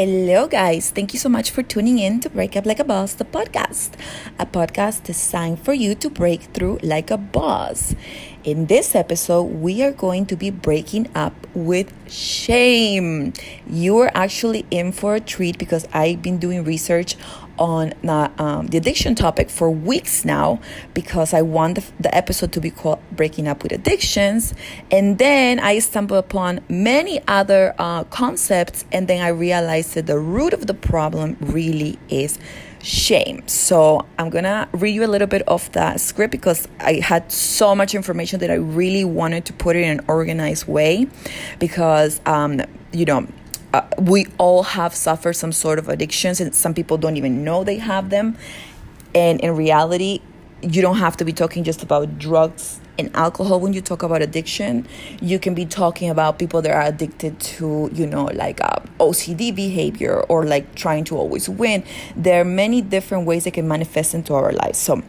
Hello, 0.00 0.48
guys. 0.48 0.88
Thank 0.88 1.12
you 1.12 1.18
so 1.20 1.28
much 1.28 1.50
for 1.50 1.62
tuning 1.62 1.98
in 1.98 2.20
to 2.20 2.30
Break 2.30 2.56
Up 2.56 2.64
Like 2.64 2.80
a 2.80 2.84
Boss, 2.84 3.12
the 3.12 3.26
podcast, 3.26 3.90
a 4.38 4.46
podcast 4.46 5.02
designed 5.02 5.60
for 5.60 5.74
you 5.74 5.94
to 5.96 6.08
break 6.08 6.40
through 6.56 6.78
like 6.82 7.10
a 7.10 7.18
boss. 7.18 7.94
In 8.42 8.66
this 8.66 8.94
episode, 8.94 9.42
we 9.42 9.82
are 9.82 9.92
going 9.92 10.24
to 10.26 10.36
be 10.36 10.48
breaking 10.48 11.10
up 11.14 11.34
with 11.52 11.92
shame. 12.10 13.34
You 13.68 13.98
are 13.98 14.10
actually 14.14 14.64
in 14.70 14.92
for 14.92 15.14
a 15.14 15.20
treat 15.20 15.58
because 15.58 15.86
I've 15.92 16.22
been 16.22 16.38
doing 16.38 16.64
research 16.64 17.16
on 17.58 17.92
the, 18.02 18.32
um, 18.38 18.68
the 18.68 18.78
addiction 18.78 19.14
topic 19.14 19.50
for 19.50 19.70
weeks 19.70 20.24
now 20.24 20.58
because 20.94 21.34
I 21.34 21.42
want 21.42 21.74
the, 21.74 21.84
the 22.00 22.14
episode 22.14 22.52
to 22.52 22.62
be 22.62 22.70
called 22.70 23.00
Breaking 23.12 23.46
Up 23.46 23.62
with 23.62 23.72
Addictions. 23.72 24.54
And 24.90 25.18
then 25.18 25.60
I 25.60 25.78
stumbled 25.80 26.24
upon 26.24 26.60
many 26.70 27.20
other 27.28 27.74
uh, 27.78 28.04
concepts, 28.04 28.86
and 28.90 29.06
then 29.06 29.20
I 29.20 29.28
realized 29.28 29.94
that 29.96 30.06
the 30.06 30.18
root 30.18 30.54
of 30.54 30.66
the 30.66 30.72
problem 30.72 31.36
really 31.40 31.98
is 32.08 32.38
shame. 32.82 33.46
So 33.46 34.06
I'm 34.18 34.30
gonna 34.30 34.68
read 34.72 34.94
you 34.94 35.04
a 35.04 35.08
little 35.08 35.26
bit 35.26 35.42
of 35.42 35.70
that 35.72 36.00
script 36.00 36.32
because 36.32 36.66
I 36.80 36.94
had 36.94 37.30
so 37.30 37.74
much 37.74 37.94
information 37.94 38.40
that 38.40 38.50
I 38.50 38.54
really 38.54 39.04
wanted 39.04 39.44
to 39.46 39.52
put 39.52 39.76
it 39.76 39.80
in 39.80 39.98
an 39.98 40.04
organized 40.08 40.66
way 40.66 41.06
because 41.58 42.20
um, 42.26 42.62
you 42.92 43.04
know 43.04 43.26
uh, 43.72 43.82
we 43.98 44.26
all 44.38 44.62
have 44.62 44.94
suffered 44.94 45.34
some 45.34 45.52
sort 45.52 45.78
of 45.78 45.88
addictions 45.88 46.40
and 46.40 46.54
some 46.54 46.74
people 46.74 46.98
don't 46.98 47.16
even 47.16 47.44
know 47.44 47.62
they 47.62 47.78
have 47.78 48.10
them 48.10 48.36
and 49.14 49.40
in 49.40 49.54
reality 49.54 50.20
you 50.62 50.82
don't 50.82 50.98
have 50.98 51.16
to 51.16 51.24
be 51.24 51.32
talking 51.32 51.64
just 51.64 51.82
about 51.82 52.18
drugs 52.18 52.79
and 53.00 53.16
alcohol 53.16 53.58
when 53.58 53.72
you 53.72 53.80
talk 53.80 54.02
about 54.02 54.22
addiction 54.22 54.86
you 55.20 55.38
can 55.38 55.54
be 55.54 55.66
talking 55.66 56.08
about 56.08 56.38
people 56.38 56.62
that 56.62 56.72
are 56.72 56.82
addicted 56.82 57.38
to 57.40 57.90
you 57.92 58.06
know 58.06 58.26
like 58.26 58.60
uh, 58.60 58.78
ocd 59.00 59.54
behavior 59.56 60.20
or 60.28 60.44
like 60.44 60.74
trying 60.74 61.04
to 61.04 61.16
always 61.16 61.48
win. 61.48 61.82
There 62.14 62.40
are 62.40 62.44
many 62.44 62.80
different 62.82 63.26
ways 63.26 63.46
it 63.46 63.54
can 63.54 63.66
manifest 63.66 64.14
into 64.14 64.34
our 64.34 64.52
lives. 64.52 64.78
So 64.78 65.02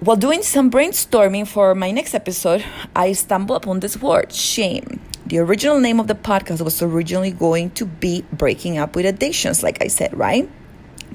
while 0.00 0.16
doing 0.16 0.42
some 0.42 0.70
brainstorming 0.70 1.48
for 1.48 1.74
my 1.74 1.90
next 1.90 2.14
episode 2.14 2.62
i 2.94 3.12
stumbled 3.12 3.64
upon 3.64 3.80
this 3.80 3.96
word 3.96 4.32
shame. 4.32 5.00
The 5.26 5.38
original 5.38 5.80
name 5.80 5.98
of 5.98 6.06
the 6.06 6.14
podcast 6.14 6.60
was 6.60 6.80
originally 6.82 7.32
going 7.32 7.70
to 7.70 7.84
be 7.84 8.24
Breaking 8.32 8.78
Up 8.78 8.94
with 8.94 9.06
Addictions, 9.06 9.60
like 9.60 9.82
I 9.82 9.88
said, 9.88 10.16
right? 10.16 10.48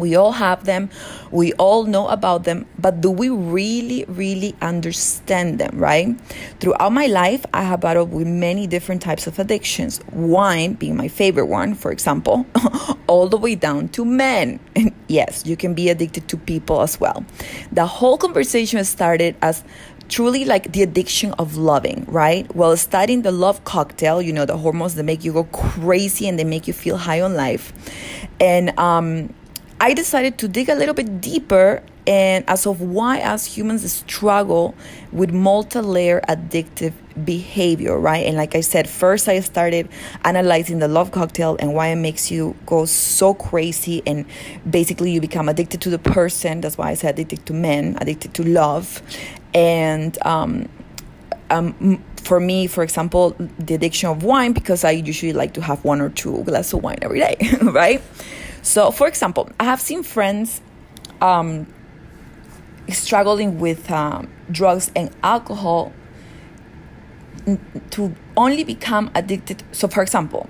We 0.01 0.15
all 0.15 0.31
have 0.31 0.65
them, 0.65 0.89
we 1.29 1.53
all 1.53 1.85
know 1.85 2.07
about 2.07 2.43
them, 2.43 2.65
but 2.79 3.01
do 3.01 3.11
we 3.11 3.29
really, 3.29 4.03
really 4.07 4.55
understand 4.59 5.59
them, 5.59 5.77
right? 5.77 6.19
Throughout 6.59 6.91
my 6.91 7.05
life, 7.05 7.45
I 7.53 7.61
have 7.61 7.81
battled 7.81 8.11
with 8.11 8.25
many 8.25 8.65
different 8.65 9.03
types 9.03 9.27
of 9.27 9.37
addictions. 9.37 10.01
Wine 10.11 10.73
being 10.73 10.97
my 10.97 11.07
favorite 11.07 11.45
one, 11.45 11.75
for 11.75 11.91
example, 11.91 12.47
all 13.07 13.29
the 13.29 13.37
way 13.37 13.53
down 13.53 13.89
to 13.89 14.03
men. 14.03 14.59
And 14.75 14.91
yes, 15.07 15.45
you 15.45 15.55
can 15.55 15.75
be 15.75 15.89
addicted 15.89 16.27
to 16.29 16.37
people 16.37 16.81
as 16.81 16.99
well. 16.99 17.23
The 17.71 17.85
whole 17.85 18.17
conversation 18.17 18.83
started 18.83 19.35
as 19.43 19.63
truly 20.11 20.43
like 20.43 20.73
the 20.73 20.83
addiction 20.83 21.31
of 21.39 21.55
loving, 21.55 22.05
right? 22.07 22.53
Well, 22.53 22.75
studying 22.75 23.21
the 23.21 23.31
love 23.31 23.63
cocktail, 23.63 24.21
you 24.21 24.33
know, 24.33 24.45
the 24.45 24.57
hormones 24.57 24.95
that 24.95 25.03
make 25.03 25.23
you 25.23 25.31
go 25.31 25.45
crazy 25.45 26.27
and 26.27 26.37
they 26.37 26.43
make 26.43 26.67
you 26.67 26.73
feel 26.73 26.97
high 26.97 27.21
on 27.21 27.33
life. 27.35 27.71
And 28.39 28.77
um, 28.77 29.33
I 29.81 29.95
decided 29.95 30.37
to 30.37 30.47
dig 30.47 30.69
a 30.69 30.75
little 30.75 30.93
bit 30.93 31.19
deeper 31.21 31.81
and 32.05 32.47
as 32.47 32.67
of 32.67 32.81
why 32.81 33.17
as 33.17 33.45
humans 33.45 33.91
struggle 33.91 34.75
with 35.11 35.31
multi-layer 35.31 36.21
addictive 36.29 36.93
behavior 37.25 37.97
right? 37.97 38.27
And 38.27 38.37
like 38.37 38.53
i 38.53 38.61
said 38.61 38.87
first 38.87 39.27
i 39.27 39.39
started 39.39 39.89
analyzing 40.23 40.77
the 40.77 40.87
love 40.87 41.11
cocktail 41.11 41.57
and 41.59 41.73
why 41.73 41.87
it 41.87 41.95
makes 41.95 42.29
you 42.29 42.55
go 42.67 42.85
so 42.85 43.33
crazy 43.33 44.03
and 44.05 44.27
basically 44.69 45.11
you 45.11 45.19
become 45.19 45.49
addicted 45.49 45.81
to 45.81 45.89
the 45.89 45.99
person. 45.99 46.61
That's 46.61 46.77
why 46.77 46.91
i 46.91 46.93
said 46.93 47.15
addicted 47.15 47.47
to 47.47 47.53
men 47.53 47.97
addicted 47.99 48.35
to 48.35 48.43
love. 48.43 49.01
And 49.55 50.15
um, 50.25 50.69
um, 51.49 52.03
for 52.17 52.39
me, 52.39 52.67
for 52.67 52.83
example, 52.83 53.35
the 53.57 53.73
addiction 53.73 54.09
of 54.09 54.23
wine, 54.23 54.53
because 54.53 54.83
I 54.83 54.91
usually 54.91 55.33
like 55.33 55.53
to 55.55 55.61
have 55.61 55.83
one 55.83 55.99
or 56.01 56.09
two 56.09 56.43
glasses 56.43 56.73
of 56.73 56.83
wine 56.83 56.99
every 57.01 57.19
day, 57.19 57.35
right? 57.61 58.01
So, 58.61 58.91
for 58.91 59.07
example, 59.07 59.49
I 59.59 59.63
have 59.65 59.81
seen 59.81 60.03
friends 60.03 60.61
um, 61.19 61.67
struggling 62.89 63.59
with 63.59 63.89
um, 63.91 64.29
drugs 64.51 64.91
and 64.95 65.09
alcohol 65.23 65.93
to 67.91 68.15
only 68.37 68.63
become 68.63 69.09
addicted. 69.15 69.63
So, 69.71 69.87
for 69.87 70.03
example, 70.03 70.49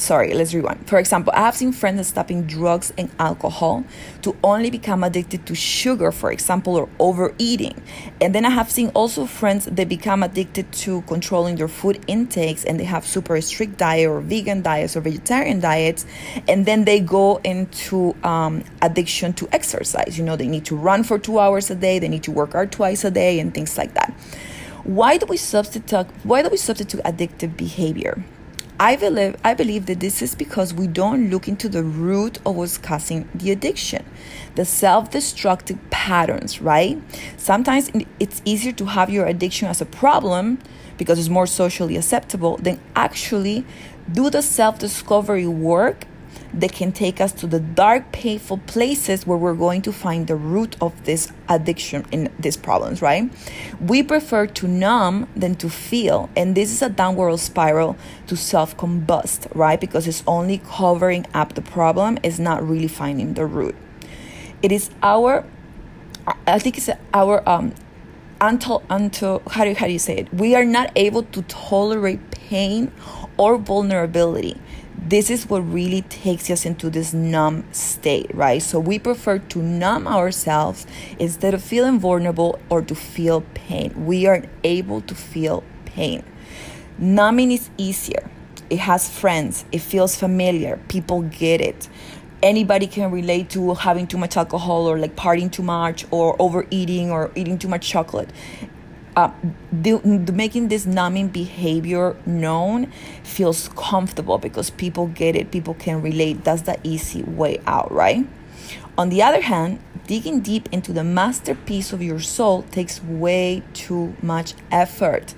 sorry, 0.00 0.34
let's 0.34 0.52
rewind. 0.52 0.88
For 0.88 0.98
example, 0.98 1.32
I 1.36 1.40
have 1.40 1.56
seen 1.56 1.72
friends 1.72 2.06
stopping 2.08 2.44
drugs 2.44 2.92
and 2.98 3.10
alcohol 3.18 3.84
to 4.22 4.36
only 4.42 4.70
become 4.70 5.04
addicted 5.04 5.46
to 5.46 5.54
sugar, 5.54 6.10
for 6.10 6.32
example, 6.32 6.76
or 6.76 6.88
overeating. 6.98 7.80
And 8.20 8.34
then 8.34 8.44
I 8.44 8.50
have 8.50 8.70
seen 8.70 8.88
also 8.94 9.26
friends 9.26 9.66
that 9.66 9.88
become 9.88 10.22
addicted 10.22 10.72
to 10.84 11.02
controlling 11.02 11.56
their 11.56 11.68
food 11.68 12.02
intakes 12.06 12.64
and 12.64 12.80
they 12.80 12.84
have 12.84 13.06
super 13.06 13.40
strict 13.40 13.78
diet 13.78 14.08
or 14.08 14.20
vegan 14.20 14.62
diets 14.62 14.96
or 14.96 15.00
vegetarian 15.00 15.60
diets. 15.60 16.06
And 16.48 16.66
then 16.66 16.84
they 16.84 17.00
go 17.00 17.36
into 17.44 18.16
um, 18.24 18.64
addiction 18.82 19.32
to 19.34 19.48
exercise. 19.52 20.18
You 20.18 20.24
know, 20.24 20.36
they 20.36 20.48
need 20.48 20.64
to 20.66 20.76
run 20.76 21.04
for 21.04 21.18
two 21.18 21.38
hours 21.38 21.70
a 21.70 21.74
day, 21.74 21.98
they 21.98 22.08
need 22.08 22.24
to 22.24 22.32
work 22.32 22.54
out 22.54 22.72
twice 22.72 23.04
a 23.04 23.10
day, 23.10 23.38
and 23.38 23.54
things 23.54 23.76
like 23.78 23.94
that. 23.94 24.12
Why 24.84 25.18
do 25.18 25.26
we 25.26 25.36
substitute? 25.36 26.06
Why 26.24 26.42
do 26.42 26.48
we 26.48 26.56
substitute 26.56 27.02
addictive 27.04 27.56
behavior? 27.56 28.24
I 28.78 28.96
believe, 28.96 29.36
I 29.44 29.54
believe 29.54 29.86
that 29.86 30.00
this 30.00 30.22
is 30.22 30.34
because 30.34 30.72
we 30.72 30.86
don't 30.86 31.30
look 31.30 31.48
into 31.48 31.68
the 31.68 31.82
root 31.82 32.38
of 32.46 32.56
what's 32.56 32.78
causing 32.78 33.28
the 33.34 33.50
addiction, 33.50 34.04
the 34.54 34.64
self 34.64 35.10
destructive 35.10 35.78
patterns, 35.90 36.62
right? 36.62 37.00
Sometimes 37.36 37.90
it's 38.18 38.40
easier 38.44 38.72
to 38.72 38.86
have 38.86 39.10
your 39.10 39.26
addiction 39.26 39.68
as 39.68 39.80
a 39.80 39.86
problem 39.86 40.58
because 40.96 41.18
it's 41.18 41.28
more 41.28 41.46
socially 41.46 41.96
acceptable 41.96 42.56
than 42.56 42.80
actually 42.96 43.64
do 44.10 44.30
the 44.30 44.42
self 44.42 44.78
discovery 44.78 45.46
work 45.46 46.06
that 46.52 46.72
can 46.72 46.92
take 46.92 47.20
us 47.20 47.32
to 47.32 47.46
the 47.46 47.60
dark, 47.60 48.10
painful 48.12 48.58
places 48.58 49.26
where 49.26 49.38
we're 49.38 49.54
going 49.54 49.82
to 49.82 49.92
find 49.92 50.26
the 50.26 50.36
root 50.36 50.76
of 50.80 51.04
this 51.04 51.32
addiction 51.48 52.04
in 52.10 52.30
these 52.38 52.56
problems, 52.56 53.00
right? 53.00 53.30
We 53.80 54.02
prefer 54.02 54.46
to 54.46 54.68
numb 54.68 55.28
than 55.36 55.54
to 55.56 55.68
feel, 55.68 56.28
and 56.36 56.56
this 56.56 56.70
is 56.72 56.82
a 56.82 56.88
downward 56.88 57.38
spiral 57.38 57.96
to 58.26 58.36
self 58.36 58.76
combust, 58.76 59.46
right? 59.54 59.80
Because 59.80 60.08
it's 60.08 60.24
only 60.26 60.58
covering 60.58 61.26
up 61.34 61.54
the 61.54 61.62
problem, 61.62 62.18
it's 62.22 62.38
not 62.38 62.66
really 62.66 62.88
finding 62.88 63.34
the 63.34 63.46
root. 63.46 63.76
It 64.62 64.72
is 64.72 64.90
our, 65.02 65.44
I 66.46 66.58
think 66.58 66.76
it's 66.78 66.90
our, 67.14 67.48
um, 67.48 67.74
until, 68.40 68.82
until 68.90 69.42
how, 69.50 69.64
do, 69.64 69.74
how 69.74 69.86
do 69.86 69.92
you 69.92 69.98
say 69.98 70.16
it? 70.16 70.34
We 70.34 70.54
are 70.54 70.64
not 70.64 70.90
able 70.96 71.22
to 71.24 71.42
tolerate 71.42 72.30
pain 72.30 72.90
or 73.36 73.56
vulnerability 73.56 74.60
this 75.02 75.30
is 75.30 75.48
what 75.48 75.60
really 75.60 76.02
takes 76.02 76.50
us 76.50 76.66
into 76.66 76.90
this 76.90 77.12
numb 77.14 77.64
state, 77.72 78.32
right? 78.34 78.62
So 78.62 78.78
we 78.78 78.98
prefer 78.98 79.38
to 79.38 79.62
numb 79.62 80.06
ourselves 80.06 80.86
instead 81.18 81.54
of 81.54 81.62
feeling 81.62 81.98
vulnerable 81.98 82.58
or 82.68 82.82
to 82.82 82.94
feel 82.94 83.40
pain. 83.54 84.06
We 84.06 84.26
aren't 84.26 84.48
able 84.62 85.00
to 85.02 85.14
feel 85.14 85.64
pain. 85.84 86.22
Numbing 86.98 87.50
is 87.50 87.70
easier. 87.78 88.30
It 88.68 88.80
has 88.80 89.08
friends. 89.08 89.64
It 89.72 89.80
feels 89.80 90.16
familiar. 90.16 90.78
People 90.88 91.22
get 91.22 91.60
it. 91.60 91.88
Anybody 92.42 92.86
can 92.86 93.10
relate 93.10 93.50
to 93.50 93.74
having 93.74 94.06
too 94.06 94.18
much 94.18 94.36
alcohol 94.36 94.86
or 94.86 94.98
like 94.98 95.16
partying 95.16 95.50
too 95.50 95.62
much 95.62 96.06
or 96.10 96.36
overeating 96.38 97.10
or 97.10 97.30
eating 97.34 97.58
too 97.58 97.68
much 97.68 97.88
chocolate 97.88 98.30
uh, 99.20 99.30
the, 99.70 99.98
the 99.98 100.32
making 100.32 100.68
this 100.68 100.86
numbing 100.86 101.28
behavior 101.28 102.16
known 102.24 102.90
feels 103.22 103.68
comfortable 103.76 104.38
because 104.38 104.70
people 104.70 105.08
get 105.08 105.36
it, 105.36 105.50
people 105.50 105.74
can 105.74 106.00
relate. 106.00 106.42
That's 106.42 106.62
the 106.62 106.78
easy 106.82 107.22
way 107.22 107.60
out, 107.66 107.92
right? 107.92 108.26
On 108.96 109.10
the 109.10 109.22
other 109.22 109.42
hand, 109.42 109.80
digging 110.06 110.40
deep 110.40 110.68
into 110.72 110.92
the 110.92 111.04
masterpiece 111.04 111.92
of 111.92 112.02
your 112.02 112.20
soul 112.20 112.62
takes 112.70 113.02
way 113.02 113.62
too 113.74 114.16
much 114.22 114.54
effort. 114.70 115.34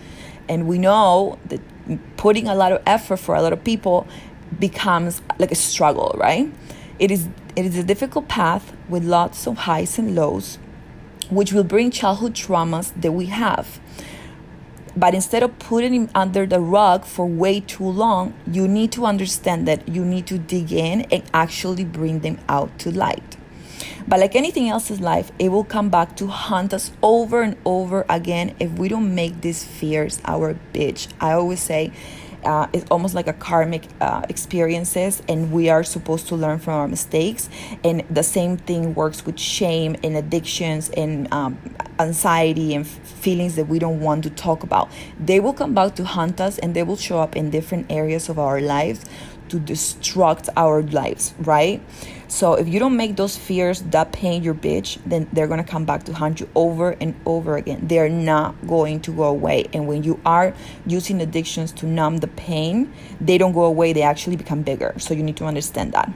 And 0.48 0.68
we 0.68 0.78
know 0.78 1.38
that 1.46 1.60
putting 2.16 2.46
a 2.46 2.54
lot 2.54 2.70
of 2.70 2.82
effort 2.86 3.16
for 3.16 3.34
a 3.34 3.42
lot 3.42 3.52
of 3.52 3.64
people 3.64 4.06
becomes 4.60 5.22
like 5.38 5.50
a 5.50 5.56
struggle, 5.56 6.14
right? 6.16 6.52
It 7.00 7.10
is 7.10 7.28
it 7.56 7.66
is 7.66 7.76
a 7.76 7.82
difficult 7.82 8.28
path 8.28 8.72
with 8.88 9.04
lots 9.04 9.46
of 9.46 9.56
highs 9.58 9.98
and 9.98 10.14
lows 10.14 10.58
which 11.34 11.52
will 11.52 11.64
bring 11.64 11.90
childhood 11.90 12.34
traumas 12.34 12.92
that 13.00 13.12
we 13.12 13.26
have. 13.26 13.80
But 14.94 15.14
instead 15.14 15.42
of 15.42 15.58
putting 15.58 16.04
it 16.04 16.10
under 16.14 16.44
the 16.46 16.60
rug 16.60 17.04
for 17.04 17.26
way 17.26 17.60
too 17.60 17.88
long, 17.88 18.34
you 18.46 18.68
need 18.68 18.92
to 18.92 19.06
understand 19.06 19.66
that 19.66 19.88
you 19.88 20.04
need 20.04 20.26
to 20.26 20.36
dig 20.36 20.70
in 20.70 21.02
and 21.10 21.22
actually 21.32 21.84
bring 21.84 22.20
them 22.20 22.38
out 22.48 22.78
to 22.80 22.90
light. 22.90 23.36
But 24.06 24.20
like 24.20 24.36
anything 24.36 24.68
else 24.68 24.90
in 24.90 25.00
life, 25.00 25.32
it 25.38 25.48
will 25.48 25.64
come 25.64 25.88
back 25.88 26.16
to 26.16 26.26
haunt 26.26 26.74
us 26.74 26.90
over 27.02 27.40
and 27.40 27.56
over 27.64 28.04
again 28.08 28.54
if 28.60 28.72
we 28.72 28.88
don't 28.88 29.14
make 29.14 29.40
these 29.40 29.64
fears 29.64 30.20
our 30.24 30.58
bitch. 30.74 31.08
I 31.20 31.32
always 31.32 31.60
say, 31.60 31.92
uh, 32.44 32.66
it's 32.72 32.88
almost 32.90 33.14
like 33.14 33.28
a 33.28 33.32
karmic 33.32 33.86
uh, 34.00 34.22
experiences 34.28 35.22
and 35.28 35.52
we 35.52 35.68
are 35.68 35.84
supposed 35.84 36.28
to 36.28 36.36
learn 36.36 36.58
from 36.58 36.74
our 36.74 36.88
mistakes. 36.88 37.48
And 37.84 38.04
the 38.10 38.22
same 38.22 38.56
thing 38.56 38.94
works 38.94 39.24
with 39.24 39.38
shame 39.38 39.96
and 40.02 40.16
addictions 40.16 40.90
and 40.90 41.32
um, 41.32 41.58
anxiety 41.98 42.74
and 42.74 42.86
feelings 42.86 43.56
that 43.56 43.68
we 43.68 43.78
don't 43.78 44.00
want 44.00 44.24
to 44.24 44.30
talk 44.30 44.62
about. 44.62 44.90
They 45.18 45.40
will 45.40 45.52
come 45.52 45.74
back 45.74 45.94
to 45.96 46.04
hunt 46.04 46.40
us 46.40 46.58
and 46.58 46.74
they 46.74 46.82
will 46.82 46.96
show 46.96 47.20
up 47.20 47.36
in 47.36 47.50
different 47.50 47.90
areas 47.90 48.28
of 48.28 48.38
our 48.38 48.60
lives 48.60 49.04
to 49.48 49.58
destruct 49.58 50.48
our 50.56 50.82
lives 50.82 51.34
right 51.40 51.82
so 52.32 52.54
if 52.54 52.66
you 52.66 52.80
don't 52.80 52.96
make 52.96 53.16
those 53.16 53.36
fears 53.36 53.82
that 53.82 54.10
pain 54.10 54.42
your 54.42 54.54
bitch, 54.54 54.98
then 55.04 55.28
they're 55.34 55.46
gonna 55.46 55.62
come 55.62 55.84
back 55.84 56.04
to 56.04 56.14
haunt 56.14 56.40
you 56.40 56.48
over 56.54 56.92
and 56.92 57.14
over 57.26 57.58
again. 57.58 57.80
They're 57.82 58.08
not 58.08 58.54
going 58.66 59.00
to 59.02 59.12
go 59.12 59.24
away. 59.24 59.66
And 59.74 59.86
when 59.86 60.02
you 60.02 60.18
are 60.24 60.54
using 60.86 61.20
addictions 61.20 61.72
to 61.72 61.86
numb 61.86 62.18
the 62.18 62.28
pain, 62.28 62.90
they 63.20 63.36
don't 63.36 63.52
go 63.52 63.64
away, 63.64 63.92
they 63.92 64.00
actually 64.00 64.36
become 64.36 64.62
bigger. 64.62 64.94
So 64.96 65.12
you 65.12 65.22
need 65.22 65.36
to 65.36 65.44
understand 65.44 65.92
that. 65.92 66.10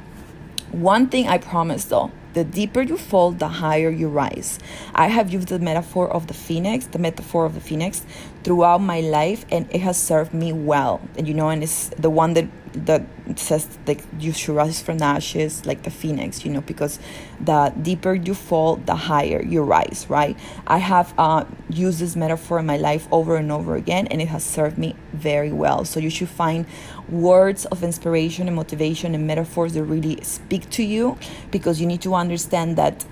One 0.73 1.07
thing 1.09 1.29
I 1.29 1.37
promise 1.37 1.85
though, 1.85 2.11
the 2.33 2.45
deeper 2.45 2.81
you 2.81 2.97
fall, 2.97 3.33
the 3.33 3.49
higher 3.49 3.91
you 3.91 4.09
rise. 4.09 4.59
I 4.95 5.09
have 5.09 5.31
used 5.31 5.49
the 5.49 5.59
metaphor 5.59 6.11
of 6.11 6.29
the 6.29 6.35
phoenix, 6.35 6.87
the 6.87 6.99
metaphor 6.99 7.45
of 7.45 7.53
the 7.53 7.61
phoenix 7.61 8.07
throughout 8.47 8.81
my 8.81 9.01
life, 9.01 9.45
and 9.51 9.69
it 9.75 9.81
has 9.81 10.01
served 10.01 10.33
me 10.33 10.53
well. 10.53 11.01
And 11.19 11.27
you 11.27 11.35
know, 11.35 11.49
and 11.49 11.65
it's 11.65 11.89
the 11.99 12.09
one 12.09 12.35
that 12.35 12.47
that 12.85 13.03
says 13.35 13.67
like 13.89 14.05
you 14.21 14.33
should 14.33 14.55
rise 14.55 14.81
from 14.81 14.99
the 14.99 15.05
ashes 15.05 15.65
like 15.65 15.83
the 15.85 15.91
phoenix 15.91 16.45
you 16.45 16.51
know 16.51 16.61
because 16.61 16.99
the 17.41 17.73
deeper 17.81 18.15
you 18.15 18.35
fall 18.35 18.77
the 18.77 18.95
higher 18.95 19.43
you 19.43 19.63
rise 19.63 20.05
right 20.11 20.37
i 20.67 20.77
have 20.77 21.15
uh, 21.17 21.43
used 21.71 22.01
this 22.01 22.15
metaphor 22.15 22.59
in 22.59 22.67
my 22.67 22.77
life 22.77 23.09
over 23.11 23.37
and 23.37 23.51
over 23.51 23.77
again 23.77 24.07
and 24.09 24.21
it 24.21 24.29
has 24.29 24.45
served 24.45 24.77
me 24.77 24.95
very 25.15 25.51
well 25.51 25.87
so 25.87 25.99
you 25.99 26.11
should 26.11 26.29
find 26.29 26.67
words 27.09 27.65
of 27.67 27.83
inspiration 27.83 28.47
and 28.47 28.55
motivation 28.55 29.15
and 29.15 29.27
metaphors 29.27 29.73
that 29.73 29.83
really 29.83 30.23
speak 30.23 30.69
to 30.69 30.83
you 30.83 31.17
because 31.51 31.81
you 31.81 31.87
need 31.87 32.03
to 32.03 32.15
understand 32.15 32.77
that 32.77 33.07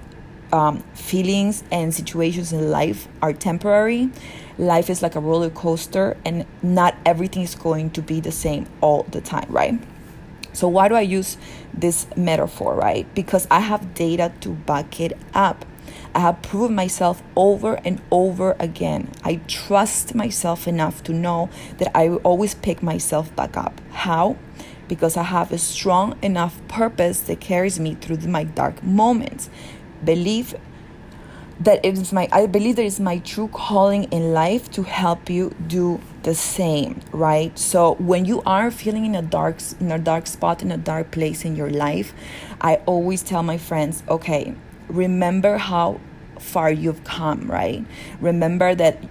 um, 0.54 0.84
feelings 0.94 1.64
and 1.72 1.92
situations 1.92 2.52
in 2.52 2.70
life 2.70 3.08
are 3.20 3.32
temporary. 3.32 4.10
Life 4.58 4.88
is 4.88 5.02
like 5.02 5.16
a 5.16 5.20
roller 5.20 5.50
coaster, 5.50 6.16
and 6.24 6.46
not 6.62 6.96
everything 7.04 7.42
is 7.42 7.54
going 7.54 7.90
to 7.90 8.02
be 8.02 8.20
the 8.20 8.32
same 8.32 8.66
all 8.80 9.04
the 9.04 9.20
time, 9.20 9.46
right? 9.48 9.80
So, 10.52 10.68
why 10.68 10.88
do 10.88 10.94
I 10.94 11.00
use 11.00 11.36
this 11.72 12.06
metaphor, 12.16 12.74
right? 12.74 13.12
Because 13.14 13.48
I 13.50 13.60
have 13.60 13.94
data 13.94 14.32
to 14.40 14.50
back 14.50 15.00
it 15.00 15.16
up. 15.34 15.64
I 16.14 16.20
have 16.20 16.40
proven 16.42 16.76
myself 16.76 17.22
over 17.36 17.74
and 17.84 18.00
over 18.12 18.54
again. 18.60 19.10
I 19.24 19.40
trust 19.48 20.14
myself 20.14 20.68
enough 20.68 21.02
to 21.04 21.12
know 21.12 21.50
that 21.78 21.90
I 21.96 22.08
will 22.08 22.18
always 22.18 22.54
pick 22.54 22.82
myself 22.82 23.34
back 23.34 23.56
up. 23.56 23.80
How? 23.90 24.36
Because 24.86 25.16
I 25.16 25.24
have 25.24 25.50
a 25.50 25.58
strong 25.58 26.16
enough 26.22 26.60
purpose 26.68 27.20
that 27.22 27.40
carries 27.40 27.80
me 27.80 27.94
through 27.96 28.18
my 28.18 28.44
dark 28.44 28.82
moments 28.84 29.50
believe 30.04 30.54
that 31.60 31.84
it 31.84 31.96
is 31.98 32.12
my 32.12 32.28
I 32.32 32.46
believe 32.46 32.76
that 32.76 32.84
it's 32.84 33.00
my 33.00 33.18
true 33.18 33.48
calling 33.48 34.04
in 34.04 34.32
life 34.32 34.70
to 34.72 34.82
help 34.82 35.30
you 35.30 35.54
do 35.66 36.00
the 36.22 36.34
same, 36.34 37.00
right? 37.12 37.56
So 37.58 37.94
when 37.94 38.24
you 38.24 38.42
are 38.42 38.70
feeling 38.70 39.04
in 39.06 39.14
a 39.14 39.22
dark 39.22 39.58
in 39.80 39.92
a 39.92 39.98
dark 39.98 40.26
spot 40.26 40.62
in 40.62 40.72
a 40.72 40.76
dark 40.76 41.10
place 41.10 41.44
in 41.44 41.56
your 41.56 41.70
life, 41.70 42.12
I 42.60 42.76
always 42.86 43.22
tell 43.22 43.42
my 43.42 43.58
friends, 43.58 44.02
okay, 44.08 44.54
remember 44.88 45.58
how 45.58 46.00
far 46.38 46.70
you've 46.70 47.04
come, 47.04 47.50
right? 47.50 47.84
Remember 48.20 48.74
that 48.74 49.02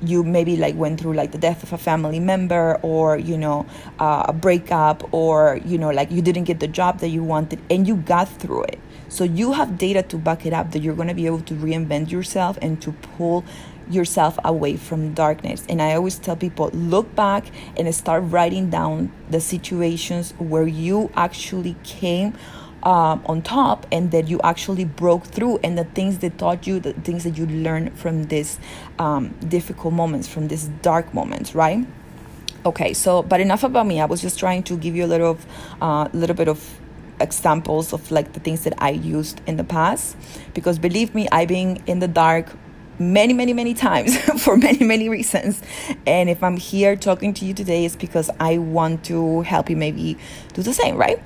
you 0.00 0.22
maybe 0.22 0.56
like 0.56 0.76
went 0.76 1.00
through 1.00 1.12
like 1.12 1.32
the 1.32 1.38
death 1.38 1.62
of 1.62 1.72
a 1.72 1.78
family 1.78 2.20
member 2.20 2.78
or 2.82 3.16
you 3.18 3.36
know 3.36 3.66
uh, 3.98 4.24
a 4.28 4.32
breakup 4.32 5.12
or 5.12 5.60
you 5.64 5.78
know 5.78 5.90
like 5.90 6.10
you 6.10 6.22
didn't 6.22 6.44
get 6.44 6.60
the 6.60 6.68
job 6.68 7.00
that 7.00 7.08
you 7.08 7.22
wanted 7.22 7.60
and 7.70 7.86
you 7.86 7.96
got 7.96 8.28
through 8.28 8.62
it 8.64 8.78
so 9.12 9.24
you 9.24 9.52
have 9.52 9.76
data 9.76 10.02
to 10.02 10.16
back 10.16 10.46
it 10.46 10.54
up 10.54 10.70
that 10.70 10.80
you're 10.80 10.94
going 10.94 11.08
to 11.08 11.14
be 11.14 11.26
able 11.26 11.42
to 11.42 11.54
reinvent 11.54 12.10
yourself 12.10 12.56
and 12.62 12.80
to 12.80 12.92
pull 12.92 13.44
yourself 13.90 14.38
away 14.42 14.78
from 14.78 15.12
darkness. 15.12 15.66
And 15.68 15.82
I 15.82 15.92
always 15.94 16.18
tell 16.18 16.34
people 16.34 16.70
look 16.70 17.14
back 17.14 17.44
and 17.76 17.94
start 17.94 18.24
writing 18.26 18.70
down 18.70 19.12
the 19.28 19.38
situations 19.38 20.32
where 20.38 20.66
you 20.66 21.10
actually 21.14 21.76
came 21.84 22.32
um, 22.84 23.22
on 23.26 23.42
top 23.42 23.86
and 23.92 24.10
that 24.12 24.28
you 24.28 24.40
actually 24.42 24.86
broke 24.86 25.26
through 25.26 25.58
and 25.62 25.76
the 25.76 25.84
things 25.84 26.18
that 26.20 26.38
taught 26.38 26.66
you, 26.66 26.80
the 26.80 26.94
things 26.94 27.24
that 27.24 27.36
you 27.36 27.44
learned 27.44 27.98
from 27.98 28.24
these 28.24 28.58
um, 28.98 29.34
difficult 29.46 29.92
moments, 29.92 30.26
from 30.26 30.48
these 30.48 30.68
dark 30.80 31.12
moments, 31.12 31.54
right? 31.54 31.86
Okay, 32.64 32.94
so 32.94 33.22
but 33.22 33.40
enough 33.40 33.62
about 33.62 33.86
me. 33.86 34.00
I 34.00 34.06
was 34.06 34.22
just 34.22 34.38
trying 34.38 34.62
to 34.64 34.76
give 34.78 34.96
you 34.96 35.04
a 35.04 35.06
little, 35.06 35.32
of, 35.32 35.46
uh, 35.82 36.08
little 36.14 36.36
bit 36.36 36.48
of 36.48 36.78
examples 37.22 37.92
of 37.92 38.10
like 38.10 38.32
the 38.32 38.40
things 38.40 38.64
that 38.64 38.74
I 38.78 38.90
used 38.90 39.40
in 39.46 39.56
the 39.56 39.64
past. 39.64 40.16
Because 40.54 40.78
believe 40.78 41.14
me 41.14 41.28
I've 41.30 41.48
been 41.48 41.82
in 41.86 42.00
the 42.00 42.08
dark 42.08 42.52
many 42.98 43.32
many 43.32 43.52
many 43.52 43.74
times 43.74 44.16
for 44.42 44.56
many 44.56 44.84
many 44.84 45.08
reasons. 45.08 45.62
And 46.06 46.28
if 46.28 46.42
I'm 46.42 46.56
here 46.56 46.96
talking 46.96 47.32
to 47.34 47.44
you 47.44 47.54
today 47.54 47.84
it's 47.84 47.96
because 47.96 48.30
I 48.38 48.58
want 48.58 49.04
to 49.04 49.42
help 49.42 49.70
you 49.70 49.76
maybe 49.76 50.18
do 50.52 50.62
the 50.62 50.74
same 50.74 50.96
right? 50.96 51.22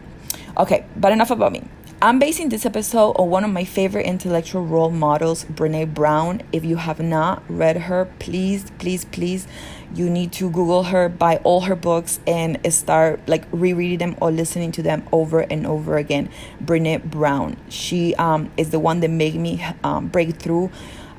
Okay 0.56 0.86
but 0.96 1.12
enough 1.12 1.30
about 1.30 1.52
me. 1.52 1.62
I'm 2.02 2.18
basing 2.18 2.50
this 2.50 2.66
episode 2.66 3.12
on 3.12 3.30
one 3.30 3.42
of 3.42 3.50
my 3.50 3.64
favorite 3.64 4.04
intellectual 4.04 4.66
role 4.66 4.90
models, 4.90 5.46
Brene 5.46 5.94
Brown. 5.94 6.42
If 6.52 6.62
you 6.62 6.76
have 6.76 7.00
not 7.00 7.42
read 7.48 7.78
her, 7.78 8.04
please, 8.18 8.70
please, 8.78 9.06
please, 9.06 9.48
you 9.94 10.10
need 10.10 10.32
to 10.32 10.50
Google 10.50 10.84
her, 10.84 11.08
buy 11.08 11.36
all 11.38 11.62
her 11.62 11.76
books, 11.76 12.20
and 12.26 12.58
start 12.72 13.20
like 13.26 13.44
rereading 13.52 13.98
them 13.98 14.16
or 14.20 14.30
listening 14.30 14.72
to 14.72 14.82
them 14.82 15.06
over 15.12 15.40
and 15.40 15.66
over 15.66 15.96
again. 15.96 16.28
Brene 16.64 17.02
Brown. 17.04 17.56
She 17.68 18.14
um, 18.16 18.50
is 18.56 18.70
the 18.70 18.78
one 18.78 19.00
that 19.00 19.10
made 19.10 19.36
me 19.36 19.64
um, 19.84 20.08
break 20.08 20.36
through 20.36 20.70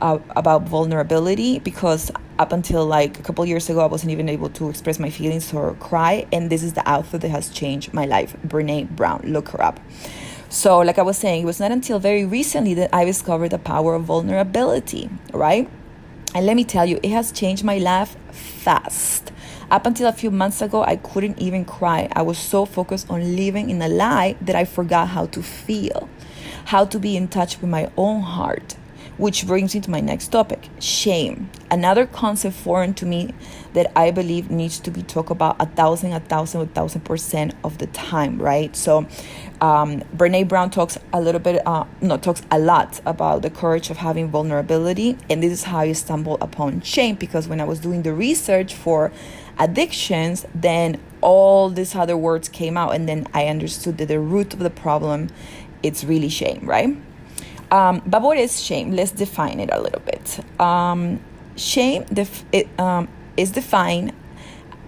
uh, 0.02 0.20
about 0.36 0.64
vulnerability 0.64 1.60
because 1.60 2.12
up 2.40 2.52
until 2.52 2.86
like 2.86 3.20
a 3.20 3.24
couple 3.24 3.46
years 3.46 3.70
ago, 3.70 3.80
I 3.80 3.88
wasn't 3.88 4.12
even 4.12 4.30
able 4.30 4.50
to 4.50 4.70
express 4.70 5.00
my 5.00 5.10
feelings 5.10 5.52
or 5.54 5.74
cry. 5.76 6.28
And 6.32 6.50
this 6.50 6.64
is 6.64 6.74
the 6.74 6.88
author 6.90 7.18
that 7.18 7.30
has 7.30 7.50
changed 7.50 7.94
my 7.94 8.06
life, 8.06 8.36
Brene 8.46 8.90
Brown. 8.90 9.22
Look 9.26 9.50
her 9.50 9.62
up. 9.62 9.80
So, 10.50 10.80
like 10.80 10.98
I 10.98 11.02
was 11.02 11.18
saying, 11.18 11.44
it 11.44 11.46
was 11.46 11.60
not 11.60 11.72
until 11.72 12.00
very 12.00 12.26
recently 12.26 12.74
that 12.76 12.90
I 12.94 13.04
discovered 13.04 13.50
the 13.50 13.60
power 13.60 13.96
of 13.96 14.04
vulnerability, 14.04 15.10
right? 15.34 15.70
And 16.34 16.46
let 16.46 16.56
me 16.56 16.64
tell 16.64 16.86
you, 16.86 17.00
it 17.02 17.12
has 17.12 17.32
changed 17.32 17.64
my 17.64 17.78
life 17.78 18.16
fast. 18.32 19.32
Up 19.70 19.86
until 19.86 20.08
a 20.08 20.14
few 20.14 20.32
months 20.32 20.62
ago, 20.62 20.84
I 20.84 20.96
couldn't 20.96 21.40
even 21.40 21.66
cry. 21.66 22.08
I 22.14 22.22
was 22.22 22.38
so 22.38 22.66
focused 22.66 23.10
on 23.10 23.36
living 23.36 23.70
in 23.70 23.82
a 23.82 23.90
lie 23.90 24.36
that 24.42 24.56
I 24.56 24.66
forgot 24.66 25.10
how 25.10 25.26
to 25.28 25.42
feel, 25.42 26.08
how 26.66 26.86
to 26.86 27.00
be 27.00 27.18
in 27.18 27.28
touch 27.28 27.60
with 27.60 27.70
my 27.70 27.92
own 27.98 28.22
heart. 28.22 28.78
Which 29.18 29.48
brings 29.48 29.74
me 29.74 29.82
to 29.82 29.90
my 29.90 30.00
next 30.00 30.28
topic 30.28 30.70
shame. 30.80 31.50
Another 31.72 32.06
concept 32.06 32.56
foreign 32.56 32.94
to 32.96 33.06
me 33.06 33.34
that 33.78 33.92
I 33.96 34.10
believe 34.10 34.50
needs 34.50 34.80
to 34.80 34.90
be 34.90 35.04
talked 35.04 35.30
about 35.30 35.56
a 35.60 35.68
thousand, 35.68 36.12
a 36.12 36.20
thousand, 36.20 36.62
a 36.62 36.66
thousand 36.66 37.02
percent 37.02 37.54
of 37.64 37.78
the 37.78 37.86
time, 37.86 38.42
right? 38.42 38.76
So, 38.76 39.06
um, 39.62 40.02
Brene 40.18 40.48
Brown 40.48 40.72
talks 40.72 40.98
a 41.14 41.22
little 41.22 41.40
bit, 41.40 41.62
uh, 41.68 41.86
no, 42.02 42.18
talks 42.18 42.42
a 42.50 42.58
lot 42.58 43.00
about 43.06 43.44
the 43.44 43.52
courage 43.52 43.92
of 43.92 43.98
having 43.98 44.30
vulnerability. 44.30 45.16
And 45.30 45.44
this 45.44 45.52
is 45.52 45.64
how 45.66 45.84
you 45.84 45.94
stumble 45.94 46.40
upon 46.42 46.82
shame 46.82 47.18
because 47.18 47.48
when 47.48 47.62
I 47.62 47.66
was 47.66 47.80
doing 47.80 48.02
the 48.02 48.14
research 48.14 48.74
for 48.74 49.12
addictions, 49.60 50.48
then 50.56 51.00
all 51.22 51.70
these 51.70 51.94
other 51.94 52.18
words 52.18 52.50
came 52.50 52.78
out. 52.78 52.96
And 52.96 53.08
then 53.08 53.28
I 53.32 53.46
understood 53.46 54.00
that 54.00 54.08
the 54.08 54.20
root 54.20 54.56
of 54.56 54.60
the 54.60 54.72
problem 54.72 55.30
it's 55.84 56.04
really 56.04 56.30
shame, 56.30 56.66
right? 56.66 56.98
Um, 57.70 58.02
but 58.08 58.24
what 58.24 58.40
is 58.40 58.60
shame? 58.60 58.94
Let's 58.94 59.12
define 59.12 59.60
it 59.60 59.70
a 59.72 59.80
little 59.80 60.02
bit. 60.02 60.40
Um, 60.60 61.20
shame 61.56 62.06
def- 62.12 62.44
it, 62.52 62.68
um, 62.80 63.08
is 63.38 63.52
defined 63.52 64.14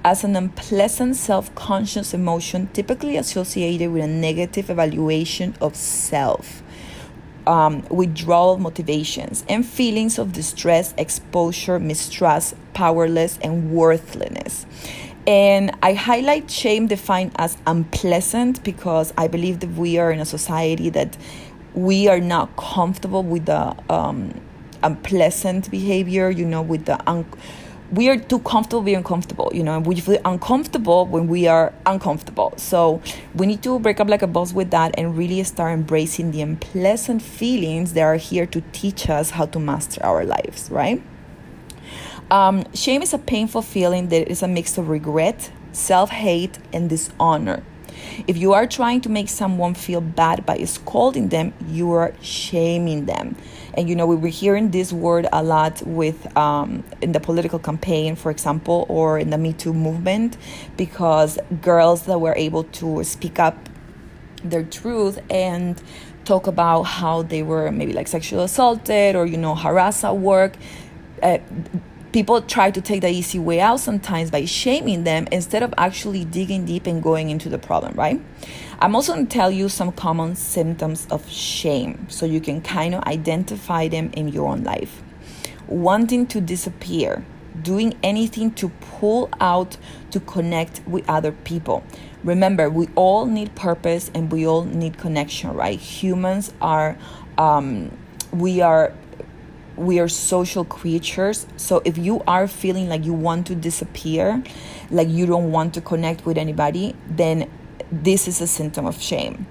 as 0.03 0.23
an 0.23 0.35
unpleasant 0.35 1.15
self 1.15 1.53
conscious 1.55 2.13
emotion 2.13 2.67
typically 2.73 3.17
associated 3.17 3.91
with 3.91 4.03
a 4.03 4.07
negative 4.07 4.69
evaluation 4.69 5.55
of 5.61 5.75
self, 5.75 6.63
um, 7.45 7.83
withdrawal 7.89 8.57
motivations, 8.57 9.45
and 9.47 9.65
feelings 9.65 10.17
of 10.17 10.33
distress, 10.33 10.93
exposure, 10.97 11.79
mistrust, 11.79 12.55
powerless, 12.73 13.37
and 13.41 13.71
worthlessness. 13.71 14.65
And 15.27 15.71
I 15.83 15.93
highlight 15.93 16.49
shame 16.49 16.87
defined 16.87 17.33
as 17.35 17.57
unpleasant 17.67 18.63
because 18.63 19.13
I 19.17 19.27
believe 19.27 19.59
that 19.59 19.69
we 19.73 19.99
are 19.99 20.11
in 20.11 20.19
a 20.19 20.25
society 20.25 20.89
that 20.89 21.17
we 21.75 22.07
are 22.07 22.19
not 22.19 22.55
comfortable 22.55 23.21
with 23.21 23.45
the 23.45 23.75
um, 23.93 24.33
unpleasant 24.81 25.69
behavior, 25.69 26.29
you 26.29 26.45
know, 26.45 26.61
with 26.61 26.85
the 26.85 26.97
un- 27.07 27.25
we 27.91 28.09
are 28.09 28.17
too 28.17 28.39
comfortable 28.39 28.81
being 28.81 28.97
uncomfortable, 28.97 29.51
you 29.53 29.63
know, 29.63 29.79
we 29.79 29.99
feel 29.99 30.19
uncomfortable 30.25 31.05
when 31.05 31.27
we 31.27 31.47
are 31.47 31.73
uncomfortable. 31.85 32.53
So 32.57 33.01
we 33.33 33.47
need 33.47 33.63
to 33.63 33.79
break 33.79 33.99
up 33.99 34.09
like 34.09 34.21
a 34.21 34.27
boss 34.27 34.53
with 34.53 34.69
that 34.71 34.93
and 34.97 35.17
really 35.17 35.43
start 35.43 35.73
embracing 35.73 36.31
the 36.31 36.41
unpleasant 36.41 37.21
feelings 37.21 37.93
that 37.93 38.01
are 38.01 38.17
here 38.17 38.45
to 38.47 38.61
teach 38.71 39.09
us 39.09 39.31
how 39.31 39.45
to 39.47 39.59
master 39.59 40.03
our 40.05 40.23
lives, 40.23 40.69
right? 40.69 41.01
Um, 42.29 42.63
shame 42.75 43.01
is 43.01 43.13
a 43.13 43.17
painful 43.17 43.63
feeling 43.63 44.09
that 44.09 44.29
is 44.29 44.43
a 44.43 44.47
mix 44.47 44.77
of 44.77 44.87
regret, 44.87 45.51
self 45.71 46.11
hate, 46.11 46.59
and 46.71 46.89
dishonor. 46.89 47.63
If 48.27 48.37
you 48.37 48.53
are 48.53 48.67
trying 48.67 49.01
to 49.01 49.09
make 49.09 49.29
someone 49.29 49.73
feel 49.73 50.01
bad 50.01 50.45
by 50.45 50.63
scolding 50.65 51.29
them, 51.29 51.53
you 51.67 51.91
are 51.91 52.13
shaming 52.21 53.05
them. 53.05 53.35
And 53.75 53.89
you 53.89 53.95
know, 53.95 54.05
we 54.05 54.15
were 54.15 54.27
hearing 54.27 54.71
this 54.71 54.91
word 54.91 55.27
a 55.31 55.43
lot 55.43 55.81
with 55.85 56.35
um, 56.37 56.83
in 57.01 57.11
the 57.11 57.19
political 57.19 57.59
campaign, 57.59 58.15
for 58.15 58.31
example, 58.31 58.85
or 58.89 59.19
in 59.19 59.29
the 59.29 59.37
Me 59.37 59.53
Too 59.53 59.73
movement, 59.73 60.37
because 60.77 61.37
girls 61.61 62.03
that 62.05 62.19
were 62.19 62.35
able 62.35 62.63
to 62.63 63.03
speak 63.03 63.39
up 63.39 63.69
their 64.43 64.63
truth 64.63 65.19
and 65.29 65.81
talk 66.25 66.47
about 66.47 66.83
how 66.83 67.23
they 67.23 67.43
were 67.43 67.71
maybe 67.71 67.93
like 67.93 68.07
sexually 68.07 68.43
assaulted 68.43 69.15
or 69.15 69.25
you 69.25 69.37
know 69.37 69.55
harassed 69.55 70.03
at 70.03 70.17
work. 70.17 70.55
Uh, 71.21 71.39
people 72.11 72.41
try 72.41 72.71
to 72.71 72.81
take 72.81 73.01
the 73.01 73.09
easy 73.09 73.39
way 73.39 73.59
out 73.59 73.79
sometimes 73.79 74.31
by 74.31 74.45
shaming 74.45 75.03
them 75.03 75.27
instead 75.31 75.63
of 75.63 75.73
actually 75.77 76.25
digging 76.25 76.65
deep 76.65 76.87
and 76.87 77.03
going 77.03 77.29
into 77.29 77.49
the 77.49 77.59
problem, 77.59 77.93
right? 77.95 78.19
I'm 78.79 78.95
also 78.95 79.13
going 79.13 79.27
to 79.27 79.31
tell 79.31 79.51
you 79.51 79.69
some 79.69 79.91
common 79.91 80.35
symptoms 80.35 81.07
of 81.11 81.29
shame 81.29 82.07
so 82.09 82.25
you 82.25 82.41
can 82.41 82.61
kind 82.61 82.95
of 82.95 83.03
identify 83.03 83.87
them 83.87 84.11
in 84.13 84.29
your 84.29 84.49
own 84.49 84.63
life. 84.63 85.03
Wanting 85.67 86.25
to 86.27 86.41
disappear, 86.41 87.23
doing 87.61 87.93
anything 88.01 88.51
to 88.53 88.69
pull 88.69 89.29
out 89.39 89.77
to 90.11 90.19
connect 90.19 90.81
with 90.87 91.07
other 91.07 91.31
people. 91.31 91.83
Remember, 92.23 92.69
we 92.69 92.87
all 92.95 93.25
need 93.25 93.53
purpose 93.55 94.09
and 94.15 94.31
we 94.31 94.47
all 94.47 94.63
need 94.63 94.97
connection, 94.97 95.53
right? 95.53 95.79
Humans 95.79 96.53
are, 96.61 96.97
um, 97.37 97.95
we 98.31 98.61
are 98.61 98.93
we 99.79 99.99
are 99.99 100.07
social 100.09 100.65
creatures. 100.65 101.47
So 101.55 101.81
if 101.85 101.97
you 101.97 102.21
are 102.27 102.47
feeling 102.47 102.89
like 102.89 103.05
you 103.05 103.13
want 103.13 103.47
to 103.47 103.55
disappear, 103.55 104.43
like 104.91 105.07
you 105.07 105.25
don't 105.25 105.51
want 105.51 105.73
to 105.75 105.81
connect 105.81 106.25
with 106.25 106.37
anybody, 106.37 106.95
then 107.09 107.49
this 107.91 108.27
is 108.27 108.41
a 108.41 108.47
symptom 108.47 108.85
of 108.85 109.01
shame. 109.01 109.47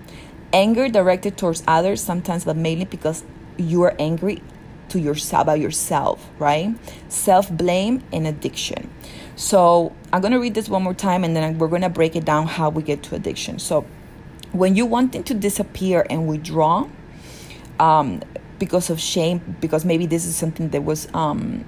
Anger 0.53 0.89
directed 0.89 1.37
towards 1.37 1.63
others 1.67 2.03
sometimes, 2.03 2.45
but 2.45 2.57
mainly 2.57 2.85
because 2.85 3.25
you 3.57 3.83
are 3.83 3.95
angry 3.99 4.43
to 4.91 5.01
yourself 5.01 5.43
about 5.43 5.61
yourself, 5.61 6.29
right? 6.39 6.75
Self 7.09 7.51
blame 7.51 8.03
and 8.13 8.27
addiction. 8.27 8.91
So 9.37 9.95
I'm 10.13 10.21
gonna 10.21 10.41
read 10.41 10.55
this 10.55 10.69
one 10.69 10.83
more 10.83 10.95
time, 10.95 11.25
and 11.25 11.35
then 11.35 11.59
we're 11.59 11.69
gonna 11.69 11.91
break 11.91 12.17
it 12.17 12.25
down 12.25 12.47
how 12.47 12.71
we 12.71 12.83
get 12.83 13.03
to 13.05 13.15
addiction. 13.15 13.59
So 13.59 13.87
when 14.53 14.77
you 14.77 14.87
wanting 14.87 15.25
to 15.25 15.35
disappear 15.35 16.07
and 16.09 16.27
withdraw, 16.27 16.89
um, 17.79 18.23
because 18.59 18.91
of 18.91 19.01
shame, 19.01 19.57
because 19.61 19.85
maybe 19.85 20.07
this 20.07 20.27
is 20.27 20.35
something 20.37 20.71
that 20.71 20.85
was 20.85 21.09
um, 21.15 21.65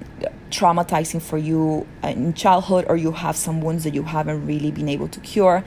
traumatizing 0.49 1.21
for 1.21 1.37
you 1.37 1.87
in 2.03 2.33
childhood, 2.33 2.85
or 2.89 2.97
you 2.97 3.11
have 3.11 3.35
some 3.35 3.61
wounds 3.61 3.83
that 3.83 3.93
you 3.93 4.03
haven't 4.03 4.45
really 4.45 4.71
been 4.71 4.89
able 4.89 5.07
to 5.07 5.19
cure, 5.21 5.63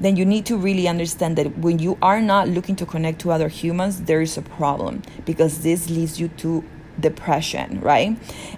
then 0.00 0.16
you 0.16 0.24
need 0.24 0.44
to 0.46 0.56
really 0.56 0.86
understand 0.86 1.36
that 1.36 1.58
when 1.58 1.78
you 1.78 1.96
are 2.02 2.20
not 2.20 2.48
looking 2.48 2.76
to 2.76 2.86
connect 2.86 3.20
to 3.20 3.30
other 3.30 3.48
humans, 3.48 4.02
there 4.02 4.20
is 4.20 4.36
a 4.36 4.42
problem 4.42 5.02
because 5.24 5.62
this 5.62 5.88
leads 5.88 6.20
you 6.20 6.28
to 6.28 6.62
depression, 7.00 7.80
right? 7.80 8.16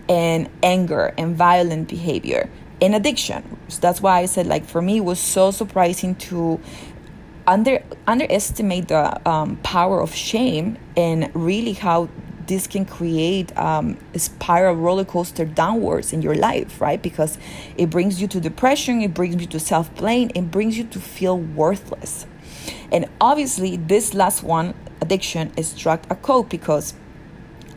And 0.09 0.49
anger 0.63 1.15
and 1.17 1.37
violent 1.37 1.89
behavior 1.89 2.51
and 2.81 2.95
addiction. 2.95 3.59
So 3.69 3.81
that's 3.81 4.01
why 4.01 4.21
I 4.21 4.27
said, 4.27 4.47
like, 4.47 4.65
for 4.65 4.83
me, 4.83 4.99
it 4.99 5.05
was 5.05 5.19
so 5.19 5.51
surprising 5.51 6.15
to 6.17 6.61
under 7.49 7.83
underestimate 8.07 8.89
the 8.89 9.29
um, 9.29 9.57
power 9.65 10.01
of 10.01 10.15
shame 10.15 10.77
and 10.97 11.31
really 11.35 11.73
how 11.73 12.09
this 12.47 12.67
can 12.67 12.85
create 12.85 13.57
um, 13.59 13.97
a 14.15 14.19
spiral 14.19 14.75
roller 14.75 15.05
coaster 15.05 15.45
downwards 15.45 16.13
in 16.13 16.23
your 16.23 16.35
life, 16.35 16.81
right? 16.81 17.03
Because 17.03 17.39
it 17.77 17.91
brings 17.91 18.21
you 18.21 18.29
to 18.29 18.41
depression, 18.41 19.03
it 19.03 19.15
brings 19.15 19.41
you 19.41 19.47
to 19.49 19.59
self 19.59 19.95
blame, 19.97 20.31
it 20.35 20.51
brings 20.51 20.77
you 20.77 20.85
to 20.85 21.01
feel 21.01 21.39
worthless. 21.39 22.27
And 22.93 23.07
obviously, 23.21 23.77
this 23.77 24.15
last 24.15 24.43
one, 24.43 24.75
addiction, 25.01 25.53
is 25.57 25.69
struck 25.69 26.11
a 26.11 26.17
code 26.17 26.49
because 26.49 26.95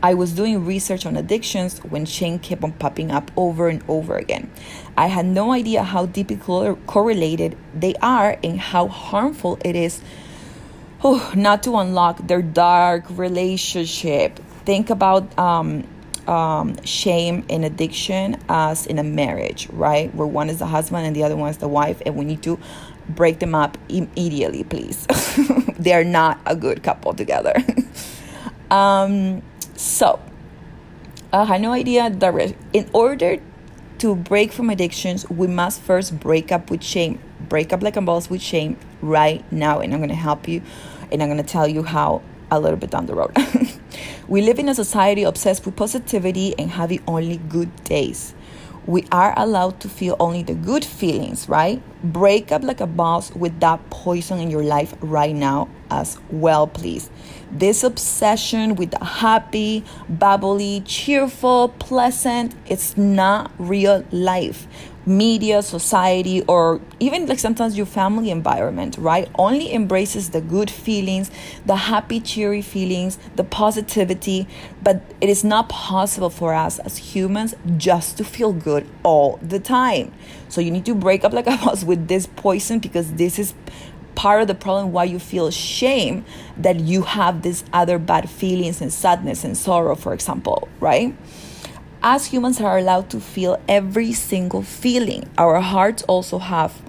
I 0.02 0.14
was 0.14 0.32
doing 0.32 0.64
research 0.64 1.06
on 1.06 1.16
addictions 1.16 1.78
when 1.78 2.06
shame 2.06 2.38
kept 2.38 2.64
on 2.64 2.72
popping 2.72 3.10
up 3.10 3.30
over 3.36 3.68
and 3.68 3.82
over 3.88 4.16
again. 4.16 4.50
I 4.96 5.06
had 5.06 5.26
no 5.26 5.52
idea 5.52 5.82
how 5.82 6.06
deeply 6.06 6.36
correlated 6.86 7.56
they 7.74 7.94
are 8.02 8.36
and 8.42 8.60
how 8.60 8.88
harmful 8.88 9.58
it 9.64 9.76
is 9.76 10.02
oh, 11.04 11.32
not 11.34 11.62
to 11.64 11.76
unlock 11.76 12.26
their 12.26 12.42
dark 12.42 13.04
relationship. 13.10 14.38
Think 14.64 14.90
about 14.90 15.36
um, 15.38 15.84
um, 16.26 16.82
shame 16.84 17.44
and 17.50 17.64
addiction 17.64 18.36
as 18.48 18.86
in 18.86 18.98
a 18.98 19.04
marriage, 19.04 19.68
right? 19.70 20.14
Where 20.14 20.26
one 20.26 20.48
is 20.48 20.58
the 20.58 20.66
husband 20.66 21.06
and 21.06 21.14
the 21.16 21.24
other 21.24 21.36
one 21.36 21.50
is 21.50 21.58
the 21.58 21.68
wife, 21.68 22.00
and 22.06 22.16
we 22.16 22.24
need 22.24 22.42
to 22.44 22.58
break 23.08 23.40
them 23.40 23.54
up 23.54 23.76
immediately, 23.88 24.64
please. 24.64 25.06
they 25.78 25.92
are 25.92 26.04
not 26.04 26.38
a 26.46 26.54
good 26.54 26.82
couple 26.82 27.12
together. 27.14 27.54
um, 28.70 29.42
so, 29.82 30.20
I 31.32 31.44
had 31.44 31.60
no 31.60 31.72
idea 31.72 32.08
that 32.08 32.54
in 32.72 32.88
order 32.92 33.38
to 33.98 34.14
break 34.14 34.52
from 34.52 34.70
addictions, 34.70 35.28
we 35.28 35.48
must 35.48 35.80
first 35.80 36.20
break 36.20 36.52
up 36.52 36.70
with 36.70 36.84
shame. 36.84 37.18
Break 37.48 37.72
up 37.72 37.82
like 37.82 37.96
a 37.96 38.00
boss 38.00 38.30
with 38.30 38.40
shame 38.40 38.78
right 39.00 39.44
now. 39.52 39.80
And 39.80 39.92
I'm 39.92 39.98
going 39.98 40.08
to 40.08 40.14
help 40.14 40.46
you 40.46 40.62
and 41.10 41.20
I'm 41.20 41.28
going 41.28 41.44
to 41.44 41.52
tell 41.52 41.66
you 41.66 41.82
how 41.82 42.22
a 42.52 42.60
little 42.60 42.76
bit 42.76 42.90
down 42.90 43.06
the 43.06 43.14
road. 43.16 43.36
we 44.28 44.40
live 44.40 44.60
in 44.60 44.68
a 44.68 44.74
society 44.74 45.24
obsessed 45.24 45.66
with 45.66 45.74
positivity 45.74 46.56
and 46.60 46.70
having 46.70 47.02
only 47.08 47.38
good 47.38 47.74
days. 47.82 48.34
We 48.86 49.04
are 49.10 49.34
allowed 49.36 49.80
to 49.80 49.88
feel 49.88 50.16
only 50.20 50.44
the 50.44 50.54
good 50.54 50.84
feelings, 50.84 51.48
right? 51.48 51.82
Break 52.04 52.52
up 52.52 52.62
like 52.62 52.80
a 52.80 52.86
boss 52.86 53.32
with 53.32 53.58
that 53.60 53.90
poison 53.90 54.38
in 54.38 54.50
your 54.50 54.62
life 54.62 54.94
right 55.00 55.34
now 55.34 55.68
as 55.90 56.18
well, 56.30 56.66
please. 56.66 57.10
This 57.52 57.84
obsession 57.84 58.76
with 58.76 58.92
the 58.92 59.04
happy, 59.04 59.84
bubbly, 60.08 60.82
cheerful, 60.86 61.68
pleasant, 61.68 62.54
it's 62.66 62.96
not 62.96 63.50
real 63.58 64.06
life. 64.10 64.66
Media, 65.04 65.60
society, 65.62 66.42
or 66.44 66.80
even 66.98 67.26
like 67.26 67.38
sometimes 67.38 67.76
your 67.76 67.84
family 67.84 68.30
environment, 68.30 68.96
right? 68.96 69.28
Only 69.34 69.74
embraces 69.74 70.30
the 70.30 70.40
good 70.40 70.70
feelings, 70.70 71.30
the 71.66 71.76
happy, 71.76 72.20
cheery 72.20 72.62
feelings, 72.62 73.18
the 73.36 73.44
positivity, 73.44 74.48
but 74.82 75.02
it 75.20 75.28
is 75.28 75.44
not 75.44 75.68
possible 75.68 76.30
for 76.30 76.54
us 76.54 76.78
as 76.78 76.96
humans 76.96 77.54
just 77.76 78.16
to 78.16 78.24
feel 78.24 78.52
good 78.54 78.86
all 79.02 79.38
the 79.42 79.58
time. 79.58 80.12
So 80.48 80.60
you 80.60 80.70
need 80.70 80.86
to 80.86 80.94
break 80.94 81.22
up 81.22 81.32
like 81.34 81.48
I 81.48 81.62
was 81.66 81.84
with 81.84 82.08
this 82.08 82.26
poison 82.26 82.78
because 82.78 83.12
this 83.14 83.38
is 83.38 83.52
part 84.14 84.42
of 84.42 84.48
the 84.48 84.54
problem 84.54 84.92
why 84.92 85.04
you 85.04 85.18
feel 85.18 85.50
shame 85.50 86.24
that 86.56 86.80
you 86.80 87.02
have 87.02 87.42
these 87.42 87.64
other 87.72 87.98
bad 87.98 88.28
feelings 88.28 88.80
and 88.80 88.92
sadness 88.92 89.44
and 89.44 89.56
sorrow, 89.56 89.94
for 89.94 90.12
example, 90.14 90.68
right? 90.80 91.14
As 92.02 92.26
humans 92.26 92.60
are 92.60 92.78
allowed 92.78 93.10
to 93.10 93.20
feel 93.20 93.60
every 93.68 94.12
single 94.12 94.62
feeling, 94.62 95.28
our 95.38 95.60
hearts 95.60 96.02
also 96.04 96.38
have 96.38 96.82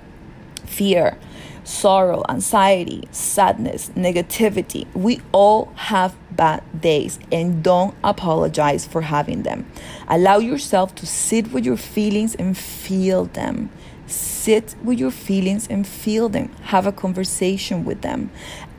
fear, 0.66 1.18
sorrow, 1.64 2.24
anxiety, 2.30 3.08
sadness, 3.12 3.90
negativity. 3.96 4.88
We 4.96 5.22
all 5.32 5.72
have 5.76 6.16
bad 6.32 6.64
days 6.82 7.20
and 7.32 7.64
don't 7.64 7.96
apologize 8.04 8.88
for 8.88 9.02
having 9.02 9.44
them. 9.44 9.70
Allow 10.08 10.40
yourself 10.40 10.96
to 10.96 11.06
sit 11.06 11.52
with 11.52 11.66
your 11.66 11.78
feelings 11.78 12.36
and 12.36 12.58
feel 12.58 13.26
them. 13.26 13.70
Sit 14.14 14.76
with 14.84 15.00
your 15.00 15.12
feelings 15.12 15.68
and 15.68 15.88
feel 15.88 16.30
them. 16.30 16.50
Have 16.64 16.86
a 16.86 16.92
conversation 16.92 17.84
with 17.84 18.02
them. 18.02 18.30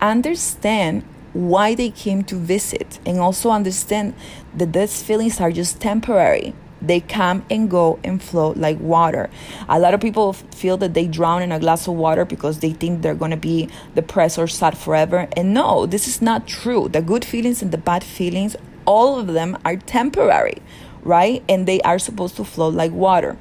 Understand 0.01 1.03
why 1.33 1.75
they 1.75 1.91
came 1.91 2.23
to 2.23 2.37
visit 2.37 3.01
and 3.05 3.19
also 3.19 3.51
understand 3.51 4.15
that 4.55 4.73
these 4.73 5.03
feelings 5.03 5.41
are 5.41 5.51
just 5.51 5.81
temporary. 5.81 6.55
They 6.81 7.01
come 7.01 7.45
and 7.51 7.71
go 7.71 7.99
and 8.05 8.23
flow 8.23 8.53
like 8.57 8.79
water. 8.79 9.31
A 9.69 9.79
lot 9.79 9.95
of 9.95 10.01
people 10.01 10.35
feel 10.35 10.77
that 10.77 10.95
they 10.95 11.09
drown 11.09 11.43
in 11.43 11.51
a 11.51 11.59
glass 11.59 11.89
of 11.89 11.95
water 11.95 12.25
because 12.25 12.61
they 12.61 12.73
think 12.73 13.03
they're 13.03 13.15
going 13.15 13.31
to 13.31 13.37
be 13.37 13.69
depressed 13.95 14.39
or 14.39 14.47
sad 14.47 14.79
forever. 14.79 15.27
And 15.37 15.53
no, 15.55 15.87
this 15.87 16.07
is 16.07 16.23
not 16.23 16.47
true. 16.47 16.89
The 16.89 17.03
good 17.03 17.25
feelings 17.25 17.63
and 17.63 17.73
the 17.73 17.79
bad 17.79 18.05
feelings, 18.05 18.55
all 18.85 19.19
of 19.19 19.29
them 19.29 19.59
are 19.65 19.77
temporary, 19.77 20.63
right? 21.03 21.43
And 21.49 21.67
they 21.67 21.81
are 21.81 21.99
supposed 21.99 22.37
to 22.37 22.45
flow 22.45 22.69
like 22.69 22.93
water. 22.93 23.37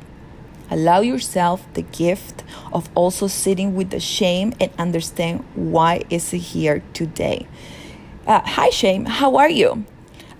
Allow 0.73 1.01
yourself 1.01 1.71
the 1.75 1.83
gift 1.83 2.43
of 2.73 2.89
also 2.95 3.27
sitting 3.27 3.75
with 3.75 3.91
the 3.91 3.99
shame 3.99 4.55
and 4.59 4.71
understand 4.79 5.45
why 5.53 6.01
is 6.09 6.33
it 6.33 6.39
here 6.39 6.81
today. 6.93 7.45
Uh, 8.25 8.41
hi 8.43 8.71
shame, 8.71 9.05
how 9.05 9.35
are 9.35 9.51
you? 9.51 9.85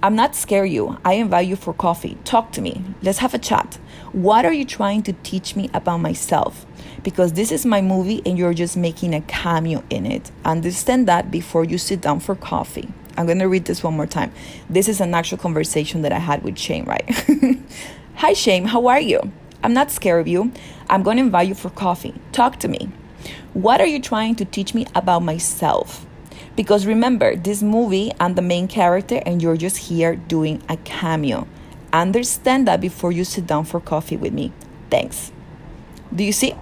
I'm 0.02 0.16
not 0.16 0.36
scare 0.36 0.66
you. 0.66 0.98
I 1.06 1.14
invite 1.14 1.48
you 1.48 1.56
for 1.56 1.72
coffee. 1.72 2.18
Talk 2.26 2.52
to 2.54 2.62
me. 2.62 2.84
Let's 3.04 3.20
have 3.20 3.36
a 3.36 3.38
chat. 3.38 3.78
What 4.12 4.44
are 4.44 4.52
you 4.52 4.66
trying 4.66 5.04
to 5.04 5.14
teach 5.22 5.56
me 5.56 5.70
about 5.72 5.98
myself? 5.98 6.66
Because 7.04 7.34
this 7.34 7.52
is 7.52 7.64
my 7.64 7.82
movie 7.82 8.24
and 8.26 8.36
you're 8.36 8.56
just 8.56 8.76
making 8.76 9.14
a 9.14 9.22
cameo 9.22 9.84
in 9.92 10.08
it. 10.08 10.32
Understand 10.44 11.08
that 11.08 11.30
before 11.30 11.64
you 11.64 11.78
sit 11.78 12.02
down 12.02 12.20
for 12.20 12.34
coffee. 12.34 12.90
I'm 13.18 13.28
going 13.28 13.38
to 13.38 13.48
read 13.48 13.66
this 13.66 13.84
one 13.84 13.96
more 13.96 14.08
time. 14.08 14.32
This 14.68 14.88
is 14.90 15.00
an 15.00 15.14
actual 15.14 15.38
conversation 15.38 16.02
that 16.02 16.12
I 16.12 16.18
had 16.18 16.42
with 16.42 16.58
Shame, 16.58 16.86
right? 16.86 17.08
Hi, 18.16 18.34
Shame. 18.34 18.66
How 18.66 18.88
are 18.88 19.00
you? 19.00 19.32
I'm 19.64 19.74
not 19.74 19.92
scared 19.92 20.20
of 20.22 20.28
you. 20.28 20.52
I'm 20.90 21.04
going 21.04 21.18
to 21.18 21.24
invite 21.24 21.48
you 21.48 21.56
for 21.56 21.70
coffee. 21.70 22.14
Talk 22.34 22.60
to 22.60 22.68
me. 22.68 22.92
What 23.54 23.80
are 23.80 23.88
you 23.88 24.02
trying 24.02 24.36
to 24.36 24.46
teach 24.46 24.74
me 24.74 24.86
about 24.94 25.24
myself? 25.24 26.06
Because 26.56 26.86
remember, 26.86 27.36
this 27.36 27.64
movie, 27.64 28.12
I'm 28.20 28.36
the 28.36 28.42
main 28.42 28.68
character 28.68 29.22
and 29.26 29.42
you're 29.42 29.58
just 29.58 29.78
here 29.78 30.18
doing 30.18 30.62
a 30.68 30.76
cameo. 30.78 31.48
Understand 31.94 32.68
that 32.68 32.82
before 32.82 33.12
you 33.12 33.24
sit 33.24 33.48
down 33.48 33.64
for 33.64 33.80
coffee 33.80 34.18
with 34.18 34.34
me. 34.34 34.52
Thanks. 34.90 35.32
Do 36.14 36.24
you 36.24 36.34
see? 36.34 36.54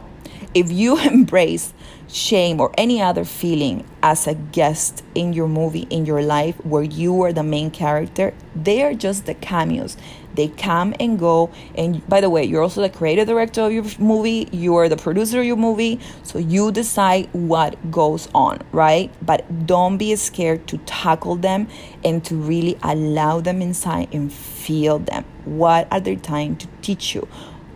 If 0.54 0.72
you 0.72 1.00
embrace 1.12 1.74
shame 2.08 2.60
or 2.60 2.72
any 2.78 3.02
other 3.02 3.26
feeling 3.26 3.86
as 4.04 4.28
a 4.28 4.36
guest 4.36 5.04
in 5.16 5.34
your 5.34 5.48
movie, 5.48 5.88
in 5.90 6.06
your 6.06 6.22
life, 6.22 6.56
where 6.66 6.84
you 6.84 7.22
are 7.24 7.34
the 7.34 7.44
main 7.44 7.72
character, 7.72 8.34
they 8.56 8.84
are 8.84 8.94
just 8.94 9.26
the 9.26 9.34
cameos. 9.34 9.98
They 10.36 10.48
come 10.48 10.94
and 11.00 11.20
go. 11.20 11.52
And 11.76 12.08
by 12.08 12.22
the 12.22 12.30
way, 12.30 12.44
you're 12.44 12.64
also 12.64 12.82
the 12.82 12.90
creative 12.90 13.28
director 13.28 13.62
of 13.62 13.72
your 13.72 13.86
movie, 14.00 14.48
you 14.52 14.76
are 14.76 14.90
the 14.90 14.98
producer 14.98 15.40
of 15.40 15.46
your 15.46 15.58
movie, 15.58 16.00
so 16.24 16.40
you 16.40 16.72
decide 16.72 17.30
what 17.34 17.92
goes 17.92 18.28
on, 18.34 18.62
right? 18.72 19.12
But 19.26 19.66
don't 19.66 19.98
be 19.98 20.16
scared 20.16 20.68
to 20.68 20.78
tackle 20.80 21.36
them 21.36 21.68
and 22.04 22.24
to 22.26 22.36
really 22.36 22.78
allow 22.84 23.42
them 23.42 23.62
inside 23.62 24.14
and 24.14 24.32
feel 24.32 25.00
them. 25.00 25.26
What 25.46 25.88
are 25.92 26.00
they 26.00 26.16
trying 26.16 26.56
to 26.58 26.68
teach 26.82 27.16
you? 27.16 27.28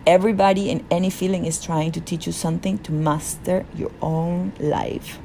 Everybody 0.06 0.70
and 0.70 0.84
any 0.90 1.10
feeling 1.10 1.46
is 1.46 1.60
trying 1.60 1.90
to 1.92 2.00
teach 2.00 2.26
you 2.26 2.32
something 2.32 2.78
to 2.78 2.92
master 2.92 3.66
your 3.74 3.90
own 4.00 4.52
life. 4.60 5.18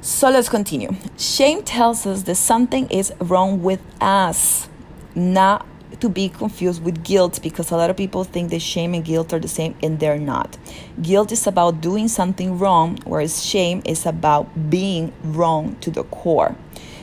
So 0.00 0.30
let's 0.30 0.48
continue. 0.48 0.94
Shame 1.18 1.62
tells 1.62 2.06
us 2.06 2.22
that 2.22 2.36
something 2.36 2.88
is 2.88 3.12
wrong 3.20 3.62
with 3.62 3.80
us, 4.00 4.69
not 5.14 5.66
to 5.98 6.08
be 6.08 6.28
confused 6.28 6.82
with 6.84 7.02
guilt 7.02 7.40
because 7.42 7.70
a 7.70 7.76
lot 7.76 7.90
of 7.90 7.96
people 7.96 8.24
think 8.24 8.50
that 8.50 8.60
shame 8.60 8.94
and 8.94 9.04
guilt 9.04 9.32
are 9.32 9.40
the 9.40 9.48
same 9.48 9.74
and 9.82 9.98
they're 9.98 10.18
not. 10.18 10.56
Guilt 11.02 11.32
is 11.32 11.46
about 11.46 11.80
doing 11.80 12.08
something 12.08 12.58
wrong, 12.58 12.98
whereas 13.04 13.44
shame 13.44 13.82
is 13.84 14.06
about 14.06 14.70
being 14.70 15.12
wrong 15.22 15.76
to 15.80 15.90
the 15.90 16.04
core. 16.04 16.56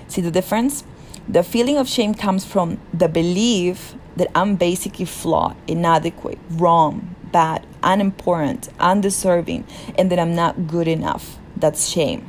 See 0.08 0.22
the 0.22 0.32
difference? 0.32 0.84
The 1.28 1.44
feeling 1.44 1.78
of 1.78 1.90
shame 1.90 2.14
comes 2.14 2.46
from 2.46 2.80
the 2.94 3.10
belief 3.10 3.96
that 4.16 4.32
I'm 4.34 4.56
basically 4.56 5.06
flawed, 5.06 5.58
inadequate, 5.68 6.40
wrong, 6.50 7.16
bad, 7.32 7.66
unimportant, 7.84 8.70
undeserving, 8.80 9.66
and 9.98 10.10
that 10.12 10.20
I'm 10.20 10.34
not 10.34 10.68
good 10.68 10.88
enough. 10.88 11.38
That's 11.56 11.90
shame. 11.90 12.26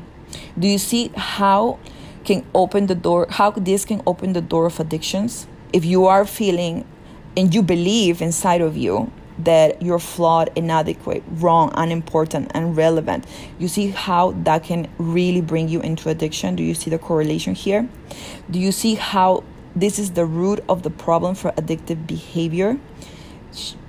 Do 0.59 0.67
you 0.67 0.79
see 0.79 1.13
how 1.17 1.79
can 2.25 2.45
open 2.55 2.89
the 2.89 2.95
door 2.95 3.27
how 3.31 3.51
this 3.53 3.85
can 3.87 4.03
open 4.07 4.33
the 4.35 4.43
door 4.43 4.67
of 4.67 4.79
addictions? 4.81 5.47
If 5.73 5.85
you 5.85 6.07
are 6.07 6.25
feeling 6.25 6.87
and 7.37 7.55
you 7.55 7.63
believe 7.63 8.23
inside 8.23 8.61
of 8.61 8.77
you 8.77 9.11
that 9.39 9.81
you're 9.81 10.01
flawed, 10.01 10.51
inadequate, 10.57 11.23
wrong, 11.35 11.71
unimportant, 11.77 12.51
irrelevant. 12.57 13.25
You 13.61 13.69
see 13.69 13.91
how 13.91 14.33
that 14.43 14.65
can 14.65 14.89
really 14.99 15.41
bring 15.41 15.69
you 15.69 15.81
into 15.81 16.09
addiction? 16.09 16.57
Do 16.57 16.65
you 16.65 16.75
see 16.75 16.91
the 16.91 16.99
correlation 16.99 17.55
here? 17.55 17.89
Do 18.51 18.59
you 18.59 18.73
see 18.73 18.97
how 18.97 19.45
this 19.79 19.99
is 19.99 20.13
the 20.13 20.25
root 20.25 20.65
of 20.69 20.83
the 20.83 20.91
problem 20.91 21.35
for 21.35 21.53
addictive 21.53 22.07
behavior. 22.07 22.79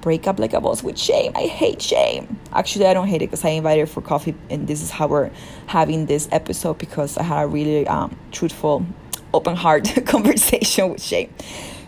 Break 0.02 0.28
up 0.28 0.40
like 0.40 0.54
a 0.54 0.62
boss 0.62 0.84
with 0.84 0.98
shame. 0.98 1.32
I 1.36 1.44
hate 1.48 1.82
shame. 1.82 2.40
Actually, 2.54 2.86
I 2.86 2.94
don't 2.94 3.08
hate 3.08 3.22
it 3.22 3.28
because 3.28 3.44
I 3.44 3.50
invited 3.50 3.82
her 3.82 3.86
for 3.88 4.02
coffee, 4.02 4.36
and 4.50 4.68
this 4.68 4.82
is 4.82 4.90
how 4.90 5.08
we're 5.08 5.32
having 5.68 6.06
this 6.06 6.30
episode 6.32 6.78
because 6.78 7.18
I 7.18 7.24
had 7.24 7.44
a 7.44 7.48
really 7.48 7.88
um, 7.88 8.16
truthful, 8.32 8.86
open 9.34 9.56
heart 9.56 9.92
conversation 10.06 10.90
with 10.90 11.02
shame. 11.02 11.34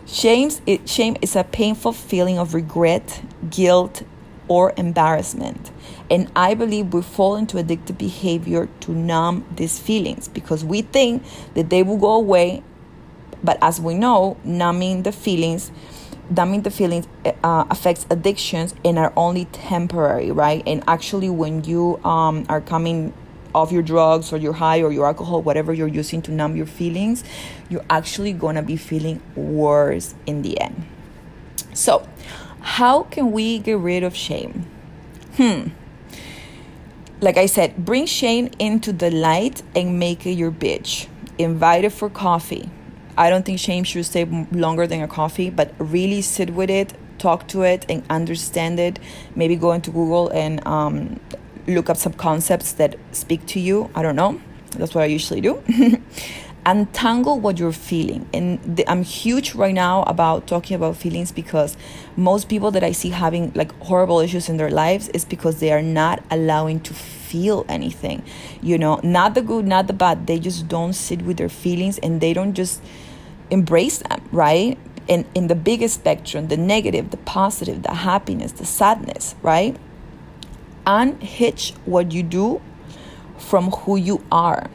Shame's, 0.06 0.60
it, 0.66 0.88
shame 0.88 1.16
is 1.22 1.36
a 1.36 1.44
painful 1.44 1.92
feeling 1.92 2.38
of 2.38 2.54
regret, 2.54 3.22
guilt, 3.50 4.02
or 4.48 4.74
embarrassment. 4.76 5.70
And 6.10 6.30
I 6.36 6.54
believe 6.54 6.92
we 6.92 7.02
fall 7.02 7.36
into 7.36 7.56
addictive 7.56 7.96
behavior 7.96 8.68
to 8.80 8.92
numb 8.92 9.46
these 9.56 9.78
feelings 9.78 10.28
because 10.28 10.64
we 10.64 10.82
think 10.82 11.22
that 11.54 11.70
they 11.70 11.82
will 11.82 11.96
go 11.96 12.12
away 12.12 12.62
but 13.42 13.58
as 13.62 13.80
we 13.80 13.94
know, 13.94 14.36
numbing 14.44 15.02
the 15.02 15.12
feelings, 15.12 15.72
numbing 16.30 16.62
the 16.62 16.70
feelings 16.70 17.06
uh, 17.42 17.64
affects 17.70 18.06
addictions 18.10 18.74
and 18.84 18.98
are 18.98 19.12
only 19.16 19.46
temporary, 19.46 20.30
right? 20.30 20.62
And 20.66 20.82
actually, 20.86 21.30
when 21.30 21.64
you 21.64 22.02
um, 22.04 22.46
are 22.48 22.60
coming 22.60 23.12
off 23.54 23.72
your 23.72 23.82
drugs 23.82 24.32
or 24.32 24.36
your 24.36 24.54
high 24.54 24.82
or 24.82 24.92
your 24.92 25.06
alcohol, 25.06 25.42
whatever 25.42 25.72
you're 25.72 25.88
using 25.88 26.22
to 26.22 26.32
numb 26.32 26.56
your 26.56 26.66
feelings, 26.66 27.24
you're 27.68 27.84
actually 27.90 28.32
gonna 28.32 28.62
be 28.62 28.76
feeling 28.76 29.20
worse 29.34 30.14
in 30.26 30.42
the 30.42 30.60
end. 30.60 30.86
So, 31.74 32.06
how 32.60 33.04
can 33.04 33.32
we 33.32 33.58
get 33.58 33.78
rid 33.78 34.02
of 34.02 34.14
shame? 34.14 34.66
Hmm. 35.36 35.68
Like 37.20 37.36
I 37.36 37.46
said, 37.46 37.84
bring 37.84 38.06
shame 38.06 38.50
into 38.58 38.92
the 38.92 39.10
light 39.10 39.62
and 39.74 39.98
make 39.98 40.26
it 40.26 40.32
your 40.32 40.50
bitch. 40.50 41.06
Invite 41.38 41.84
it 41.84 41.90
for 41.90 42.10
coffee 42.10 42.68
I 43.16 43.28
don't 43.28 43.44
think 43.44 43.58
shame 43.58 43.84
should 43.84 44.06
stay 44.06 44.24
longer 44.52 44.86
than 44.86 45.02
a 45.02 45.08
coffee, 45.08 45.50
but 45.50 45.74
really 45.78 46.22
sit 46.22 46.50
with 46.50 46.70
it, 46.70 46.94
talk 47.18 47.46
to 47.48 47.62
it, 47.62 47.84
and 47.88 48.02
understand 48.08 48.80
it. 48.80 48.98
Maybe 49.34 49.56
go 49.56 49.72
into 49.72 49.90
Google 49.90 50.30
and 50.30 50.66
um, 50.66 51.20
look 51.66 51.90
up 51.90 51.96
some 51.96 52.12
concepts 52.12 52.72
that 52.72 52.96
speak 53.12 53.46
to 53.46 53.60
you. 53.60 53.90
I 53.94 54.02
don't 54.02 54.16
know. 54.16 54.40
That's 54.72 54.94
what 54.94 55.02
I 55.02 55.06
usually 55.06 55.40
do. 55.40 55.62
untangle 56.64 57.40
what 57.40 57.58
you're 57.58 57.72
feeling. 57.72 58.28
And 58.32 58.60
the, 58.76 58.88
I'm 58.88 59.02
huge 59.02 59.54
right 59.54 59.74
now 59.74 60.02
about 60.04 60.46
talking 60.46 60.74
about 60.74 60.96
feelings 60.96 61.32
because 61.32 61.76
most 62.16 62.48
people 62.48 62.70
that 62.72 62.84
I 62.84 62.92
see 62.92 63.10
having 63.10 63.52
like 63.54 63.72
horrible 63.80 64.20
issues 64.20 64.48
in 64.48 64.56
their 64.56 64.70
lives 64.70 65.08
is 65.08 65.24
because 65.24 65.60
they 65.60 65.72
are 65.72 65.82
not 65.82 66.22
allowing 66.30 66.80
to 66.80 66.94
feel 66.94 67.64
anything. 67.68 68.22
You 68.60 68.78
know, 68.78 69.00
not 69.02 69.34
the 69.34 69.42
good, 69.42 69.66
not 69.66 69.86
the 69.86 69.92
bad. 69.92 70.26
They 70.26 70.38
just 70.38 70.68
don't 70.68 70.92
sit 70.92 71.22
with 71.22 71.36
their 71.36 71.48
feelings 71.48 71.98
and 71.98 72.20
they 72.20 72.32
don't 72.32 72.54
just 72.54 72.82
embrace 73.50 73.98
them, 73.98 74.22
right? 74.30 74.78
And 75.08 75.24
in 75.34 75.48
the 75.48 75.56
biggest 75.56 75.96
spectrum, 75.96 76.48
the 76.48 76.56
negative, 76.56 77.10
the 77.10 77.16
positive, 77.16 77.82
the 77.82 77.94
happiness, 77.94 78.52
the 78.52 78.64
sadness, 78.64 79.34
right? 79.42 79.76
Unhitch 80.86 81.72
what 81.84 82.12
you 82.12 82.22
do 82.22 82.60
from 83.38 83.70
who 83.70 83.96
you 83.96 84.24
are 84.30 84.70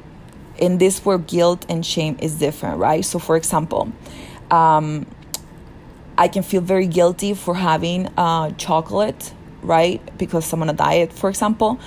in 0.58 0.78
this 0.78 1.06
where 1.06 1.18
guilt 1.18 1.66
and 1.70 1.86
shame 1.86 2.18
is 2.20 2.36
different, 2.36 2.80
right? 2.80 3.04
So, 3.06 3.20
for 3.20 3.38
example, 3.38 3.92
um, 4.52 5.06
I 6.18 6.28
can 6.28 6.44
feel 6.44 6.62
very 6.62 6.88
guilty 6.88 7.34
for 7.34 7.56
having 7.56 8.08
uh, 8.18 8.52
chocolate, 8.52 9.34
right? 9.62 10.02
Because 10.18 10.52
I'm 10.52 10.62
on 10.62 10.70
a 10.70 10.74
diet, 10.74 11.14
for 11.14 11.30
example, 11.30 11.80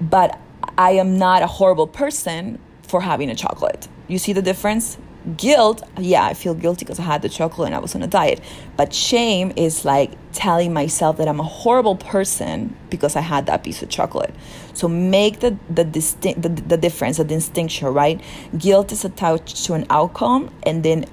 but 0.00 0.38
I 0.78 0.92
am 0.92 1.18
not 1.18 1.42
a 1.42 1.46
horrible 1.46 1.86
person 1.86 2.58
for 2.82 3.00
having 3.02 3.30
a 3.30 3.34
chocolate. 3.34 3.88
You 4.08 4.18
see 4.18 4.32
the 4.32 4.42
difference? 4.42 4.96
Guilt, 5.36 5.82
yeah, 5.98 6.24
I 6.24 6.34
feel 6.34 6.54
guilty 6.54 6.84
because 6.84 6.98
I 6.98 7.02
had 7.02 7.22
the 7.22 7.28
chocolate 7.28 7.66
and 7.66 7.74
I 7.74 7.78
was 7.78 7.94
on 7.94 8.02
a 8.02 8.06
diet. 8.06 8.40
But 8.76 8.92
shame 8.92 9.52
is 9.56 9.84
like 9.84 10.12
telling 10.32 10.72
myself 10.72 11.16
that 11.18 11.28
I'm 11.28 11.40
a 11.40 11.44
horrible 11.44 11.96
person 11.96 12.76
because 12.90 13.16
I 13.16 13.20
had 13.20 13.46
that 13.46 13.64
piece 13.64 13.82
of 13.82 13.88
chocolate. 13.88 14.34
So 14.74 14.88
make 14.88 15.40
the 15.40 15.56
the 15.68 15.84
distinct 15.84 16.42
the, 16.42 16.48
the 16.48 16.76
difference, 16.76 17.18
the 17.18 17.24
distinction, 17.24 17.88
right? 17.88 18.20
Guilt 18.58 18.92
is 18.92 19.04
attached 19.04 19.64
to 19.66 19.74
an 19.74 19.86
outcome, 19.90 20.50
and 20.64 20.82
then 20.82 21.06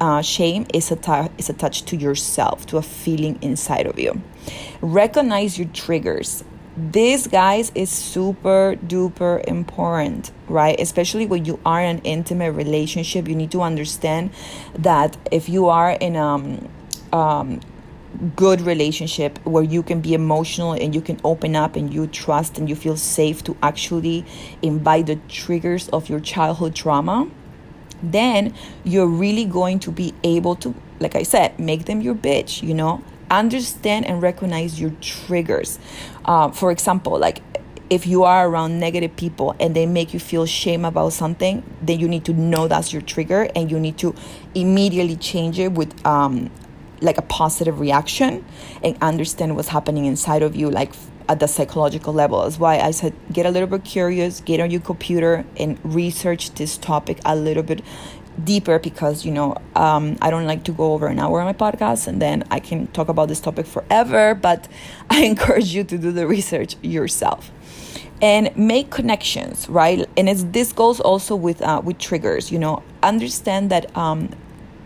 uh, 0.00 0.22
shame 0.22 0.66
is 0.74 0.90
attached 0.90 1.32
is 1.38 1.48
attached 1.48 1.86
to 1.88 1.96
yourself, 1.96 2.66
to 2.66 2.76
a 2.76 2.82
feeling 2.82 3.38
inside 3.42 3.86
of 3.86 3.98
you. 3.98 4.20
Recognize 4.80 5.58
your 5.58 5.68
triggers 5.68 6.44
this 6.76 7.26
guys 7.26 7.70
is 7.74 7.90
super 7.90 8.76
duper 8.86 9.44
important 9.44 10.32
right? 10.48 10.78
Especially 10.78 11.26
when 11.26 11.44
you 11.44 11.58
are 11.64 11.80
in 11.80 11.96
an 11.96 12.02
intimate 12.02 12.52
relationship 12.52 13.28
you 13.28 13.34
need 13.34 13.50
to 13.52 13.62
understand 13.62 14.30
that 14.74 15.16
if 15.30 15.48
you 15.48 15.68
are 15.68 15.92
in 15.92 16.16
a 16.16 16.26
um, 16.26 16.68
um, 17.12 17.60
good 18.36 18.60
relationship 18.60 19.38
where 19.44 19.62
you 19.62 19.82
can 19.82 20.00
be 20.00 20.14
emotional 20.14 20.72
and 20.72 20.94
you 20.94 21.00
can 21.00 21.20
open 21.24 21.56
up 21.56 21.76
and 21.76 21.92
you 21.92 22.06
trust 22.06 22.58
and 22.58 22.68
you 22.68 22.76
feel 22.76 22.96
safe 22.96 23.42
to 23.44 23.56
actually 23.62 24.24
invite 24.62 25.06
the 25.06 25.16
triggers 25.28 25.88
of 25.88 26.08
your 26.08 26.20
childhood 26.20 26.74
trauma 26.74 27.28
then 28.02 28.54
you're 28.84 29.06
really 29.06 29.44
going 29.44 29.78
to 29.78 29.90
be 29.90 30.14
able 30.22 30.54
to 30.54 30.74
like 31.00 31.14
i 31.16 31.22
said 31.22 31.58
make 31.58 31.86
them 31.86 32.00
your 32.00 32.14
bitch 32.14 32.62
you 32.62 32.74
know 32.74 33.02
understand 33.38 34.06
and 34.06 34.22
recognize 34.22 34.80
your 34.80 34.92
triggers. 35.00 35.78
Uh, 36.24 36.50
for 36.50 36.70
example, 36.70 37.18
like 37.18 37.42
if 37.90 38.06
you 38.06 38.24
are 38.24 38.48
around 38.48 38.80
negative 38.80 39.14
people 39.16 39.54
and 39.60 39.76
they 39.76 39.86
make 39.86 40.14
you 40.14 40.20
feel 40.20 40.46
shame 40.46 40.84
about 40.84 41.12
something, 41.12 41.62
then 41.82 42.00
you 42.00 42.08
need 42.08 42.24
to 42.24 42.32
know 42.32 42.66
that's 42.66 42.92
your 42.92 43.02
trigger 43.02 43.48
and 43.54 43.70
you 43.70 43.78
need 43.78 43.98
to 43.98 44.14
immediately 44.54 45.16
change 45.16 45.58
it 45.58 45.72
with 45.72 46.04
um, 46.06 46.50
like 47.00 47.18
a 47.18 47.22
positive 47.22 47.80
reaction 47.80 48.44
and 48.82 48.96
understand 49.02 49.54
what's 49.54 49.68
happening 49.68 50.06
inside 50.06 50.42
of 50.42 50.56
you, 50.56 50.70
like 50.70 50.92
at 51.28 51.40
the 51.40 51.46
psychological 51.46 52.12
level. 52.12 52.42
That's 52.42 52.58
why 52.58 52.78
I 52.78 52.90
said 52.90 53.14
get 53.32 53.46
a 53.46 53.50
little 53.50 53.68
bit 53.68 53.84
curious, 53.84 54.40
get 54.40 54.60
on 54.60 54.70
your 54.70 54.80
computer 54.80 55.44
and 55.56 55.78
research 55.84 56.54
this 56.54 56.76
topic 56.76 57.20
a 57.24 57.36
little 57.36 57.62
bit 57.62 57.82
deeper 58.42 58.78
because 58.78 59.24
you 59.24 59.30
know 59.30 59.56
um, 59.76 60.16
I 60.20 60.30
don't 60.30 60.46
like 60.46 60.64
to 60.64 60.72
go 60.72 60.92
over 60.92 61.06
an 61.06 61.18
hour 61.18 61.40
on 61.40 61.46
my 61.46 61.52
podcast 61.52 62.06
and 62.06 62.20
then 62.20 62.44
I 62.50 62.60
can 62.60 62.86
talk 62.88 63.08
about 63.08 63.28
this 63.28 63.40
topic 63.40 63.66
forever. 63.66 64.34
But 64.34 64.68
I 65.10 65.24
encourage 65.24 65.74
you 65.74 65.84
to 65.84 65.98
do 65.98 66.12
the 66.12 66.26
research 66.26 66.76
yourself 66.82 67.50
and 68.22 68.56
make 68.56 68.90
connections, 68.90 69.68
right? 69.68 70.08
And 70.16 70.28
it's 70.28 70.44
this 70.44 70.72
goes 70.72 71.00
also 71.00 71.36
with 71.36 71.62
uh, 71.62 71.80
with 71.84 71.98
triggers. 71.98 72.50
You 72.50 72.58
know, 72.58 72.82
understand 73.02 73.70
that 73.70 73.94
um, 73.96 74.30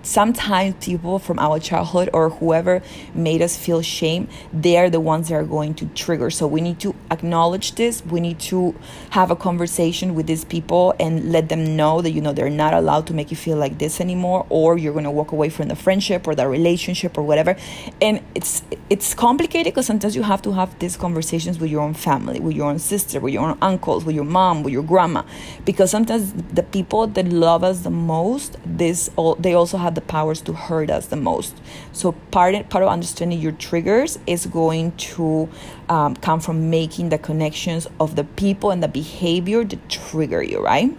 sometimes 0.09 0.75
people 0.85 1.19
from 1.19 1.39
our 1.39 1.59
childhood 1.59 2.09
or 2.13 2.31
whoever 2.31 2.83
made 3.15 3.43
us 3.43 3.57
feel 3.57 3.83
shame 3.83 4.27
they 4.53 4.77
are 4.79 4.89
the 4.89 5.01
ones 5.01 5.29
that 5.29 5.35
are 5.35 5.45
going 5.45 5.75
to 5.75 5.87
trigger. 5.89 6.31
So 6.31 6.47
we 6.47 6.61
need 6.61 6.81
to 6.81 6.95
acknowledge 7.11 7.75
this. 7.75 8.05
We 8.05 8.21
need 8.21 8.39
to 8.53 8.75
have 9.11 9.31
a 9.31 9.37
conversation 9.37 10.15
with 10.15 10.27
these 10.27 10.45
people 10.45 10.95
and 10.99 11.31
let 11.33 11.49
them 11.49 11.77
know 11.77 12.01
that 12.01 12.11
you 12.11 12.21
know 12.21 12.33
they're 12.33 12.51
not 12.51 12.73
allowed 12.75 13.07
to 13.09 13.15
make 13.15 13.31
you 13.31 13.37
feel 13.37 13.59
like 13.59 13.79
this 13.79 14.01
anymore 14.01 14.47
or 14.49 14.79
you're 14.79 14.93
going 14.93 15.05
to 15.05 15.11
walk 15.11 15.33
away 15.33 15.51
from 15.51 15.69
the 15.69 15.77
friendship 15.77 16.27
or 16.27 16.35
the 16.35 16.49
relationship 16.49 17.19
or 17.19 17.23
whatever. 17.23 17.57
And 18.01 18.23
it's 18.35 18.63
it's 18.89 19.15
complicated 19.15 19.73
because 19.73 19.87
sometimes 19.87 20.17
you 20.17 20.23
have 20.23 20.41
to 20.43 20.53
have 20.53 20.79
these 20.79 20.97
conversations 20.97 21.59
with 21.59 21.71
your 21.71 21.83
own 21.83 21.95
family 21.95 22.41
with 22.41 22.57
your 22.57 22.67
own 22.67 22.79
sister 22.79 23.21
with 23.21 23.35
your 23.35 23.43
own 23.47 23.59
uncles 23.61 24.05
with 24.05 24.15
your 24.15 24.25
mom 24.25 24.63
with 24.63 24.73
your 24.73 24.83
grandma. 24.83 25.23
Because 25.65 25.91
sometimes 25.91 26.33
the 26.33 26.63
people 26.63 27.07
that 27.07 27.27
love 27.29 27.63
us 27.63 27.81
the 27.81 27.91
most 27.91 28.57
this 28.65 29.11
they 29.39 29.53
also 29.53 29.77
have 29.77 29.98
the 29.99 30.07
powers 30.07 30.41
to 30.43 30.53
hurt 30.53 30.91
us 30.91 31.07
the 31.07 31.17
most. 31.17 31.55
So 31.93 32.13
part 32.31 32.55
part 32.71 32.85
of 32.85 32.89
understanding 32.89 33.41
your 33.41 33.53
triggers 33.53 34.19
is 34.27 34.47
going 34.47 34.93
to 35.13 35.49
um, 35.89 36.15
come 36.17 36.39
from 36.39 36.71
making 36.71 37.09
the 37.09 37.19
connections 37.19 37.89
of 37.99 38.15
the 38.15 38.25
people 38.25 38.71
and 38.71 38.81
the 38.81 38.89
behavior 38.89 39.65
that 39.65 39.89
trigger 39.89 40.43
you, 40.43 40.63
right? 40.63 40.97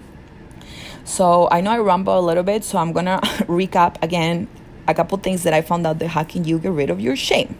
So 1.05 1.47
I 1.49 1.61
know 1.61 1.71
I 1.71 1.79
ramble 1.79 2.19
a 2.19 2.25
little 2.29 2.43
bit, 2.43 2.63
so 2.63 2.77
I'm 2.77 2.91
gonna 2.91 3.19
recap 3.47 4.03
again 4.03 4.47
a 4.87 4.93
couple 4.93 5.17
things 5.19 5.43
that 5.43 5.53
I 5.53 5.61
found 5.61 5.87
out 5.87 5.99
that 5.99 6.09
how 6.09 6.23
can 6.23 6.43
you 6.43 6.59
get 6.59 6.71
rid 6.71 6.89
of 6.89 6.99
your 6.99 7.15
shame. 7.15 7.57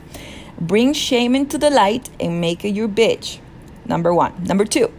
Bring 0.60 0.93
shame 0.93 1.36
into 1.36 1.58
the 1.58 1.69
light 1.69 2.10
and 2.19 2.41
make 2.41 2.65
it 2.65 2.69
your 2.69 2.89
bitch. 2.89 3.39
Number 3.86 4.13
one. 4.13 4.34
Number 4.43 4.65
two, 4.65 4.91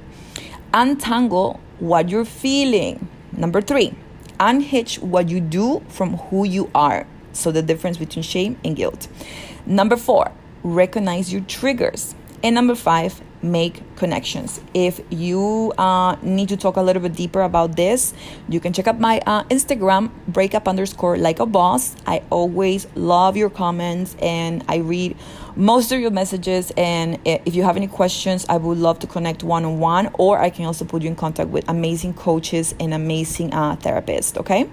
untangle 0.72 1.60
what 1.78 2.08
you're 2.08 2.24
feeling. 2.24 3.08
Number 3.32 3.60
three, 3.60 3.94
unhitch 4.40 4.98
what 4.98 5.28
you 5.28 5.40
do 5.40 5.82
from 5.88 6.16
who 6.16 6.44
you 6.44 6.70
are. 6.74 7.06
So, 7.32 7.52
the 7.52 7.62
difference 7.62 7.96
between 7.96 8.24
shame 8.24 8.58
and 8.64 8.74
guilt. 8.74 9.06
Number 9.66 9.96
four, 9.96 10.32
recognize 10.64 11.32
your 11.32 11.42
triggers. 11.42 12.14
And 12.42 12.54
number 12.54 12.74
five, 12.74 13.20
make 13.42 13.82
connections. 13.96 14.60
If 14.74 15.00
you 15.10 15.72
uh, 15.78 16.16
need 16.22 16.48
to 16.48 16.56
talk 16.56 16.76
a 16.76 16.82
little 16.82 17.02
bit 17.02 17.14
deeper 17.14 17.42
about 17.42 17.76
this, 17.76 18.14
you 18.48 18.60
can 18.60 18.72
check 18.72 18.86
out 18.86 18.98
my 18.98 19.20
uh, 19.26 19.44
Instagram, 19.44 20.10
breakup 20.28 20.68
underscore 20.68 21.16
like 21.16 21.38
a 21.38 21.46
boss. 21.46 21.96
I 22.06 22.22
always 22.30 22.86
love 22.94 23.36
your 23.36 23.50
comments 23.50 24.16
and 24.20 24.64
I 24.68 24.76
read 24.76 25.16
most 25.56 25.92
of 25.92 26.00
your 26.00 26.10
messages. 26.10 26.72
And 26.76 27.18
if 27.24 27.54
you 27.54 27.62
have 27.62 27.76
any 27.76 27.88
questions, 27.88 28.46
I 28.48 28.56
would 28.56 28.78
love 28.78 28.98
to 29.00 29.06
connect 29.06 29.42
one 29.42 29.64
on 29.64 29.78
one, 29.78 30.10
or 30.14 30.38
I 30.38 30.50
can 30.50 30.64
also 30.64 30.84
put 30.84 31.02
you 31.02 31.08
in 31.08 31.16
contact 31.16 31.50
with 31.50 31.68
amazing 31.68 32.14
coaches 32.14 32.74
and 32.80 32.94
amazing 32.94 33.52
uh, 33.52 33.76
therapists. 33.76 34.36
Okay. 34.36 34.68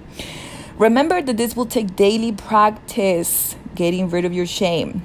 Remember 0.77 1.21
that 1.21 1.37
this 1.37 1.55
will 1.55 1.65
take 1.65 1.95
daily 1.95 2.31
practice 2.31 3.55
getting 3.73 4.09
rid 4.09 4.25
of 4.25 4.33
your 4.33 4.45
shame 4.45 5.01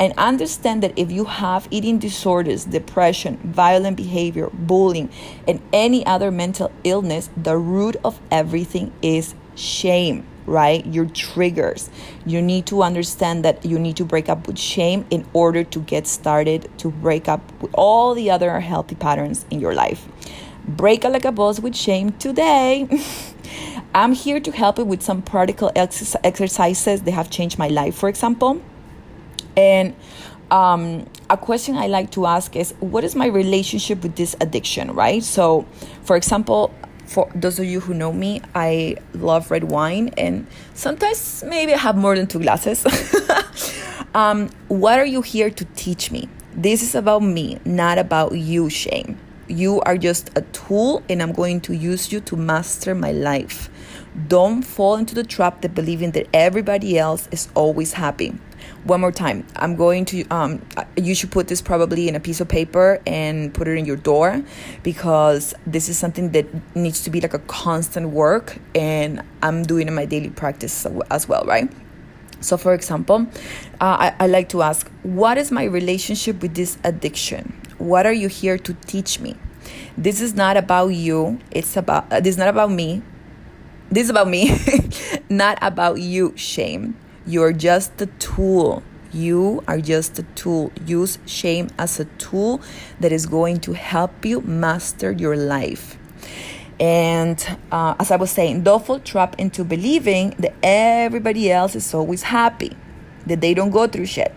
and 0.00 0.12
understand 0.18 0.82
that 0.82 0.92
if 0.96 1.12
you 1.12 1.26
have 1.26 1.68
eating 1.70 1.98
disorders, 1.98 2.64
depression, 2.64 3.36
violent 3.44 3.96
behavior, 3.96 4.50
bullying, 4.52 5.08
and 5.46 5.62
any 5.72 6.04
other 6.06 6.32
mental 6.32 6.72
illness, 6.82 7.30
the 7.36 7.56
root 7.56 7.94
of 8.04 8.18
everything 8.30 8.92
is 9.00 9.36
shame, 9.54 10.26
right? 10.52 10.84
Your 10.86 11.06
triggers. 11.06 11.90
You 12.26 12.42
need 12.42 12.66
to 12.66 12.82
understand 12.82 13.44
that 13.44 13.64
you 13.64 13.78
need 13.78 13.96
to 13.96 14.04
break 14.04 14.28
up 14.28 14.46
with 14.46 14.58
shame 14.58 15.06
in 15.10 15.24
order 15.32 15.64
to 15.64 15.80
get 15.80 16.06
started 16.06 16.70
to 16.78 16.90
break 16.90 17.26
up 17.26 17.40
with 17.62 17.72
all 17.74 18.14
the 18.14 18.30
other 18.30 18.60
healthy 18.60 18.94
patterns 18.94 19.46
in 19.50 19.60
your 19.60 19.74
life. 19.74 20.06
Break 20.68 21.02
like 21.04 21.24
a 21.24 21.32
boss 21.32 21.58
with 21.58 21.74
shame 21.74 22.12
today. 22.12 22.86
I'm 23.94 24.12
here 24.12 24.40
to 24.40 24.52
help 24.52 24.78
you 24.78 24.84
with 24.84 25.02
some 25.02 25.22
practical 25.22 25.72
exercises 25.74 27.02
that 27.02 27.10
have 27.10 27.30
changed 27.30 27.58
my 27.58 27.68
life, 27.68 27.94
for 27.96 28.08
example. 28.08 28.62
And 29.56 29.96
um, 30.50 31.06
a 31.30 31.36
question 31.36 31.76
I 31.76 31.88
like 31.88 32.10
to 32.12 32.26
ask 32.26 32.54
is 32.56 32.74
what 32.80 33.04
is 33.04 33.16
my 33.16 33.26
relationship 33.26 34.02
with 34.02 34.16
this 34.16 34.36
addiction, 34.40 34.92
right? 34.92 35.22
So, 35.22 35.66
for 36.04 36.16
example, 36.16 36.72
for 37.06 37.30
those 37.34 37.58
of 37.58 37.66
you 37.66 37.80
who 37.80 37.94
know 37.94 38.12
me, 38.12 38.40
I 38.54 38.96
love 39.14 39.50
red 39.50 39.64
wine, 39.64 40.08
and 40.16 40.46
sometimes 40.74 41.44
maybe 41.46 41.74
I 41.74 41.78
have 41.78 41.96
more 41.96 42.16
than 42.16 42.26
two 42.26 42.40
glasses. 42.40 42.84
um, 44.14 44.50
what 44.68 44.98
are 44.98 45.06
you 45.06 45.22
here 45.22 45.50
to 45.50 45.64
teach 45.76 46.10
me? 46.10 46.28
This 46.54 46.82
is 46.82 46.94
about 46.94 47.22
me, 47.22 47.58
not 47.64 47.98
about 47.98 48.32
you, 48.32 48.68
Shame. 48.70 49.18
You 49.48 49.80
are 49.82 49.98
just 49.98 50.30
a 50.36 50.42
tool, 50.52 51.02
and 51.08 51.22
I'm 51.22 51.32
going 51.32 51.60
to 51.62 51.74
use 51.74 52.12
you 52.12 52.20
to 52.20 52.36
master 52.36 52.94
my 52.94 53.12
life. 53.12 53.68
Don't 54.28 54.62
fall 54.62 54.96
into 54.96 55.14
the 55.14 55.24
trap 55.24 55.62
that 55.62 55.74
believing 55.74 56.12
that 56.12 56.28
everybody 56.32 56.98
else 56.98 57.28
is 57.32 57.48
always 57.54 57.94
happy 57.94 58.34
one 58.84 59.00
more 59.00 59.12
time. 59.12 59.46
I'm 59.56 59.76
going 59.76 60.04
to 60.06 60.26
um 60.28 60.60
you 60.96 61.14
should 61.14 61.30
put 61.30 61.48
this 61.48 61.62
probably 61.62 62.08
in 62.08 62.16
a 62.16 62.20
piece 62.20 62.40
of 62.40 62.48
paper 62.48 63.00
and 63.06 63.54
put 63.54 63.68
it 63.68 63.78
in 63.78 63.84
your 63.84 63.96
door 63.96 64.42
because 64.82 65.54
this 65.66 65.88
is 65.88 65.98
something 65.98 66.32
that 66.32 66.46
needs 66.74 67.02
to 67.04 67.10
be 67.10 67.20
like 67.20 67.34
a 67.34 67.38
constant 67.40 68.10
work 68.10 68.58
and 68.74 69.22
i'm 69.42 69.62
doing 69.62 69.88
in 69.88 69.94
my 69.94 70.04
daily 70.04 70.30
practice 70.30 70.86
as 71.10 71.28
well 71.28 71.44
right? 71.44 71.70
So 72.40 72.56
for 72.56 72.74
example 72.74 73.26
uh, 73.80 74.10
I, 74.10 74.14
I 74.18 74.26
like 74.26 74.48
to 74.50 74.62
ask 74.62 74.90
what 75.02 75.38
is 75.38 75.52
my 75.52 75.64
relationship 75.64 76.42
with 76.42 76.54
this 76.54 76.78
addiction? 76.82 77.54
What 77.78 78.06
are 78.06 78.12
you 78.12 78.28
here 78.28 78.58
to 78.58 78.74
teach 78.74 79.20
me? 79.20 79.36
This 79.96 80.20
is 80.20 80.34
not 80.34 80.56
about 80.56 80.88
you. 80.88 81.38
It's 81.50 81.76
about 81.76 82.12
uh, 82.12 82.20
this 82.20 82.34
is 82.34 82.38
not 82.38 82.48
about 82.48 82.70
me. 82.70 83.02
This 83.90 84.04
is 84.04 84.10
about 84.10 84.26
me. 84.26 84.58
Not 85.28 85.58
about 85.60 86.00
you 86.00 86.32
shame 86.34 86.96
you're 87.26 87.52
just 87.52 88.00
a 88.00 88.06
tool. 88.06 88.82
You 89.12 89.62
are 89.68 89.80
just 89.80 90.18
a 90.18 90.22
tool. 90.34 90.72
Use 90.86 91.18
shame 91.26 91.68
as 91.78 92.00
a 92.00 92.06
tool 92.16 92.60
that 93.00 93.12
is 93.12 93.26
going 93.26 93.60
to 93.60 93.72
help 93.72 94.24
you 94.24 94.40
master 94.40 95.12
your 95.12 95.36
life. 95.36 95.98
And 96.80 97.58
uh, 97.70 97.94
as 98.00 98.10
I 98.10 98.16
was 98.16 98.30
saying, 98.30 98.62
don't 98.62 98.84
fall 98.84 98.98
trap 98.98 99.36
into 99.38 99.64
believing 99.64 100.30
that 100.38 100.54
everybody 100.62 101.50
else 101.50 101.76
is 101.76 101.92
always 101.94 102.22
happy, 102.22 102.76
that 103.26 103.40
they 103.40 103.54
don't 103.54 103.70
go 103.70 103.86
through 103.86 104.06
shit. 104.06 104.34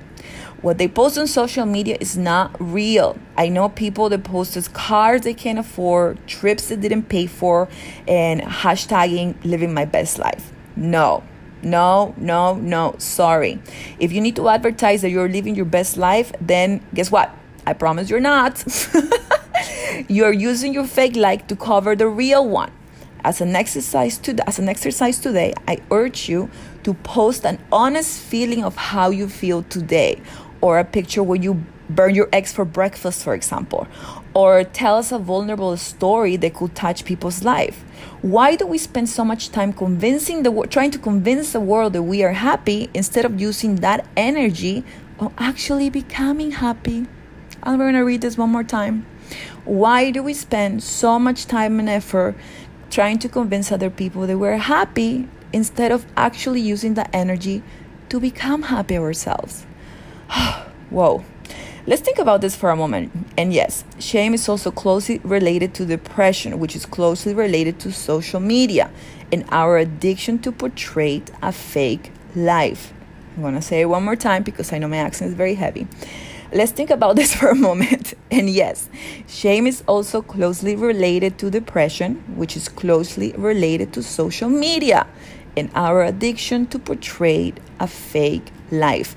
What 0.62 0.78
they 0.78 0.88
post 0.88 1.17
on 1.17 1.28
social 1.28 1.65
media 1.65 1.98
is 2.00 2.17
not 2.17 2.56
real. 2.60 3.17
I 3.38 3.50
know 3.50 3.69
people 3.69 4.10
that 4.10 4.24
post 4.24 4.74
cars 4.74 5.21
they 5.21 5.34
can't 5.34 5.60
afford, 5.60 6.26
trips 6.28 6.69
they 6.69 6.76
didn't 6.76 7.04
pay 7.04 7.28
for, 7.28 7.67
and 8.08 8.41
hashtagging 8.41 9.36
living 9.43 9.74
my 9.74 9.86
best 9.86 10.17
life. 10.17 10.52
No, 10.76 11.24
no, 11.65 12.13
no, 12.15 12.54
no, 12.54 12.93
sorry. 12.99 13.60
If 13.99 14.12
you 14.12 14.21
need 14.21 14.36
to 14.36 14.47
advertise 14.49 15.01
that 15.01 15.10
you're 15.10 15.28
living 15.28 15.56
your 15.56 15.65
best 15.65 15.97
life, 15.97 16.32
then 16.39 16.86
guess 16.93 17.12
what? 17.12 17.36
I 17.65 17.73
promise 17.73 18.08
you're 18.08 18.19
not. 18.19 18.63
you're 20.08 20.32
using 20.32 20.75
your 20.75 20.86
fake 20.86 21.15
life 21.15 21.47
to 21.47 21.56
cover 21.56 21.95
the 21.95 22.08
real 22.08 22.47
one. 22.47 22.71
As 23.23 23.41
an 23.41 23.56
exercise 23.56 24.19
to 24.19 24.36
as 24.47 24.60
an 24.60 24.69
exercise 24.69 25.17
today, 25.17 25.56
I 25.67 25.80
urge 25.89 26.30
you 26.30 26.51
to 26.84 26.93
post 26.93 27.43
an 27.43 27.58
honest 27.71 28.21
feeling 28.21 28.63
of 28.63 28.75
how 28.75 29.10
you 29.10 29.28
feel 29.28 29.63
today 29.63 30.21
or 30.62 30.78
a 30.78 30.86
picture 30.86 31.23
where 31.23 31.41
you 31.41 31.65
burn 31.89 32.13
your 32.13 32.30
eggs 32.32 32.54
for 32.54 32.65
breakfast, 32.65 33.23
for 33.23 33.34
example, 33.34 33.88
or 34.36 34.65
tell 34.65 34.98
us 34.98 35.13
a 35.13 35.17
vulnerable 35.17 35.78
story 35.78 36.36
that 36.36 36.54
could 36.54 36.76
touch 36.76 37.06
people's 37.06 37.43
life. 37.45 37.86
Why 38.21 38.58
do 38.58 38.67
we 38.67 38.78
spend 38.78 39.08
so 39.08 39.24
much 39.24 39.50
time 39.50 39.71
convincing 39.71 40.43
the 40.43 40.52
trying 40.69 40.91
to 40.91 41.00
convince 41.00 41.54
the 41.54 41.62
world 41.62 41.93
that 41.93 42.04
we 42.04 42.21
are 42.21 42.34
happy 42.34 42.89
instead 42.93 43.24
of 43.24 43.39
using 43.39 43.78
that 43.78 44.06
energy 44.17 44.84
on 45.19 45.34
actually 45.38 45.89
becoming 45.89 46.52
happy? 46.52 47.08
I'm 47.63 47.80
going 47.80 47.93
to 47.93 48.02
read 48.02 48.21
this 48.21 48.38
one 48.38 48.52
more 48.52 48.63
time. 48.65 49.06
Why 49.63 50.12
do 50.12 50.21
we 50.21 50.34
spend 50.34 50.84
so 50.84 51.17
much 51.17 51.48
time 51.48 51.80
and 51.80 51.89
effort 51.89 52.36
trying 52.91 53.19
to 53.19 53.30
convince 53.30 53.71
other 53.71 53.89
people 53.89 54.28
that 54.28 54.38
we're 54.38 54.58
happy 54.58 55.30
instead 55.54 55.93
of 55.93 56.06
actually 56.17 56.60
using 56.60 56.95
that 56.95 57.10
energy 57.13 57.63
to 58.10 58.19
become 58.19 58.63
happy 58.63 58.98
ourselves? 58.98 59.65
Whoa. 60.89 61.24
Let's 61.88 62.02
think 62.02 62.17
about 62.17 62.41
this 62.41 62.56
for 62.56 62.71
a 62.71 62.76
moment. 62.76 63.12
And 63.38 63.54
yes, 63.54 63.84
shame 64.00 64.34
is 64.34 64.50
also 64.50 64.71
closely 64.71 65.19
related 65.19 65.76
to 65.76 65.86
depression, 65.86 66.60
which 66.60 66.76
is 66.76 66.84
closely 66.84 67.36
related 67.36 67.80
to 67.82 67.91
social 67.91 68.39
media 68.39 68.89
and 69.32 69.45
our 69.50 69.78
addiction 69.78 70.39
to 70.39 70.52
portray 70.52 71.21
a 71.43 71.52
fake 71.52 72.12
life. 72.36 72.91
I'm 73.38 73.54
to 73.54 73.62
say 73.62 73.82
it 73.82 73.86
one 73.86 74.04
more 74.04 74.15
time 74.15 74.41
because 74.41 74.74
I 74.74 74.80
know 74.80 74.88
my 74.88 74.98
accent 74.98 75.30
is 75.30 75.36
very 75.36 75.54
heavy. 75.54 75.88
let's 76.52 76.71
think 76.71 76.89
about 76.89 77.15
this 77.17 77.36
for 77.36 77.50
a 77.50 77.56
moment. 77.56 78.15
And 78.32 78.50
yes, 78.50 78.89
shame 79.28 79.67
is 79.67 79.84
also 79.88 80.24
closely 80.24 80.76
related 80.76 81.38
to 81.38 81.52
depression, 81.52 82.15
which 82.36 82.58
is 82.58 82.67
closely 82.67 83.32
related 83.34 83.93
to 83.93 84.02
social 84.02 84.50
media 84.50 85.06
and 85.56 85.69
our 85.76 86.04
addiction 86.04 86.65
to 86.67 86.80
portray 86.80 87.54
a 87.80 87.86
fake 87.86 88.52
life. 88.71 89.15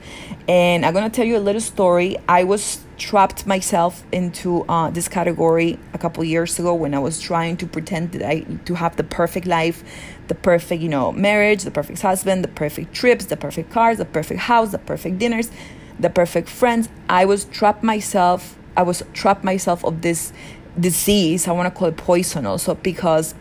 And 0.48 0.84
I'm 0.84 0.94
gonna 0.94 1.10
tell 1.10 1.26
you 1.26 1.36
a 1.36 1.40
little 1.40 1.60
story. 1.60 2.16
I 2.28 2.44
was 2.44 2.84
trapped 2.96 3.46
myself 3.46 4.02
into 4.12 4.64
uh, 4.68 4.90
this 4.90 5.08
category 5.08 5.78
a 5.94 5.98
couple 5.98 6.24
years 6.24 6.58
ago 6.58 6.74
when 6.74 6.94
I 6.94 6.98
was 6.98 7.20
trying 7.20 7.56
to 7.58 7.66
pretend 7.66 8.12
that 8.12 8.28
I 8.28 8.40
to 8.64 8.74
have 8.74 8.96
the 8.96 9.04
perfect 9.04 9.46
life, 9.46 9.84
the 10.28 10.34
perfect 10.34 10.82
you 10.82 10.88
know 10.88 11.12
marriage, 11.12 11.62
the 11.62 11.70
perfect 11.70 12.02
husband, 12.02 12.44
the 12.44 12.48
perfect 12.48 12.94
trips, 12.94 13.26
the 13.26 13.36
perfect 13.36 13.70
cars, 13.70 13.98
the 13.98 14.04
perfect 14.04 14.40
house, 14.40 14.70
the 14.70 14.78
perfect 14.78 15.18
dinners, 15.18 15.50
the 15.98 16.10
perfect 16.10 16.48
friends. 16.48 16.88
I 17.08 17.24
was 17.24 17.44
trapped 17.46 17.82
myself. 17.82 18.58
I 18.76 18.82
was 18.82 19.02
trapped 19.12 19.44
myself 19.44 19.84
of 19.84 20.02
this 20.02 20.32
disease. 20.78 21.48
I 21.48 21.52
want 21.52 21.72
to 21.72 21.76
call 21.76 21.88
it 21.88 21.96
poison 21.96 22.46
also 22.46 22.74
because 22.74 23.34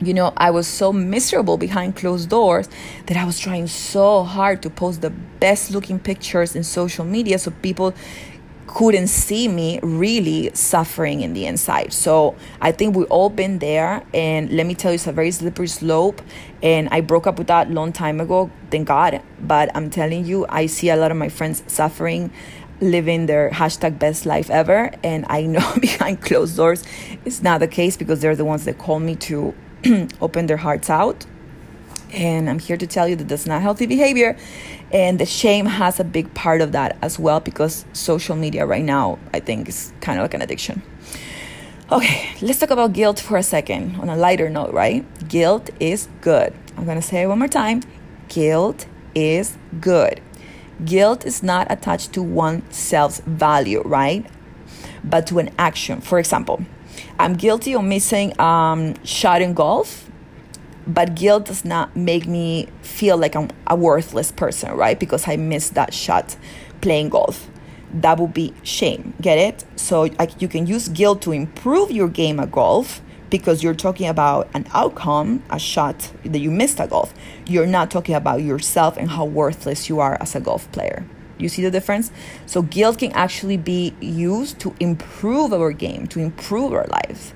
you 0.00 0.14
know, 0.14 0.32
I 0.36 0.50
was 0.50 0.66
so 0.66 0.92
miserable 0.92 1.58
behind 1.58 1.96
closed 1.96 2.30
doors 2.30 2.68
that 3.06 3.16
I 3.16 3.24
was 3.24 3.38
trying 3.38 3.66
so 3.66 4.22
hard 4.24 4.62
to 4.62 4.70
post 4.70 5.02
the 5.02 5.10
best 5.10 5.70
looking 5.70 5.98
pictures 5.98 6.56
in 6.56 6.64
social 6.64 7.04
media 7.04 7.38
so 7.38 7.50
people 7.50 7.94
couldn't 8.66 9.08
see 9.08 9.48
me 9.48 9.80
really 9.82 10.50
suffering 10.54 11.22
in 11.22 11.32
the 11.32 11.44
inside. 11.44 11.92
So 11.92 12.36
I 12.60 12.70
think 12.70 12.94
we've 12.94 13.10
all 13.10 13.28
been 13.28 13.58
there. 13.58 14.04
And 14.14 14.50
let 14.52 14.64
me 14.64 14.74
tell 14.74 14.92
you, 14.92 14.94
it's 14.94 15.08
a 15.08 15.12
very 15.12 15.32
slippery 15.32 15.66
slope. 15.66 16.22
And 16.62 16.88
I 16.90 17.00
broke 17.00 17.26
up 17.26 17.36
with 17.36 17.48
that 17.48 17.70
long 17.70 17.92
time 17.92 18.20
ago, 18.20 18.48
thank 18.70 18.86
God. 18.86 19.22
But 19.40 19.70
I'm 19.74 19.90
telling 19.90 20.24
you, 20.24 20.46
I 20.48 20.66
see 20.66 20.88
a 20.88 20.96
lot 20.96 21.10
of 21.10 21.16
my 21.16 21.28
friends 21.28 21.64
suffering 21.66 22.30
living 22.80 23.26
their 23.26 23.50
hashtag 23.50 23.98
best 23.98 24.24
life 24.24 24.48
ever 24.48 24.90
and 25.04 25.26
i 25.28 25.42
know 25.42 25.74
behind 25.82 26.18
closed 26.22 26.56
doors 26.56 26.82
it's 27.26 27.42
not 27.42 27.60
the 27.60 27.68
case 27.68 27.94
because 27.94 28.22
they're 28.22 28.34
the 28.34 28.44
ones 28.44 28.64
that 28.64 28.78
call 28.78 28.98
me 28.98 29.14
to 29.14 29.54
open 30.20 30.46
their 30.46 30.56
hearts 30.58 30.90
out. 30.90 31.26
And 32.12 32.50
I'm 32.50 32.58
here 32.58 32.76
to 32.76 32.86
tell 32.86 33.06
you 33.06 33.14
that 33.16 33.28
that's 33.28 33.46
not 33.46 33.62
healthy 33.62 33.86
behavior. 33.86 34.36
And 34.90 35.20
the 35.20 35.26
shame 35.26 35.66
has 35.66 36.00
a 36.00 36.04
big 36.04 36.34
part 36.34 36.60
of 36.60 36.72
that 36.72 36.98
as 37.02 37.18
well 37.18 37.38
because 37.38 37.84
social 37.92 38.34
media 38.34 38.66
right 38.66 38.84
now, 38.84 39.18
I 39.32 39.40
think, 39.40 39.68
is 39.68 39.92
kind 40.00 40.18
of 40.18 40.24
like 40.24 40.34
an 40.34 40.42
addiction. 40.42 40.82
Okay, 41.92 42.30
let's 42.40 42.58
talk 42.58 42.70
about 42.70 42.92
guilt 42.92 43.20
for 43.20 43.36
a 43.36 43.42
second 43.42 43.96
on 43.96 44.08
a 44.08 44.16
lighter 44.16 44.48
note, 44.48 44.72
right? 44.72 45.04
Guilt 45.28 45.70
is 45.80 46.08
good. 46.20 46.52
I'm 46.76 46.84
gonna 46.84 47.02
say 47.02 47.22
it 47.22 47.26
one 47.26 47.38
more 47.38 47.48
time 47.48 47.82
guilt 48.30 48.86
is 49.14 49.58
good. 49.80 50.22
Guilt 50.82 51.26
is 51.26 51.42
not 51.42 51.66
attached 51.70 52.14
to 52.14 52.22
oneself's 52.22 53.20
value, 53.26 53.82
right? 53.84 54.24
But 55.04 55.26
to 55.26 55.38
an 55.38 55.50
action. 55.58 56.00
For 56.00 56.18
example, 56.18 56.64
I'm 57.20 57.34
guilty 57.34 57.74
of 57.74 57.84
missing 57.84 58.32
um, 58.40 58.94
shot 59.04 59.42
in 59.42 59.52
golf, 59.52 60.10
but 60.86 61.14
guilt 61.14 61.44
does 61.44 61.66
not 61.66 61.94
make 61.94 62.26
me 62.26 62.68
feel 62.80 63.18
like 63.18 63.36
I'm 63.36 63.50
a 63.66 63.76
worthless 63.76 64.32
person, 64.32 64.72
right? 64.72 64.98
Because 64.98 65.28
I 65.28 65.36
missed 65.36 65.74
that 65.74 65.92
shot 65.92 66.38
playing 66.80 67.10
golf. 67.10 67.50
That 67.92 68.18
would 68.18 68.32
be 68.32 68.54
shame. 68.62 69.12
Get 69.20 69.36
it? 69.36 69.66
So 69.76 70.08
like, 70.18 70.40
you 70.40 70.48
can 70.48 70.66
use 70.66 70.88
guilt 70.88 71.20
to 71.22 71.32
improve 71.32 71.90
your 71.90 72.08
game 72.08 72.40
at 72.40 72.52
golf 72.52 73.02
because 73.28 73.62
you're 73.62 73.74
talking 73.74 74.08
about 74.08 74.48
an 74.54 74.66
outcome, 74.72 75.42
a 75.50 75.58
shot 75.58 76.10
that 76.24 76.38
you 76.38 76.50
missed 76.50 76.80
at 76.80 76.88
golf. 76.88 77.12
You're 77.46 77.66
not 77.66 77.90
talking 77.90 78.14
about 78.14 78.40
yourself 78.40 78.96
and 78.96 79.10
how 79.10 79.26
worthless 79.26 79.90
you 79.90 80.00
are 80.00 80.16
as 80.22 80.34
a 80.34 80.40
golf 80.40 80.72
player. 80.72 81.04
You 81.40 81.48
see 81.48 81.62
the 81.62 81.70
difference? 81.70 82.10
So 82.46 82.62
guilt 82.62 82.98
can 82.98 83.12
actually 83.12 83.56
be 83.56 83.94
used 84.00 84.58
to 84.60 84.74
improve 84.80 85.52
our 85.52 85.72
game, 85.72 86.06
to 86.08 86.20
improve 86.20 86.72
our 86.72 86.86
lives. 86.86 87.32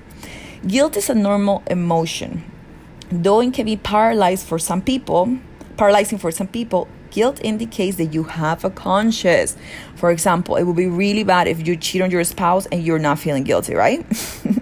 Guilt 0.67 0.97
is 0.97 1.09
a 1.09 1.15
normal 1.15 1.63
emotion. 1.67 2.43
Though 3.11 3.39
it 3.41 3.53
can 3.53 3.65
be 3.65 3.77
paralyzed 3.77 4.47
for 4.47 4.57
some 4.57 4.81
people, 4.81 5.37
paralyzing 5.77 6.17
for 6.17 6.31
some 6.31 6.47
people, 6.47 6.87
guilt 7.11 7.39
indicates 7.43 7.97
that 7.97 8.13
you 8.13 8.23
have 8.23 8.65
a 8.65 8.69
conscience. 8.69 9.55
For 9.95 10.11
example, 10.11 10.55
it 10.57 10.63
would 10.63 10.75
be 10.75 10.87
really 10.87 11.23
bad 11.23 11.47
if 11.47 11.65
you 11.65 11.77
cheat 11.77 12.01
on 12.01 12.11
your 12.11 12.23
spouse 12.23 12.65
and 12.67 12.83
you're 12.83 12.99
not 12.99 13.19
feeling 13.19 13.43
guilty, 13.43 13.73
right? 13.75 14.05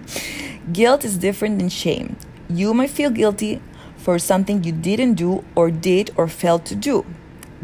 guilt 0.73 1.03
is 1.03 1.17
different 1.17 1.59
than 1.59 1.69
shame. 1.69 2.15
You 2.49 2.73
might 2.73 2.91
feel 2.91 3.09
guilty 3.09 3.61
for 3.97 4.19
something 4.19 4.63
you 4.63 4.71
didn't 4.71 5.15
do 5.15 5.43
or 5.55 5.71
did 5.71 6.11
or 6.15 6.27
failed 6.27 6.65
to 6.65 6.75
do. 6.75 7.05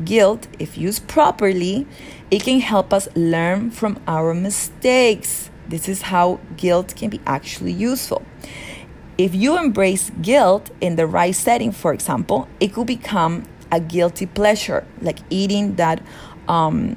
Guilt, 0.04 0.48
if 0.60 0.78
used 0.78 1.08
properly, 1.08 1.88
it 2.32 2.44
can 2.44 2.60
help 2.60 2.94
us 2.94 3.08
learn 3.16 3.72
from 3.72 4.00
our 4.08 4.34
mistakes. 4.34 5.50
This 5.68 5.90
is 5.90 6.04
how 6.04 6.40
guilt 6.58 6.96
can 6.96 7.10
be 7.10 7.20
actually 7.26 7.74
useful. 7.74 8.24
If 9.18 9.36
you 9.36 9.58
embrace 9.58 10.12
guilt 10.22 10.70
in 10.80 10.96
the 10.96 11.06
right 11.06 11.36
setting, 11.36 11.72
for 11.72 11.94
example, 11.94 12.48
it 12.60 12.74
could 12.74 12.88
become 12.88 13.44
a 13.72 13.80
guilty 13.80 14.26
pleasure, 14.26 14.86
like 15.02 15.20
eating 15.30 15.76
that 15.76 16.02
um, 16.48 16.96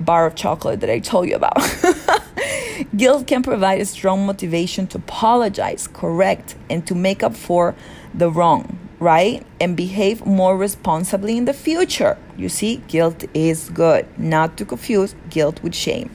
bar 0.00 0.26
of 0.26 0.34
chocolate 0.34 0.80
that 0.80 0.90
I 0.90 0.98
told 1.00 1.28
you 1.28 1.36
about. 1.36 1.56
guilt 2.96 3.26
can 3.26 3.42
provide 3.42 3.80
a 3.80 3.84
strong 3.84 4.26
motivation 4.26 4.86
to 4.88 4.98
apologize, 4.98 5.86
correct, 5.86 6.56
and 6.68 6.86
to 6.86 6.94
make 6.94 7.22
up 7.22 7.36
for 7.36 7.74
the 8.14 8.30
wrong 8.30 8.78
right? 9.00 9.44
And 9.58 9.76
behave 9.76 10.24
more 10.24 10.56
responsibly 10.56 11.36
in 11.36 11.46
the 11.46 11.54
future. 11.54 12.16
You 12.36 12.48
see, 12.48 12.76
guilt 12.86 13.24
is 13.34 13.70
good, 13.70 14.06
not 14.18 14.56
to 14.58 14.64
confuse 14.64 15.14
guilt 15.30 15.62
with 15.62 15.74
shame. 15.74 16.10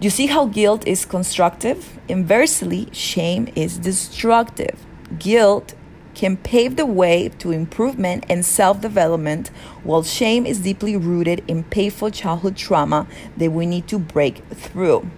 You 0.00 0.10
see 0.10 0.26
how 0.26 0.46
guilt 0.46 0.86
is 0.86 1.04
constructive? 1.04 1.98
Inversely, 2.06 2.88
shame 2.92 3.48
is 3.56 3.78
destructive. 3.78 4.86
Guilt 5.18 5.74
can 6.14 6.36
pave 6.36 6.76
the 6.76 6.86
way 6.86 7.30
to 7.38 7.50
improvement 7.50 8.24
and 8.28 8.44
self 8.44 8.80
development, 8.80 9.48
while 9.82 10.02
shame 10.02 10.46
is 10.46 10.60
deeply 10.60 10.96
rooted 10.96 11.42
in 11.48 11.64
painful 11.64 12.10
childhood 12.10 12.56
trauma 12.56 13.06
that 13.36 13.50
we 13.50 13.66
need 13.66 13.88
to 13.88 13.98
break 13.98 14.44
through. 14.50 15.10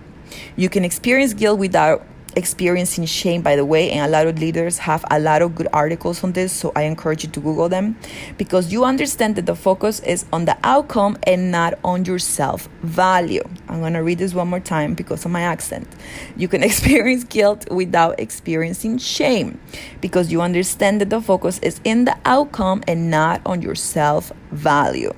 You 0.57 0.69
can 0.69 0.85
experience 0.85 1.35
guilt 1.35 1.59
without 1.59 2.07
experiencing 2.37 3.05
shame 3.05 3.43
by 3.43 3.57
the 3.57 3.64
way 3.64 3.90
and 3.90 4.07
a 4.07 4.09
lot 4.09 4.27
of 4.27 4.38
leaders 4.38 4.79
have 4.79 5.05
a 5.11 5.19
lot 5.21 5.43
of 5.43 5.55
good 5.55 5.69
articles 5.73 6.23
on 6.25 6.33
this 6.33 6.53
so 6.53 6.73
i 6.77 6.83
encourage 6.83 7.25
you 7.25 7.31
to 7.31 7.40
google 7.40 7.69
them 7.69 7.97
because 8.38 8.73
you 8.73 8.85
understand 8.85 9.37
that 9.37 9.47
the 9.47 9.55
focus 9.55 10.01
is 10.01 10.25
on 10.33 10.45
the 10.45 10.57
outcome 10.64 11.16
and 11.25 11.51
not 11.51 11.79
on 11.85 12.05
your 12.05 12.19
self 12.19 12.69
value. 12.83 13.43
I'm 13.69 13.81
going 13.81 13.93
to 13.95 14.03
read 14.03 14.19
this 14.19 14.35
one 14.35 14.49
more 14.49 14.61
time 14.61 14.95
because 14.95 15.25
of 15.25 15.31
my 15.31 15.43
accent. 15.43 15.88
You 16.37 16.49
can 16.49 16.62
experience 16.71 17.25
guilt 17.25 17.71
without 17.71 18.19
experiencing 18.19 18.99
shame 18.99 19.61
because 20.01 20.33
you 20.33 20.40
understand 20.40 21.01
that 21.01 21.11
the 21.11 21.21
focus 21.21 21.59
is 21.61 21.81
in 21.85 22.05
the 22.05 22.16
outcome 22.25 22.83
and 22.87 23.11
not 23.11 23.40
on 23.45 23.62
your 23.62 23.75
self 23.75 24.33
value 24.51 25.12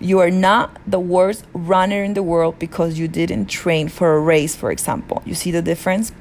you 0.00 0.20
are 0.20 0.30
not 0.30 0.78
the 0.86 1.00
worst 1.00 1.44
runner 1.52 2.02
in 2.02 2.14
the 2.14 2.22
world 2.22 2.58
because 2.58 2.98
you 2.98 3.08
didn't 3.08 3.46
train 3.46 3.88
for 3.88 4.14
a 4.14 4.20
race, 4.20 4.54
for 4.54 4.70
example. 4.70 5.22
You 5.24 5.34
see 5.34 5.50
the 5.50 5.62
difference? 5.62 6.12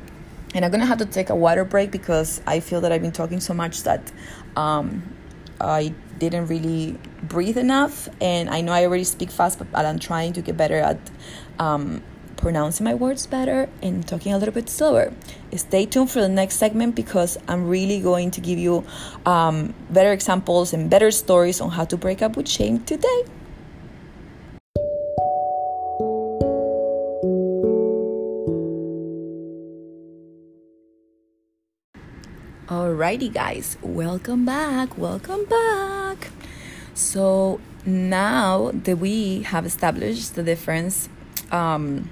And 0.56 0.66
I'm 0.66 0.72
gonna 0.72 0.86
have 0.86 0.98
to 1.00 1.06
take 1.06 1.30
a 1.30 1.36
water 1.36 1.64
break 1.64 1.92
because 1.92 2.42
I 2.48 2.60
feel 2.60 2.82
that 2.82 2.92
I've 2.92 3.02
been 3.02 3.12
talking 3.12 3.40
so 3.40 3.54
much 3.54 3.84
that 3.84 4.12
um, 4.56 5.04
I 5.60 5.94
didn't 6.18 6.48
really 6.48 6.98
breathe 7.24 7.58
enough. 7.58 8.10
And 8.22 8.50
I 8.50 8.62
know 8.62 8.72
I 8.72 8.86
already 8.86 9.04
speak 9.04 9.30
fast, 9.30 9.60
but 9.60 9.68
I'm 9.86 10.00
trying 10.00 10.34
to 10.34 10.42
get 10.42 10.58
better 10.58 10.78
at 10.78 11.00
um, 11.60 12.02
pronouncing 12.38 12.84
my 12.84 12.94
words 12.94 13.28
better 13.28 13.70
and 13.82 14.08
talking 14.08 14.34
a 14.34 14.38
little 14.38 14.54
bit 14.54 14.70
slower. 14.70 15.14
Stay 15.56 15.86
tuned 15.86 16.10
for 16.12 16.22
the 16.22 16.30
next 16.30 16.56
segment 16.56 16.96
because 16.96 17.38
I'm 17.48 17.68
really 17.68 18.00
going 18.00 18.32
to 18.32 18.42
give 18.42 18.60
you 18.60 18.86
um, 19.26 19.74
better 19.90 20.12
examples 20.12 20.74
and 20.74 20.90
better 20.90 21.12
stories 21.12 21.62
on 21.62 21.72
how 21.72 21.86
to 21.86 21.98
break 21.98 22.22
up 22.22 22.38
with 22.38 22.48
shame 22.48 22.84
today. 22.84 23.24
Alrighty, 32.88 33.34
guys, 33.34 33.76
welcome 33.82 34.46
back. 34.46 34.98
Welcome 34.98 35.44
back. 35.44 36.30
So 36.94 37.60
now 37.86 38.72
that 38.72 38.98
we 38.98 39.42
have 39.42 39.66
established 39.66 40.36
the 40.36 40.44
difference, 40.44 41.10
um, 41.52 42.10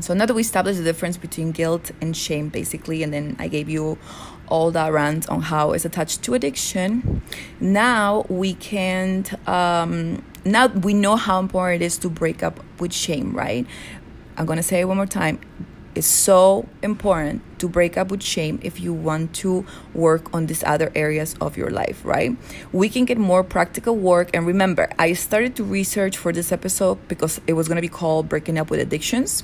so 0.00 0.12
now 0.12 0.26
that 0.26 0.34
we 0.34 0.40
established 0.40 0.78
the 0.78 0.84
difference 0.84 1.16
between 1.16 1.52
guilt 1.52 1.92
and 2.00 2.16
shame, 2.16 2.48
basically, 2.48 3.04
and 3.04 3.12
then 3.12 3.36
I 3.38 3.46
gave 3.46 3.68
you 3.68 3.96
all 4.48 4.72
that 4.72 4.92
rant 4.92 5.28
on 5.28 5.42
how 5.42 5.70
it's 5.70 5.84
attached 5.84 6.20
to 6.24 6.34
addiction. 6.34 7.22
Now 7.60 8.26
we 8.28 8.54
can, 8.54 9.24
um, 9.46 10.24
now 10.44 10.66
we 10.66 10.94
know 10.94 11.14
how 11.14 11.38
important 11.38 11.80
it 11.80 11.84
is 11.84 11.96
to 11.98 12.08
break 12.08 12.42
up 12.42 12.58
with 12.80 12.92
shame, 12.92 13.36
right? 13.36 13.64
I'm 14.36 14.46
gonna 14.46 14.64
say 14.64 14.80
it 14.80 14.86
one 14.86 14.96
more 14.96 15.06
time 15.06 15.38
it's 15.96 16.06
so 16.06 16.68
important 16.82 17.42
to 17.58 17.68
break 17.68 17.96
up 17.96 18.10
with 18.10 18.22
shame 18.22 18.60
if 18.62 18.78
you 18.78 18.92
want 18.92 19.34
to 19.34 19.64
work 19.94 20.32
on 20.34 20.44
these 20.44 20.62
other 20.64 20.92
areas 20.94 21.34
of 21.40 21.56
your 21.56 21.70
life, 21.70 22.04
right? 22.04 22.36
We 22.70 22.90
can 22.90 23.06
get 23.06 23.16
more 23.16 23.42
practical 23.42 23.96
work. 23.96 24.28
And 24.34 24.46
remember, 24.46 24.90
I 24.98 25.14
started 25.14 25.56
to 25.56 25.64
research 25.64 26.18
for 26.18 26.32
this 26.32 26.52
episode 26.52 26.98
because 27.08 27.40
it 27.46 27.54
was 27.54 27.66
going 27.66 27.76
to 27.76 27.82
be 27.82 27.88
called 27.88 28.28
Breaking 28.28 28.58
Up 28.58 28.68
with 28.70 28.78
Addictions. 28.78 29.42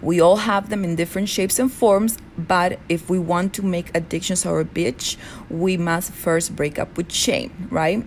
We 0.00 0.20
all 0.20 0.36
have 0.36 0.70
them 0.70 0.84
in 0.84 0.94
different 0.94 1.28
shapes 1.28 1.58
and 1.58 1.70
forms, 1.70 2.16
but 2.38 2.78
if 2.88 3.10
we 3.10 3.18
want 3.18 3.52
to 3.54 3.62
make 3.62 3.94
addictions 3.94 4.46
our 4.46 4.64
bitch, 4.64 5.16
we 5.50 5.76
must 5.76 6.12
first 6.12 6.54
break 6.54 6.78
up 6.78 6.96
with 6.96 7.10
shame, 7.12 7.68
right? 7.70 8.06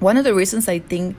One 0.00 0.16
of 0.16 0.24
the 0.24 0.34
reasons 0.34 0.66
I 0.66 0.80
think 0.80 1.16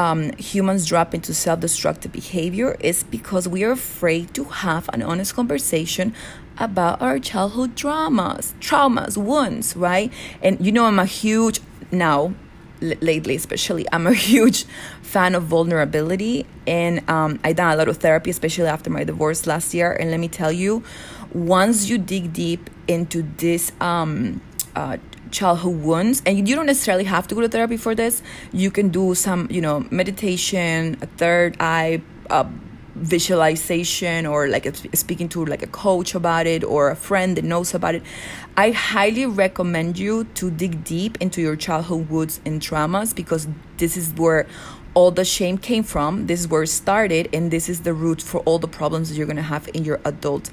um, 0.00 0.32
humans 0.38 0.86
drop 0.86 1.14
into 1.14 1.34
self 1.34 1.60
destructive 1.60 2.10
behavior 2.10 2.76
is 2.80 3.02
because 3.04 3.46
we 3.46 3.64
are 3.64 3.72
afraid 3.72 4.32
to 4.34 4.44
have 4.44 4.88
an 4.94 5.02
honest 5.02 5.34
conversation 5.34 6.14
about 6.56 7.02
our 7.02 7.18
childhood 7.18 7.76
traumas, 7.76 8.54
traumas, 8.60 9.16
wounds, 9.16 9.76
right? 9.76 10.10
And 10.42 10.64
you 10.64 10.72
know, 10.72 10.86
I'm 10.86 10.98
a 10.98 11.04
huge, 11.04 11.60
now, 11.90 12.34
l- 12.80 12.94
lately 13.00 13.34
especially, 13.36 13.84
I'm 13.92 14.06
a 14.06 14.14
huge 14.30 14.64
fan 15.02 15.34
of 15.34 15.44
vulnerability. 15.44 16.46
And 16.66 17.08
um, 17.10 17.38
I 17.44 17.52
done 17.52 17.72
a 17.72 17.76
lot 17.76 17.88
of 17.88 17.98
therapy, 17.98 18.30
especially 18.30 18.68
after 18.68 18.88
my 18.88 19.04
divorce 19.04 19.46
last 19.46 19.74
year. 19.74 19.92
And 19.92 20.10
let 20.10 20.20
me 20.20 20.28
tell 20.28 20.52
you, 20.52 20.82
once 21.34 21.90
you 21.90 21.98
dig 21.98 22.32
deep 22.32 22.70
into 22.88 23.22
this, 23.36 23.72
um, 23.82 24.40
uh, 24.74 24.96
childhood 25.30 25.82
wounds 25.82 26.22
and 26.26 26.48
you 26.48 26.54
don't 26.54 26.66
necessarily 26.66 27.04
have 27.04 27.26
to 27.26 27.34
go 27.34 27.40
to 27.40 27.48
therapy 27.48 27.76
for 27.76 27.94
this 27.94 28.22
you 28.52 28.70
can 28.70 28.88
do 28.88 29.14
some 29.14 29.46
you 29.50 29.60
know 29.60 29.86
meditation 29.90 30.96
a 31.00 31.06
third 31.06 31.56
eye 31.60 32.00
uh, 32.30 32.44
visualization 32.94 34.26
or 34.26 34.48
like 34.48 34.66
a, 34.66 34.96
speaking 34.96 35.28
to 35.28 35.44
like 35.44 35.62
a 35.62 35.66
coach 35.68 36.14
about 36.14 36.46
it 36.46 36.62
or 36.64 36.90
a 36.90 36.96
friend 36.96 37.36
that 37.36 37.44
knows 37.44 37.72
about 37.72 37.94
it 37.94 38.02
i 38.56 38.70
highly 38.70 39.24
recommend 39.24 39.98
you 39.98 40.24
to 40.34 40.50
dig 40.50 40.84
deep 40.84 41.16
into 41.20 41.40
your 41.40 41.56
childhood 41.56 42.08
wounds 42.10 42.40
and 42.44 42.60
traumas 42.60 43.14
because 43.14 43.48
this 43.78 43.96
is 43.96 44.12
where 44.14 44.46
all 44.94 45.10
the 45.10 45.24
shame 45.24 45.56
came 45.56 45.84
from. 45.84 46.26
This 46.26 46.40
is 46.40 46.48
where 46.48 46.64
it 46.64 46.68
started, 46.68 47.28
and 47.32 47.50
this 47.50 47.68
is 47.68 47.82
the 47.82 47.94
root 47.94 48.20
for 48.20 48.40
all 48.40 48.58
the 48.58 48.68
problems 48.68 49.08
that 49.08 49.14
you're 49.16 49.26
gonna 49.26 49.42
have 49.42 49.68
in 49.72 49.84
your 49.84 50.00
adult 50.04 50.50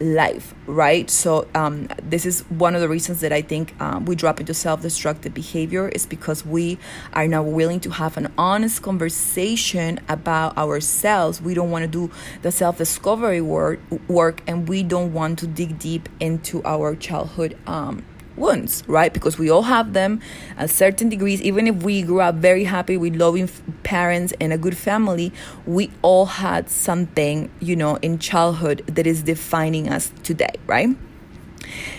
life, 0.00 0.54
right? 0.66 1.10
So, 1.10 1.46
um, 1.54 1.88
this 2.02 2.24
is 2.24 2.40
one 2.48 2.74
of 2.74 2.80
the 2.80 2.88
reasons 2.88 3.20
that 3.20 3.32
I 3.32 3.42
think 3.42 3.74
um, 3.80 4.06
we 4.06 4.16
drop 4.16 4.40
into 4.40 4.54
self 4.54 4.82
destructive 4.82 5.34
behavior 5.34 5.88
is 5.88 6.06
because 6.06 6.44
we 6.44 6.78
are 7.12 7.28
now 7.28 7.42
willing 7.42 7.80
to 7.80 7.90
have 7.90 8.16
an 8.16 8.32
honest 8.38 8.82
conversation 8.82 10.00
about 10.08 10.56
ourselves. 10.56 11.40
We 11.40 11.54
don't 11.54 11.70
wanna 11.70 11.86
do 11.86 12.10
the 12.42 12.50
self 12.50 12.78
discovery 12.78 13.40
work, 13.40 13.80
work, 14.08 14.42
and 14.46 14.68
we 14.68 14.82
don't 14.82 15.12
want 15.12 15.38
to 15.40 15.46
dig 15.46 15.78
deep 15.78 16.08
into 16.18 16.62
our 16.64 16.96
childhood. 16.96 17.56
Um, 17.66 18.04
wounds, 18.40 18.82
right? 18.88 19.12
Because 19.12 19.38
we 19.38 19.50
all 19.50 19.62
have 19.62 19.92
them 19.92 20.20
at 20.56 20.70
certain 20.70 21.08
degrees. 21.08 21.40
Even 21.42 21.68
if 21.68 21.82
we 21.82 22.02
grew 22.02 22.20
up 22.20 22.36
very 22.36 22.64
happy 22.64 22.96
with 22.96 23.14
loving 23.14 23.48
parents 23.84 24.32
and 24.40 24.52
a 24.52 24.58
good 24.58 24.76
family, 24.76 25.32
we 25.66 25.90
all 26.02 26.26
had 26.26 26.68
something, 26.68 27.50
you 27.60 27.76
know, 27.76 27.96
in 27.96 28.18
childhood 28.18 28.82
that 28.86 29.06
is 29.06 29.22
defining 29.22 29.88
us 29.88 30.10
today, 30.24 30.54
right? 30.66 30.88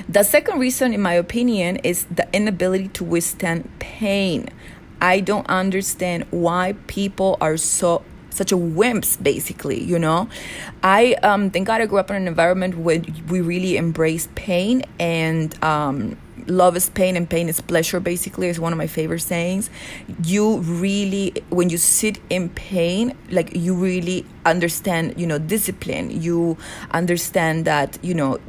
The 0.10 0.24
second 0.24 0.60
reason, 0.60 0.94
in 0.94 1.02
my 1.02 1.14
opinion, 1.14 1.78
is 1.78 2.06
the 2.06 2.28
inability 2.34 2.90
to 2.90 3.04
withstand 3.04 3.70
pain. 3.80 4.50
I 5.00 5.20
don't 5.20 5.48
understand 5.48 6.26
why 6.32 6.76
people 6.88 7.38
are 7.40 7.58
so 7.58 8.04
such 8.34 8.52
a 8.52 8.56
wimps 8.56 9.22
basically 9.22 9.84
you 9.84 10.00
know 10.00 10.28
i 10.84 11.14
um 11.22 11.52
thank 11.52 11.68
god 11.68 11.82
i 11.82 11.86
grew 11.86 11.98
up 11.98 12.10
in 12.10 12.16
an 12.16 12.28
environment 12.28 12.78
where 12.78 13.02
we 13.28 13.42
really 13.42 13.76
embrace 13.76 14.30
pain 14.36 14.84
and 15.00 15.62
um 15.64 16.18
love 16.48 16.76
is 16.76 16.90
pain 16.90 17.16
and 17.16 17.30
pain 17.30 17.50
is 17.50 17.62
pleasure 17.62 18.00
basically 18.00 18.48
is 18.48 18.60
one 18.60 18.72
of 18.74 18.78
my 18.78 18.88
favorite 18.88 19.20
sayings. 19.20 19.70
You 20.24 20.58
really 20.58 21.34
when 21.50 21.70
you 21.70 21.78
sit 21.78 22.20
in 22.30 22.50
pain 22.50 23.16
like 23.30 23.56
you 23.56 23.74
really 23.74 24.26
understand 24.46 25.14
you 25.18 25.28
know 25.28 25.40
discipline. 25.40 26.22
You 26.22 26.58
understand 26.92 27.66
that 27.66 27.98
you 28.04 28.14
know 28.14 28.40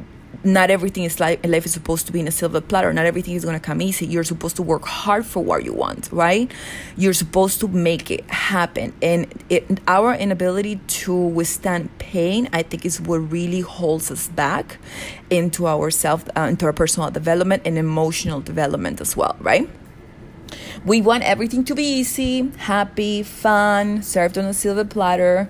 not 0.44 0.70
everything 0.70 1.04
is 1.04 1.20
life, 1.20 1.38
life 1.44 1.66
is 1.66 1.72
supposed 1.72 2.06
to 2.06 2.12
be 2.12 2.20
in 2.20 2.28
a 2.28 2.32
silver 2.32 2.60
platter. 2.60 2.92
Not 2.92 3.06
everything 3.06 3.34
is 3.34 3.44
going 3.44 3.58
to 3.58 3.64
come 3.64 3.80
easy. 3.80 4.06
You're 4.06 4.24
supposed 4.24 4.56
to 4.56 4.62
work 4.62 4.84
hard 4.84 5.24
for 5.24 5.42
what 5.42 5.64
you 5.64 5.72
want, 5.72 6.08
right? 6.12 6.50
You're 6.96 7.12
supposed 7.12 7.60
to 7.60 7.68
make 7.68 8.10
it 8.10 8.28
happen. 8.30 8.92
And 9.02 9.44
it, 9.48 9.80
our 9.86 10.14
inability 10.14 10.76
to 10.76 11.14
withstand 11.14 11.96
pain, 11.98 12.48
I 12.52 12.62
think, 12.62 12.84
is 12.84 13.00
what 13.00 13.18
really 13.18 13.60
holds 13.60 14.10
us 14.10 14.28
back 14.28 14.78
into 15.30 15.66
our 15.66 15.90
self, 15.90 16.28
uh, 16.36 16.42
into 16.42 16.66
our 16.66 16.72
personal 16.72 17.10
development 17.10 17.62
and 17.64 17.78
emotional 17.78 18.40
development 18.40 19.00
as 19.00 19.16
well, 19.16 19.36
right? 19.40 19.68
We 20.84 21.00
want 21.00 21.22
everything 21.22 21.64
to 21.64 21.74
be 21.74 21.84
easy, 21.84 22.50
happy, 22.58 23.22
fun, 23.22 24.02
served 24.02 24.36
on 24.36 24.44
a 24.44 24.54
silver 24.54 24.84
platter. 24.84 25.48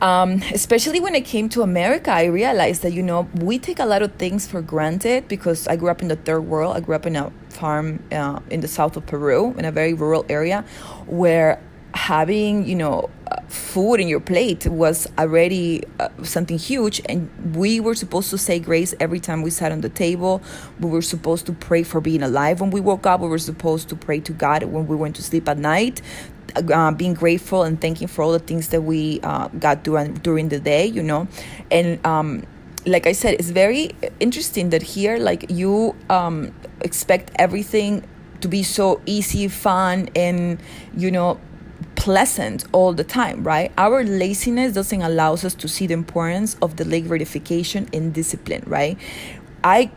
Um, 0.00 0.42
especially 0.54 0.98
when 0.98 1.14
I 1.14 1.20
came 1.20 1.50
to 1.50 1.62
America, 1.62 2.10
I 2.10 2.24
realized 2.24 2.82
that, 2.82 2.92
you 2.92 3.02
know, 3.02 3.28
we 3.34 3.58
take 3.58 3.78
a 3.78 3.84
lot 3.84 4.00
of 4.00 4.14
things 4.14 4.46
for 4.46 4.62
granted 4.62 5.28
because 5.28 5.68
I 5.68 5.76
grew 5.76 5.90
up 5.90 6.00
in 6.00 6.08
the 6.08 6.16
third 6.16 6.40
world. 6.40 6.74
I 6.76 6.80
grew 6.80 6.94
up 6.94 7.04
in 7.04 7.16
a 7.16 7.30
farm 7.50 8.02
uh, 8.10 8.40
in 8.48 8.60
the 8.60 8.68
south 8.68 8.96
of 8.96 9.04
Peru, 9.06 9.54
in 9.58 9.66
a 9.66 9.72
very 9.72 9.92
rural 9.92 10.24
area, 10.30 10.64
where 11.06 11.60
having, 11.92 12.66
you 12.66 12.76
know, 12.76 13.10
food 13.48 13.96
in 13.96 14.08
your 14.08 14.20
plate 14.20 14.66
was 14.66 15.08
already 15.18 15.82
uh, 15.98 16.08
something 16.22 16.58
huge. 16.58 17.00
And 17.08 17.30
we 17.54 17.80
were 17.80 17.94
supposed 17.94 18.30
to 18.30 18.38
say 18.38 18.58
grace 18.58 18.94
every 19.00 19.20
time 19.20 19.42
we 19.42 19.50
sat 19.50 19.72
on 19.72 19.80
the 19.80 19.88
table. 19.88 20.42
We 20.78 20.90
were 20.90 21.02
supposed 21.02 21.46
to 21.46 21.52
pray 21.52 21.82
for 21.82 22.00
being 22.00 22.22
alive 22.22 22.60
when 22.60 22.70
we 22.70 22.80
woke 22.80 23.06
up. 23.06 23.20
We 23.20 23.28
were 23.28 23.38
supposed 23.38 23.88
to 23.90 23.96
pray 23.96 24.20
to 24.20 24.32
God 24.32 24.64
when 24.64 24.86
we 24.86 24.96
went 24.96 25.16
to 25.16 25.22
sleep 25.22 25.48
at 25.48 25.58
night 25.58 26.00
uh, 26.56 26.90
being 26.92 27.14
grateful 27.14 27.62
and 27.62 27.80
thanking 27.80 28.08
for 28.08 28.22
all 28.22 28.32
the 28.32 28.38
things 28.38 28.68
that 28.68 28.82
we 28.82 29.20
uh, 29.22 29.48
got 29.58 29.82
during 29.82 30.14
during 30.14 30.48
the 30.48 30.58
day, 30.58 30.86
you 30.86 31.02
know, 31.02 31.28
and 31.70 32.04
um, 32.04 32.44
like 32.86 33.06
I 33.06 33.12
said, 33.12 33.34
it's 33.34 33.50
very 33.50 33.90
interesting 34.20 34.70
that 34.70 34.82
here, 34.82 35.18
like 35.18 35.50
you 35.50 35.94
um, 36.08 36.52
expect 36.80 37.30
everything 37.36 38.06
to 38.40 38.48
be 38.48 38.62
so 38.62 39.00
easy, 39.06 39.48
fun, 39.48 40.08
and 40.16 40.60
you 40.96 41.10
know 41.10 41.38
pleasant 42.00 42.64
all 42.72 42.94
the 42.94 43.04
time, 43.04 43.44
right? 43.44 43.70
Our 43.76 44.02
laziness 44.02 44.72
doesn't 44.72 45.02
allow 45.02 45.34
us 45.34 45.54
to 45.54 45.68
see 45.68 45.86
the 45.86 45.92
importance 45.92 46.56
of 46.62 46.74
delayed 46.76 47.06
gratification 47.06 47.90
and 47.92 48.14
discipline, 48.14 48.64
right? 48.66 48.96
I 49.62 49.90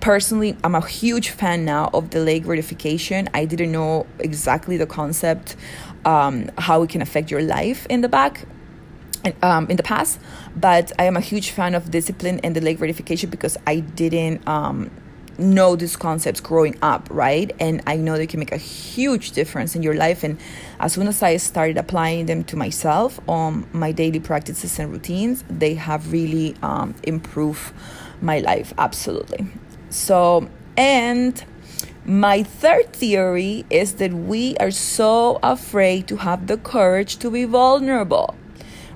personally 0.00 0.54
i'm 0.62 0.74
a 0.74 0.86
huge 0.86 1.30
fan 1.30 1.64
now 1.64 1.88
of 1.94 2.10
delayed 2.10 2.42
gratification 2.42 3.26
i 3.32 3.46
didn't 3.46 3.72
know 3.72 4.04
exactly 4.18 4.76
the 4.76 4.84
concept 4.84 5.56
um, 6.04 6.50
how 6.58 6.82
it 6.82 6.90
can 6.90 7.00
affect 7.00 7.30
your 7.30 7.40
life 7.40 7.86
in 7.86 8.02
the 8.02 8.08
back 8.08 8.44
um, 9.40 9.66
in 9.70 9.78
the 9.78 9.82
past 9.82 10.20
but 10.54 10.92
i 10.98 11.04
am 11.04 11.16
a 11.16 11.22
huge 11.22 11.52
fan 11.52 11.74
of 11.74 11.90
discipline 11.90 12.38
and 12.44 12.54
delayed 12.54 12.76
gratification 12.76 13.30
because 13.30 13.56
i 13.66 13.80
didn't 13.80 14.46
um, 14.46 14.90
know 15.38 15.74
these 15.74 15.96
concepts 15.96 16.38
growing 16.38 16.76
up 16.82 17.08
right 17.10 17.52
and 17.58 17.80
i 17.86 17.96
know 17.96 18.18
they 18.18 18.26
can 18.26 18.38
make 18.38 18.52
a 18.52 18.58
huge 18.58 19.32
difference 19.32 19.74
in 19.74 19.82
your 19.82 19.94
life 19.94 20.22
and 20.22 20.38
as 20.80 20.92
soon 20.92 21.08
as 21.08 21.22
i 21.22 21.36
started 21.36 21.76
applying 21.76 22.26
them 22.26 22.44
to 22.44 22.56
myself 22.56 23.20
on 23.28 23.66
my 23.72 23.92
daily 23.92 24.20
practices 24.20 24.78
and 24.78 24.92
routines 24.92 25.44
they 25.48 25.74
have 25.74 26.12
really 26.12 26.54
um, 26.62 26.94
improved 27.04 27.72
my 28.20 28.38
life 28.40 28.72
absolutely 28.78 29.46
so, 29.94 30.48
and 30.76 31.42
my 32.04 32.42
third 32.42 32.92
theory 32.92 33.64
is 33.70 33.94
that 33.94 34.12
we 34.12 34.56
are 34.56 34.72
so 34.72 35.38
afraid 35.40 36.08
to 36.08 36.16
have 36.16 36.48
the 36.48 36.56
courage 36.56 37.18
to 37.18 37.30
be 37.30 37.44
vulnerable, 37.44 38.34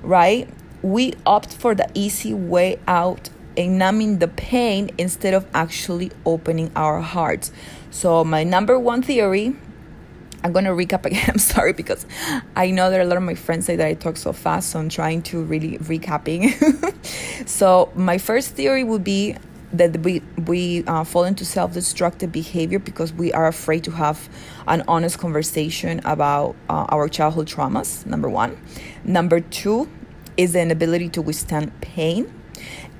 right? 0.03 0.49
We 0.81 1.13
opt 1.25 1.53
for 1.53 1.73
the 1.73 1.89
easy 1.93 2.33
way 2.33 2.79
out 2.85 3.29
and 3.55 3.79
numbing 3.79 4.19
the 4.19 4.27
pain 4.27 4.91
instead 4.97 5.33
of 5.33 5.47
actually 5.53 6.11
opening 6.25 6.69
our 6.75 6.99
hearts. 6.99 7.53
So, 7.89 8.25
my 8.25 8.43
number 8.43 8.77
one 8.77 9.01
theory 9.01 9.55
I'm 10.43 10.53
to 10.53 10.71
recap 10.71 11.05
again. 11.05 11.25
I'm 11.27 11.37
sorry 11.37 11.73
because 11.73 12.05
I 12.55 12.71
know 12.71 12.89
that 12.89 13.01
a 13.01 13.05
lot 13.05 13.17
of 13.17 13.23
my 13.23 13.35
friends 13.35 13.65
say 13.65 13.75
that 13.75 13.85
I 13.85 13.93
talk 13.93 14.17
so 14.17 14.33
fast, 14.33 14.71
so 14.71 14.79
I'm 14.79 14.89
trying 14.89 15.21
to 15.23 15.43
really 15.43 15.77
recapping. 15.79 17.47
so, 17.47 17.91
my 17.95 18.17
first 18.17 18.51
theory 18.51 18.83
would 18.83 19.03
be 19.03 19.35
that 19.73 19.99
we 20.01 20.21
we 20.47 20.83
uh, 20.85 21.03
fall 21.03 21.25
into 21.25 21.45
self-destructive 21.45 22.31
behavior 22.31 22.79
because 22.79 23.13
we 23.13 23.31
are 23.33 23.47
afraid 23.47 23.83
to 23.83 23.91
have 23.91 24.29
an 24.67 24.83
honest 24.87 25.19
conversation 25.19 26.01
about 26.05 26.55
uh, 26.69 26.85
our 26.89 27.07
childhood 27.07 27.47
traumas 27.47 28.03
number 28.05 28.27
one 28.27 28.57
number 29.03 29.39
two 29.39 29.87
is 30.37 30.53
the 30.53 30.61
inability 30.61 31.07
to 31.07 31.21
withstand 31.21 31.71
pain 31.81 32.33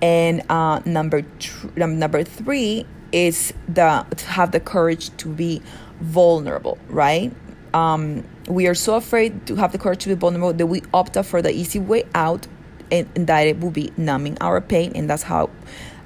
and 0.01 0.43
uh, 0.49 0.79
number 0.85 1.23
tr- 1.39 1.67
number 1.75 2.23
three 2.23 2.85
is 3.11 3.51
the 3.67 4.05
to 4.15 4.25
have 4.27 4.51
the 4.51 4.59
courage 4.59 5.09
to 5.17 5.27
be 5.29 5.61
vulnerable 5.99 6.77
right 6.89 7.33
um, 7.73 8.23
we 8.47 8.67
are 8.67 8.75
so 8.75 8.95
afraid 8.95 9.45
to 9.47 9.55
have 9.55 9.71
the 9.71 9.77
courage 9.77 10.03
to 10.03 10.09
be 10.09 10.15
vulnerable 10.15 10.53
that 10.53 10.65
we 10.65 10.81
opt 10.93 11.23
for 11.25 11.41
the 11.41 11.51
easy 11.51 11.79
way 11.79 12.03
out 12.15 12.47
and, 12.91 13.07
and 13.15 13.27
that 13.27 13.47
it 13.47 13.59
will 13.59 13.71
be 13.71 13.91
numbing 13.97 14.37
our 14.41 14.61
pain. 14.61 14.91
And 14.95 15.09
that's 15.09 15.23
how 15.23 15.49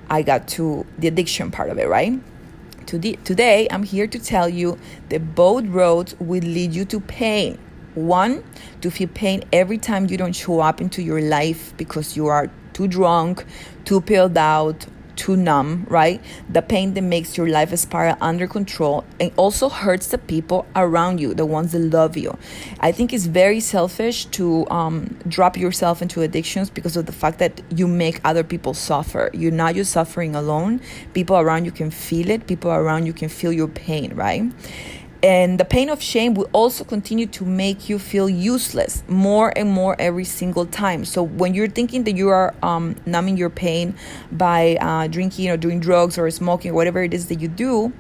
I 0.10 0.22
got 0.22 0.48
to 0.50 0.86
the 0.98 1.08
addiction 1.08 1.52
part 1.52 1.70
of 1.70 1.78
it, 1.80 1.88
right? 1.88 2.20
Today, 2.86 3.68
I'm 3.72 3.84
here 3.84 4.08
to 4.08 4.20
tell 4.20 4.50
you 4.50 4.78
that 5.10 5.36
both 5.36 5.66
roads 5.66 6.16
will 6.20 6.44
lead 6.44 6.74
you 6.74 6.86
to 6.86 7.00
pain. 7.00 7.58
One, 7.96 8.44
to 8.82 8.92
feel 8.92 9.08
pain 9.08 9.44
every 9.54 9.78
time 9.78 10.08
you 10.08 10.18
don't 10.18 10.34
show 10.34 10.60
up 10.60 10.82
into 10.82 11.02
your 11.02 11.22
life 11.22 11.76
because 11.78 12.18
you 12.18 12.28
are 12.28 12.52
too 12.74 12.88
drunk, 12.88 13.46
too 13.86 14.02
pilled 14.02 14.38
out, 14.38 14.86
too 15.16 15.36
numb, 15.36 15.86
right? 15.90 16.22
The 16.50 16.62
pain 16.62 16.94
that 16.94 17.02
makes 17.02 17.38
your 17.38 17.48
life 17.48 17.76
spiral 17.78 18.18
under 18.22 18.48
control 18.48 19.04
and 19.20 19.32
also 19.38 19.70
hurts 19.70 20.08
the 20.08 20.18
people 20.18 20.66
around 20.76 21.20
you, 21.20 21.34
the 21.34 21.46
ones 21.46 21.72
that 21.72 21.80
love 21.80 22.18
you. 22.18 22.38
I 22.80 22.92
think 22.92 23.14
it's 23.14 23.26
very 23.26 23.60
selfish 23.60 24.26
to 24.26 24.70
um, 24.70 25.18
drop 25.28 25.58
yourself 25.58 26.02
into 26.02 26.22
addictions 26.22 26.70
because 26.70 26.98
of 26.98 27.06
the 27.06 27.12
fact 27.12 27.40
that 27.40 27.62
you 27.76 27.88
make 27.88 28.20
other 28.24 28.44
people 28.44 28.74
suffer. 28.74 29.30
You're 29.34 29.52
not 29.52 29.76
just 29.76 29.92
suffering 29.92 30.36
alone. 30.36 30.82
People 31.14 31.38
around 31.38 31.66
you 31.66 31.72
can 31.72 31.92
feel 31.92 32.30
it. 32.30 32.48
People 32.48 32.72
around 32.72 33.06
you 33.06 33.14
can 33.14 33.30
feel 33.30 33.52
your 33.52 33.68
pain, 33.68 34.14
right? 34.16 34.44
And 35.24 35.58
the 35.58 35.64
pain 35.64 35.90
of 35.90 36.02
shame 36.02 36.34
will 36.34 36.50
also 36.52 36.84
continue 36.84 37.28
to 37.28 37.46
make 37.46 37.88
you 37.88 37.98
feel 37.98 38.30
useless 38.30 39.04
more 39.08 39.58
and 39.58 39.72
more 39.72 39.96
every 39.98 40.26
single 40.26 40.66
time. 40.66 41.06
So 41.06 41.24
when 41.24 41.54
you're 41.54 41.70
thinking 41.70 42.04
that 42.04 42.18
you 42.18 42.28
are 42.28 42.54
um, 42.62 42.98
numbing 43.06 43.38
your 43.38 43.50
pain 43.50 43.96
by 44.34 44.76
uh, 44.82 45.08
drinking 45.08 45.50
or 45.50 45.56
doing 45.56 45.80
drugs 45.80 46.18
or 46.18 46.30
smoking 46.30 46.72
or 46.72 46.74
whatever 46.74 47.02
it 47.02 47.14
is 47.14 47.28
that 47.28 47.40
you 47.40 47.48
do, 47.48 47.94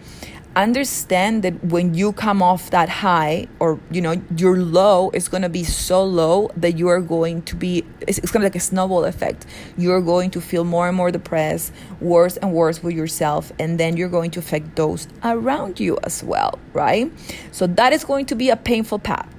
understand 0.55 1.43
that 1.43 1.63
when 1.63 1.93
you 1.93 2.13
come 2.13 2.41
off 2.41 2.69
that 2.69 2.87
high 2.87 3.47
or 3.59 3.79
you 3.89 4.01
know 4.01 4.21
your 4.37 4.57
low 4.57 5.09
is 5.11 5.27
going 5.27 5.41
to 5.41 5.49
be 5.49 5.63
so 5.63 6.03
low 6.03 6.51
that 6.55 6.77
you 6.77 6.87
are 6.87 7.01
going 7.01 7.41
to 7.43 7.55
be 7.55 7.83
it's, 8.07 8.19
it's 8.19 8.31
going 8.31 8.41
to 8.41 8.45
like 8.45 8.55
a 8.55 8.59
snowball 8.59 9.05
effect. 9.05 9.45
You're 9.77 10.01
going 10.01 10.29
to 10.31 10.41
feel 10.41 10.63
more 10.63 10.87
and 10.87 10.95
more 10.95 11.11
depressed 11.11 11.73
worse 11.99 12.37
and 12.37 12.53
worse 12.53 12.83
with 12.83 12.95
yourself 12.95 13.51
and 13.59 13.79
then 13.79 13.97
you're 13.97 14.09
going 14.09 14.31
to 14.31 14.39
affect 14.39 14.75
those 14.75 15.07
around 15.23 15.79
you 15.79 15.97
as 16.03 16.23
well 16.23 16.59
right? 16.73 17.11
So 17.51 17.67
that 17.67 17.93
is 17.93 18.03
going 18.03 18.25
to 18.27 18.35
be 18.35 18.49
a 18.49 18.55
painful 18.55 18.99
path 18.99 19.33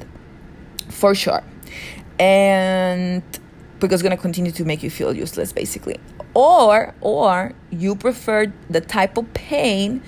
for 0.88 1.14
sure. 1.14 1.42
And 2.18 3.22
because 3.80 4.00
it's 4.00 4.02
going 4.02 4.16
to 4.16 4.22
continue 4.22 4.52
to 4.52 4.64
make 4.64 4.82
you 4.82 4.90
feel 4.90 5.14
useless 5.14 5.52
basically. 5.52 6.00
Or 6.34 6.94
or 7.00 7.52
you 7.70 7.94
prefer 7.94 8.52
the 8.68 8.80
type 8.80 9.16
of 9.16 9.32
pain 9.34 10.02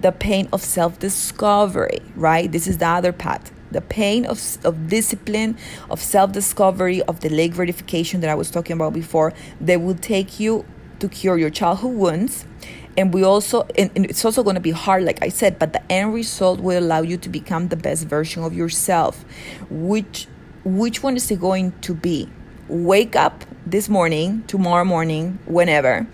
the 0.00 0.12
pain 0.12 0.48
of 0.52 0.62
self 0.62 0.98
discovery, 0.98 2.00
right? 2.16 2.50
This 2.50 2.66
is 2.66 2.78
the 2.78 2.86
other 2.86 3.12
path. 3.12 3.52
The 3.70 3.80
pain 3.80 4.26
of, 4.26 4.58
of 4.64 4.88
discipline, 4.88 5.56
of 5.90 6.00
self 6.00 6.32
discovery, 6.32 7.02
of 7.02 7.20
delayed 7.20 7.52
gratification 7.52 8.20
that 8.20 8.30
I 8.30 8.34
was 8.34 8.50
talking 8.50 8.74
about 8.74 8.92
before, 8.92 9.32
that 9.60 9.80
will 9.80 9.94
take 9.94 10.40
you 10.40 10.64
to 10.98 11.08
cure 11.08 11.38
your 11.38 11.50
childhood 11.50 11.94
wounds. 11.94 12.44
And 12.96 13.14
we 13.14 13.22
also, 13.22 13.66
and, 13.78 13.90
and 13.94 14.04
it's 14.06 14.24
also 14.24 14.42
going 14.42 14.56
to 14.56 14.60
be 14.60 14.72
hard, 14.72 15.04
like 15.04 15.22
I 15.22 15.28
said, 15.28 15.58
but 15.58 15.72
the 15.72 15.92
end 15.92 16.12
result 16.12 16.60
will 16.60 16.78
allow 16.78 17.02
you 17.02 17.16
to 17.18 17.28
become 17.28 17.68
the 17.68 17.76
best 17.76 18.06
version 18.06 18.42
of 18.42 18.52
yourself. 18.54 19.24
Which, 19.70 20.26
which 20.64 21.02
one 21.02 21.16
is 21.16 21.30
it 21.30 21.40
going 21.40 21.72
to 21.82 21.94
be? 21.94 22.28
Wake 22.68 23.16
up 23.16 23.44
this 23.64 23.88
morning, 23.88 24.42
tomorrow 24.46 24.84
morning, 24.84 25.38
whenever, 25.46 26.06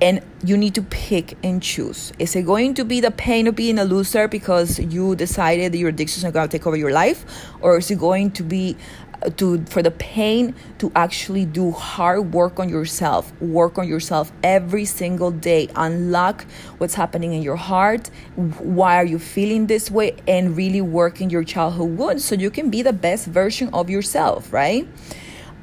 and 0.00 0.20
you 0.44 0.56
need 0.56 0.74
to 0.74 0.82
pick 0.82 1.36
and 1.42 1.62
choose. 1.62 2.12
Is 2.18 2.34
it 2.36 2.42
going 2.42 2.74
to 2.74 2.84
be 2.84 3.00
the 3.00 3.10
pain 3.10 3.46
of 3.46 3.54
being 3.54 3.78
a 3.78 3.84
loser 3.84 4.28
because 4.28 4.78
you 4.78 5.14
decided 5.14 5.72
that 5.72 5.78
your 5.78 5.90
addictions 5.90 6.24
are 6.24 6.32
going 6.32 6.48
to 6.48 6.58
take 6.58 6.66
over 6.66 6.76
your 6.76 6.92
life, 6.92 7.24
or 7.60 7.78
is 7.78 7.90
it 7.90 7.98
going 7.98 8.30
to 8.32 8.42
be 8.42 8.76
uh, 9.22 9.30
to 9.30 9.64
for 9.66 9.82
the 9.82 9.92
pain 9.92 10.54
to 10.78 10.90
actually 10.96 11.46
do 11.46 11.70
hard 11.70 12.34
work 12.34 12.58
on 12.58 12.68
yourself, 12.68 13.32
work 13.40 13.78
on 13.78 13.88
yourself 13.88 14.32
every 14.42 14.84
single 14.84 15.30
day, 15.30 15.68
unlock 15.76 16.44
what's 16.78 16.94
happening 16.94 17.32
in 17.32 17.42
your 17.42 17.56
heart, 17.56 18.08
why 18.34 18.96
are 18.96 19.06
you 19.06 19.18
feeling 19.18 19.68
this 19.68 19.90
way, 19.90 20.16
and 20.26 20.56
really 20.56 20.80
work 20.80 21.20
in 21.20 21.30
your 21.30 21.44
childhood 21.44 21.96
wounds 21.96 22.24
so 22.24 22.34
you 22.34 22.50
can 22.50 22.68
be 22.68 22.82
the 22.82 22.92
best 22.92 23.26
version 23.26 23.70
of 23.72 23.88
yourself, 23.88 24.52
right? 24.52 24.88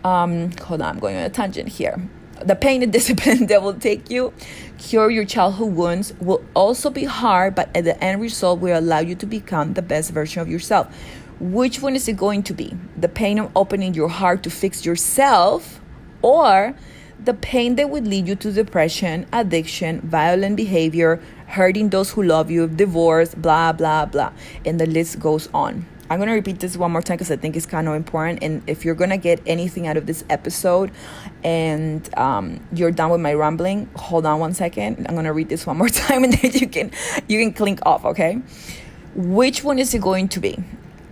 Um, 0.03 0.51
hold 0.63 0.81
on, 0.81 0.95
I'm 0.95 0.99
going 0.99 1.17
on 1.17 1.23
a 1.23 1.29
tangent 1.29 1.69
here 1.69 2.01
the 2.45 2.55
pain 2.55 2.83
and 2.83 2.91
discipline 2.99 3.47
that 3.47 3.61
will 3.61 3.73
take 3.73 4.09
you 4.09 4.33
cure 4.77 5.09
your 5.09 5.25
childhood 5.25 5.73
wounds 5.73 6.13
will 6.19 6.43
also 6.55 6.89
be 6.89 7.03
hard 7.03 7.55
but 7.55 7.69
at 7.75 7.83
the 7.83 8.03
end 8.03 8.19
result 8.21 8.59
will 8.59 8.77
allow 8.77 8.99
you 8.99 9.15
to 9.15 9.25
become 9.25 9.73
the 9.73 9.81
best 9.81 10.11
version 10.11 10.41
of 10.41 10.49
yourself. 10.49 10.87
Which 11.39 11.81
one 11.81 11.95
is 11.95 12.07
it 12.07 12.17
going 12.17 12.43
to 12.43 12.53
be? 12.53 12.75
The 12.97 13.09
pain 13.09 13.39
of 13.39 13.51
opening 13.55 13.93
your 13.93 14.09
heart 14.09 14.43
to 14.43 14.49
fix 14.49 14.85
yourself 14.85 15.79
or 16.21 16.75
the 17.23 17.33
pain 17.33 17.75
that 17.75 17.89
would 17.89 18.07
lead 18.07 18.27
you 18.27 18.35
to 18.35 18.51
depression 18.51 19.27
addiction 19.31 20.01
violent 20.01 20.55
behavior 20.55 21.21
hurting 21.47 21.89
those 21.89 22.11
who 22.11 22.23
love 22.23 22.49
you 22.49 22.67
divorce 22.67 23.35
blah 23.35 23.71
blah 23.71 24.05
blah. 24.05 24.31
And 24.65 24.79
the 24.79 24.85
list 24.85 25.19
goes 25.19 25.47
on 25.53 25.85
I'm 26.11 26.19
going 26.19 26.27
to 26.27 26.35
repeat 26.35 26.59
this 26.59 26.75
one 26.75 26.91
more 26.91 27.01
time 27.01 27.15
because 27.15 27.31
I 27.31 27.37
think 27.37 27.55
it's 27.55 27.65
kind 27.65 27.87
of 27.87 27.95
important. 27.95 28.43
And 28.43 28.61
if 28.67 28.83
you're 28.83 28.95
going 28.95 29.11
to 29.11 29.17
get 29.17 29.41
anything 29.45 29.87
out 29.87 29.95
of 29.95 30.07
this 30.07 30.25
episode 30.29 30.91
and 31.41 32.13
um, 32.17 32.59
you're 32.73 32.91
done 32.91 33.11
with 33.11 33.21
my 33.21 33.33
rambling, 33.33 33.89
hold 33.95 34.25
on 34.25 34.41
one 34.41 34.53
second. 34.53 35.05
I'm 35.07 35.15
going 35.15 35.23
to 35.23 35.31
read 35.31 35.47
this 35.47 35.65
one 35.65 35.77
more 35.77 35.87
time 36.03 36.25
and 36.25 36.33
then 36.33 36.51
you 36.51 36.67
can 36.67 36.91
you 37.29 37.39
can 37.39 37.53
clink 37.53 37.79
off, 37.85 38.03
okay? 38.03 38.41
Which 39.15 39.63
one 39.63 39.79
is 39.79 39.93
it 39.93 40.01
going 40.01 40.27
to 40.29 40.41
be? 40.41 40.61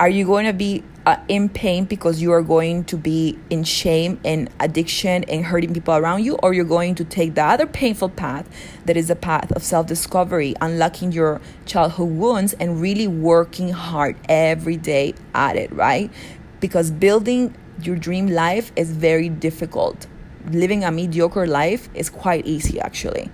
Are 0.02 0.10
you 0.10 0.26
going 0.26 0.46
to 0.48 0.54
be 0.54 0.84
uh, 1.10 1.20
in 1.28 1.50
pain 1.50 1.86
because 1.86 2.22
you 2.22 2.32
are 2.32 2.44
going 2.44 2.84
to 2.84 2.96
be 2.96 3.36
in 3.50 3.64
shame 3.64 4.20
and 4.24 4.48
addiction 4.60 5.24
and 5.24 5.46
hurting 5.46 5.74
people 5.74 5.96
around 5.96 6.24
you, 6.24 6.36
or 6.44 6.54
you're 6.54 6.64
going 6.64 6.94
to 6.94 7.04
take 7.04 7.34
the 7.34 7.44
other 7.44 7.66
painful 7.66 8.10
path 8.10 8.48
that 8.86 8.96
is 8.96 9.08
the 9.08 9.16
path 9.16 9.52
of 9.54 9.64
self 9.64 9.88
discovery, 9.88 10.54
unlocking 10.62 11.12
your 11.12 11.42
childhood 11.66 12.12
wounds 12.12 12.54
and 12.54 12.80
really 12.80 13.08
working 13.08 13.70
hard 13.70 14.16
every 14.28 14.78
day 14.78 15.16
at 15.34 15.56
it, 15.56 15.72
right? 15.74 16.12
Because 16.60 16.92
building 16.92 17.56
your 17.82 17.96
dream 17.96 18.28
life 18.28 18.72
is 18.76 18.92
very 18.92 19.30
difficult. 19.30 20.06
Living 20.52 20.84
a 20.84 20.92
mediocre 20.92 21.48
life 21.48 21.90
is 21.96 22.10
quite 22.10 22.46
easy, 22.46 22.80
actually 22.80 23.32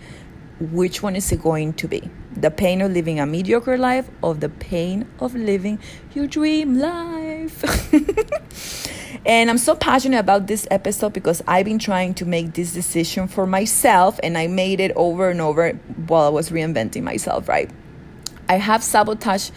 which 0.59 1.03
one 1.03 1.15
is 1.17 1.31
it 1.31 1.41
going 1.41 1.73
to 1.73 1.87
be? 1.87 2.09
The 2.35 2.51
pain 2.51 2.81
of 2.81 2.91
living 2.91 3.19
a 3.19 3.25
mediocre 3.25 3.77
life 3.77 4.09
or 4.21 4.33
the 4.33 4.49
pain 4.49 5.07
of 5.19 5.35
living 5.35 5.79
your 6.13 6.27
dream 6.27 6.77
life? 6.77 7.63
and 9.25 9.49
I'm 9.49 9.57
so 9.57 9.75
passionate 9.75 10.19
about 10.19 10.47
this 10.47 10.67
episode 10.69 11.13
because 11.13 11.41
I've 11.47 11.65
been 11.65 11.79
trying 11.79 12.13
to 12.15 12.25
make 12.25 12.53
this 12.53 12.73
decision 12.73 13.27
for 13.27 13.47
myself 13.47 14.19
and 14.21 14.37
I 14.37 14.47
made 14.47 14.79
it 14.79 14.91
over 14.95 15.29
and 15.29 15.39
over 15.39 15.71
while 16.07 16.25
I 16.25 16.29
was 16.29 16.49
reinventing 16.49 17.03
myself, 17.03 17.47
right? 17.47 17.69
I 18.49 18.55
have 18.57 18.83
sabotaged 18.83 19.51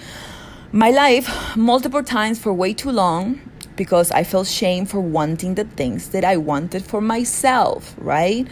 my 0.73 0.91
life 0.91 1.57
multiple 1.57 2.03
times 2.03 2.39
for 2.39 2.53
way 2.53 2.75
too 2.75 2.91
long 2.91 3.41
because 3.79 4.11
I 4.11 4.25
felt 4.25 4.47
shame 4.47 4.85
for 4.85 5.01
wanting 5.01 5.55
the 5.55 5.65
things 5.65 6.11
that 6.11 6.25
I 6.25 6.37
wanted 6.37 6.85
for 6.85 7.01
myself, 7.01 7.95
right? 7.97 8.47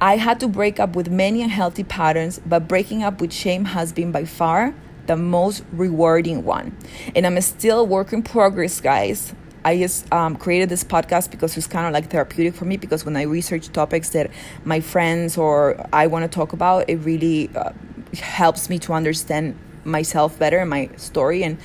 I 0.00 0.16
had 0.16 0.40
to 0.40 0.48
break 0.48 0.80
up 0.80 0.96
with 0.96 1.10
many 1.10 1.42
unhealthy 1.42 1.84
patterns, 1.84 2.40
but 2.46 2.66
breaking 2.66 3.02
up 3.02 3.20
with 3.20 3.32
shame 3.32 3.66
has 3.66 3.92
been 3.92 4.12
by 4.12 4.24
far 4.24 4.72
the 5.06 5.16
most 5.16 5.64
rewarding 5.72 6.44
one. 6.44 6.76
And 7.14 7.26
I'm 7.26 7.38
still 7.40 7.86
work 7.86 8.12
in 8.12 8.22
progress, 8.22 8.80
guys. 8.80 9.34
I 9.64 9.76
just 9.76 10.10
um, 10.12 10.36
created 10.36 10.68
this 10.68 10.84
podcast 10.84 11.30
because 11.30 11.56
it's 11.56 11.66
kind 11.66 11.86
of 11.86 11.92
like 11.92 12.10
therapeutic 12.10 12.54
for 12.54 12.64
me 12.64 12.76
because 12.76 13.04
when 13.04 13.16
I 13.16 13.22
research 13.22 13.68
topics 13.72 14.10
that 14.10 14.30
my 14.64 14.80
friends 14.80 15.36
or 15.36 15.84
I 15.92 16.06
want 16.06 16.30
to 16.30 16.34
talk 16.34 16.52
about, 16.52 16.88
it 16.88 16.96
really 16.98 17.50
uh, 17.56 17.72
helps 18.14 18.70
me 18.70 18.78
to 18.80 18.92
understand 18.92 19.58
myself 19.84 20.38
better 20.38 20.58
and 20.58 20.70
my 20.70 20.90
story. 20.96 21.42
And 21.42 21.58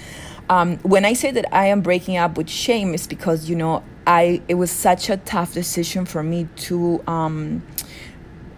um, 0.49 0.77
when 0.79 1.05
I 1.05 1.13
say 1.13 1.31
that 1.31 1.53
I 1.53 1.67
am 1.67 1.81
breaking 1.81 2.17
up 2.17 2.37
with 2.37 2.49
shame, 2.49 2.93
it's 2.93 3.07
because 3.07 3.49
you 3.49 3.55
know 3.55 3.83
I 4.05 4.41
it 4.47 4.55
was 4.55 4.71
such 4.71 5.09
a 5.09 5.17
tough 5.17 5.53
decision 5.53 6.05
for 6.05 6.23
me 6.23 6.47
to. 6.67 7.03
Um, 7.07 7.63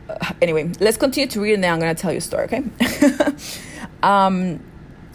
anyway, 0.41 0.71
let's 0.79 0.97
continue 0.97 1.29
to 1.29 1.41
read 1.41 1.53
and 1.53 1.63
then 1.63 1.73
I'm 1.73 1.79
gonna 1.79 1.95
tell 1.95 2.11
you 2.11 2.19
a 2.19 2.21
story, 2.21 2.45
okay? 2.45 2.63
um, 4.03 4.59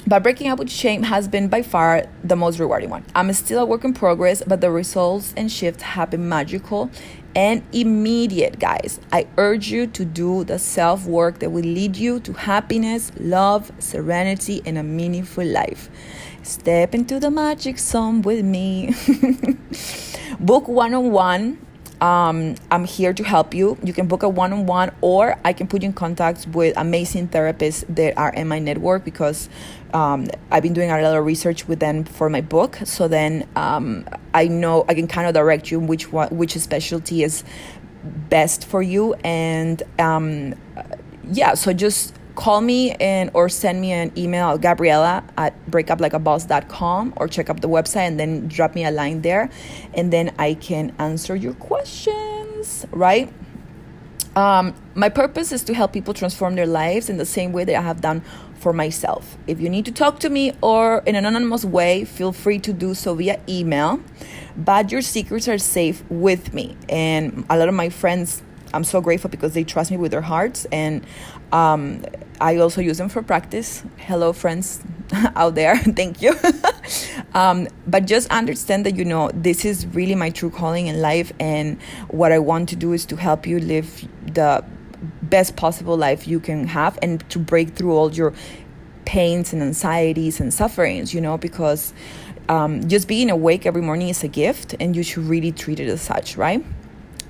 but 0.07 0.23
breaking 0.23 0.49
up 0.49 0.59
with 0.59 0.71
shame 0.71 1.03
has 1.05 1.29
been 1.29 1.49
by 1.49 1.63
far 1.63 2.07
the 2.25 2.35
most 2.35 2.59
rewarding 2.59 2.91
one. 2.91 3.05
I'm 3.15 3.33
still 3.33 3.63
a 3.63 3.67
work 3.67 3.85
in 3.85 3.93
progress, 3.93 4.43
but 4.47 4.61
the 4.61 4.71
results 4.71 5.35
and 5.37 5.53
shifts 5.53 5.83
have 5.83 6.11
been 6.11 6.29
magical 6.29 6.91
and 7.37 7.63
immediate, 7.73 8.59
guys. 8.59 8.99
I 9.13 9.29
urge 9.37 9.71
you 9.71 9.87
to 9.89 10.05
do 10.05 10.45
the 10.45 10.59
self 10.59 11.07
work 11.07 11.39
that 11.41 11.51
will 11.51 11.63
lead 11.63 11.97
you 11.97 12.21
to 12.21 12.33
happiness, 12.33 13.13
love, 13.19 13.71
serenity, 13.79 14.63
and 14.67 14.79
a 14.79 14.83
meaningful 14.83 15.45
life. 15.45 15.91
Step 16.43 16.95
into 16.95 17.21
the 17.21 17.31
magic 17.31 17.79
zone 17.79 18.23
with 18.23 18.45
me. 18.45 18.95
Book 20.41 20.69
one 20.69 20.95
on 20.95 21.11
one 21.11 21.59
I'm 22.01 22.85
here 22.85 23.13
to 23.13 23.23
help 23.25 23.55
you. 23.55 23.79
You 23.83 23.93
can 23.93 24.07
book 24.07 24.23
a 24.23 24.29
one 24.29 24.53
on 24.53 24.67
one, 24.67 24.93
or 25.01 25.39
I 25.45 25.53
can 25.53 25.67
put 25.67 25.83
you 25.83 25.89
in 25.89 25.93
contact 25.93 26.47
with 26.49 26.77
amazing 26.77 27.29
therapists 27.29 27.85
that 27.95 28.17
are 28.17 28.31
in 28.31 28.49
my 28.49 28.59
network 28.59 29.05
because 29.05 29.49
um, 29.93 30.29
I've 30.51 30.63
been 30.63 30.73
doing 30.73 30.91
a 30.91 31.01
lot 31.01 31.17
of 31.17 31.25
research 31.25 31.69
with 31.69 31.81
them 31.81 32.05
for 32.05 32.31
my 32.31 32.41
book. 32.41 32.79
So 32.85 33.09
then 33.09 33.47
um, 33.57 34.09
I 34.33 34.49
know 34.49 34.85
I 34.89 34.95
can 34.95 35.09
kind 35.09 35.29
of 35.29 35.35
direct 35.35 35.71
you 35.71 35.81
which 35.81 36.13
one, 36.13 36.29
which 36.37 36.57
specialty 36.57 37.23
is 37.23 37.45
best 38.03 38.65
for 38.65 38.81
you 38.81 39.13
and 39.25 39.83
um, 39.99 40.55
yeah 41.31 41.53
so 41.53 41.71
just 41.71 42.15
call 42.41 42.63
me 42.63 42.93
and 42.93 43.31
or 43.35 43.51
send 43.51 43.79
me 43.83 43.93
an 43.93 44.11
email 44.17 44.57
gabriella 44.57 45.23
at 45.37 45.53
breakuplikeaboss.com 45.71 47.13
or 47.17 47.29
check 47.29 47.51
up 47.51 47.61
the 47.61 47.69
website 47.69 48.09
and 48.09 48.19
then 48.19 48.49
drop 48.49 48.75
me 48.75 48.83
a 48.83 48.91
line 48.91 49.21
there 49.21 49.51
and 49.93 50.11
then 50.11 50.33
i 50.39 50.55
can 50.55 50.91
answer 50.99 51.37
your 51.37 51.53
questions 51.55 52.87
right? 52.93 53.33
Um, 54.37 54.75
my 54.95 55.09
purpose 55.09 55.51
is 55.51 55.65
to 55.65 55.75
help 55.75 55.93
people 55.93 56.15
transform 56.15 56.55
their 56.55 56.67
lives 56.67 57.11
in 57.11 57.17
the 57.17 57.27
same 57.27 57.53
way 57.53 57.65
that 57.65 57.75
i 57.75 57.81
have 57.81 58.01
done 58.01 58.23
for 58.61 58.73
myself. 58.73 59.39
If 59.47 59.61
you 59.61 59.69
need 59.69 59.87
to 59.87 59.93
talk 59.93 60.21
to 60.21 60.29
me 60.29 60.53
or 60.63 61.03
in 61.07 61.17
an 61.17 61.25
anonymous 61.25 61.65
way 61.65 62.05
feel 62.05 62.33
free 62.33 62.59
to 62.61 62.73
do 62.73 62.95
so 62.95 63.15
via 63.15 63.41
email 63.49 64.01
but 64.57 64.93
your 64.93 65.03
secrets 65.03 65.49
are 65.49 65.59
safe 65.59 66.05
with 66.11 66.55
me 66.55 66.77
and 66.89 67.45
a 67.51 67.59
lot 67.59 67.69
of 67.69 67.75
my 67.75 67.89
friends 67.89 68.43
I'm 68.73 68.85
so 68.85 69.01
grateful 69.01 69.31
because 69.31 69.55
they 69.55 69.65
trust 69.65 69.91
me 69.91 69.97
with 69.97 70.13
their 70.13 70.21
hearts 70.21 70.67
and 70.73 71.05
um, 71.53 72.05
I 72.41 72.57
also 72.57 72.81
use 72.81 72.99
them 72.99 73.09
for 73.09 73.23
practice. 73.23 73.83
Hello, 73.99 74.33
friends 74.33 74.81
out 75.37 75.55
there. 75.55 75.77
Thank 75.79 76.23
you. 76.23 76.35
um, 77.35 77.69
but 77.87 78.07
just 78.07 78.31
understand 78.31 78.87
that, 78.87 78.97
you 78.97 79.05
know, 79.05 79.31
this 79.35 79.65
is 79.65 79.87
really 79.89 80.15
my 80.15 80.31
true 80.31 80.51
calling 80.51 80.87
in 80.87 81.01
life. 81.01 81.33
And 81.41 81.81
what 82.09 82.33
I 82.33 82.39
want 82.39 82.69
to 82.71 82.77
do 82.77 82.93
is 82.93 83.05
to 83.07 83.17
help 83.17 83.47
you 83.47 83.59
live 83.59 84.09
the 84.33 84.65
best 85.23 85.57
possible 85.57 85.97
life 85.97 86.29
you 86.29 86.41
can 86.41 86.67
have 86.67 86.99
and 87.03 87.29
to 87.31 87.39
break 87.39 87.71
through 87.71 87.97
all 87.97 88.13
your 88.13 88.33
pains 89.05 89.53
and 89.53 89.63
anxieties 89.63 90.41
and 90.41 90.55
sufferings, 90.55 91.13
you 91.13 91.21
know, 91.21 91.37
because 91.37 91.93
um, 92.49 92.87
just 92.89 93.09
being 93.09 93.31
awake 93.31 93.67
every 93.67 93.83
morning 93.83 94.09
is 94.09 94.23
a 94.25 94.29
gift 94.29 94.75
and 94.81 94.95
you 94.95 95.03
should 95.03 95.25
really 95.25 95.53
treat 95.53 95.81
it 95.81 95.89
as 95.89 96.01
such, 96.01 96.37
right? 96.37 96.65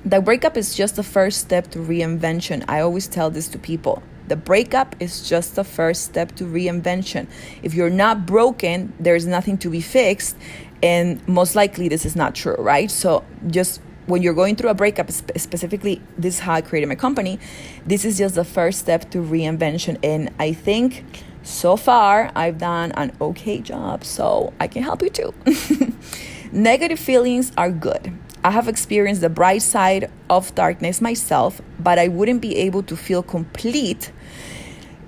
The 0.05 0.23
breakup 0.23 0.57
is 0.57 0.75
just 0.75 0.97
the 0.97 1.03
first 1.03 1.41
step 1.41 1.71
to 1.73 1.79
reinvention. 1.79 2.65
I 2.69 2.81
always 2.81 3.07
tell 3.07 3.31
this 3.31 3.49
to 3.49 3.59
people. 3.59 4.03
The 4.29 4.37
breakup 4.37 4.97
is 4.99 5.29
just 5.29 5.57
the 5.57 5.65
first 5.65 6.05
step 6.05 6.35
to 6.37 6.45
reinvention. 6.45 7.27
If 7.63 7.75
you're 7.75 7.91
not 7.91 8.25
broken, 8.25 8.95
there's 8.99 9.27
nothing 9.27 9.59
to 9.59 9.69
be 9.69 9.83
fixed. 9.83 10.37
And 10.83 11.27
most 11.29 11.55
likely, 11.55 11.89
this 11.89 12.07
is 12.07 12.17
not 12.17 12.35
true, 12.35 12.55
right? 12.55 12.91
So, 12.91 13.25
just 13.49 13.83
when 14.07 14.23
you're 14.23 14.35
going 14.35 14.57
through 14.57 14.71
a 14.71 14.75
breakup, 14.75 15.11
specifically, 15.11 16.01
this 16.17 16.35
is 16.35 16.41
how 16.41 16.55
I 16.55 16.63
created 16.63 16.89
my 16.89 16.95
company. 16.95 17.39
This 17.85 18.07
is 18.07 18.17
just 18.17 18.37
the 18.37 18.45
first 18.45 18.79
step 18.79 19.11
to 19.11 19.19
reinvention. 19.19 19.99
And 20.03 20.31
I 20.39 20.55
think 20.55 21.05
so 21.43 21.77
far, 21.77 22.33
I've 22.35 22.57
done 22.57 22.93
an 22.93 23.13
okay 23.21 23.61
job. 23.61 24.05
So, 24.05 24.55
I 24.59 24.67
can 24.67 24.83
help 24.83 25.03
you 25.03 25.11
too. 25.11 25.35
Negative 26.53 26.99
feelings 26.99 27.53
are 27.59 27.71
good. 27.71 28.17
I 28.43 28.51
have 28.51 28.69
experienced 28.69 29.21
the 29.21 29.29
bright 29.29 29.63
side 29.63 30.11
of 30.31 30.55
darkness 30.55 31.01
myself, 31.01 31.61
but 31.79 31.99
I 31.99 32.09
wouldn't 32.09 32.41
be 32.41 32.57
able 32.57 32.83
to 32.85 32.97
feel 32.97 33.23
complete 33.23 34.13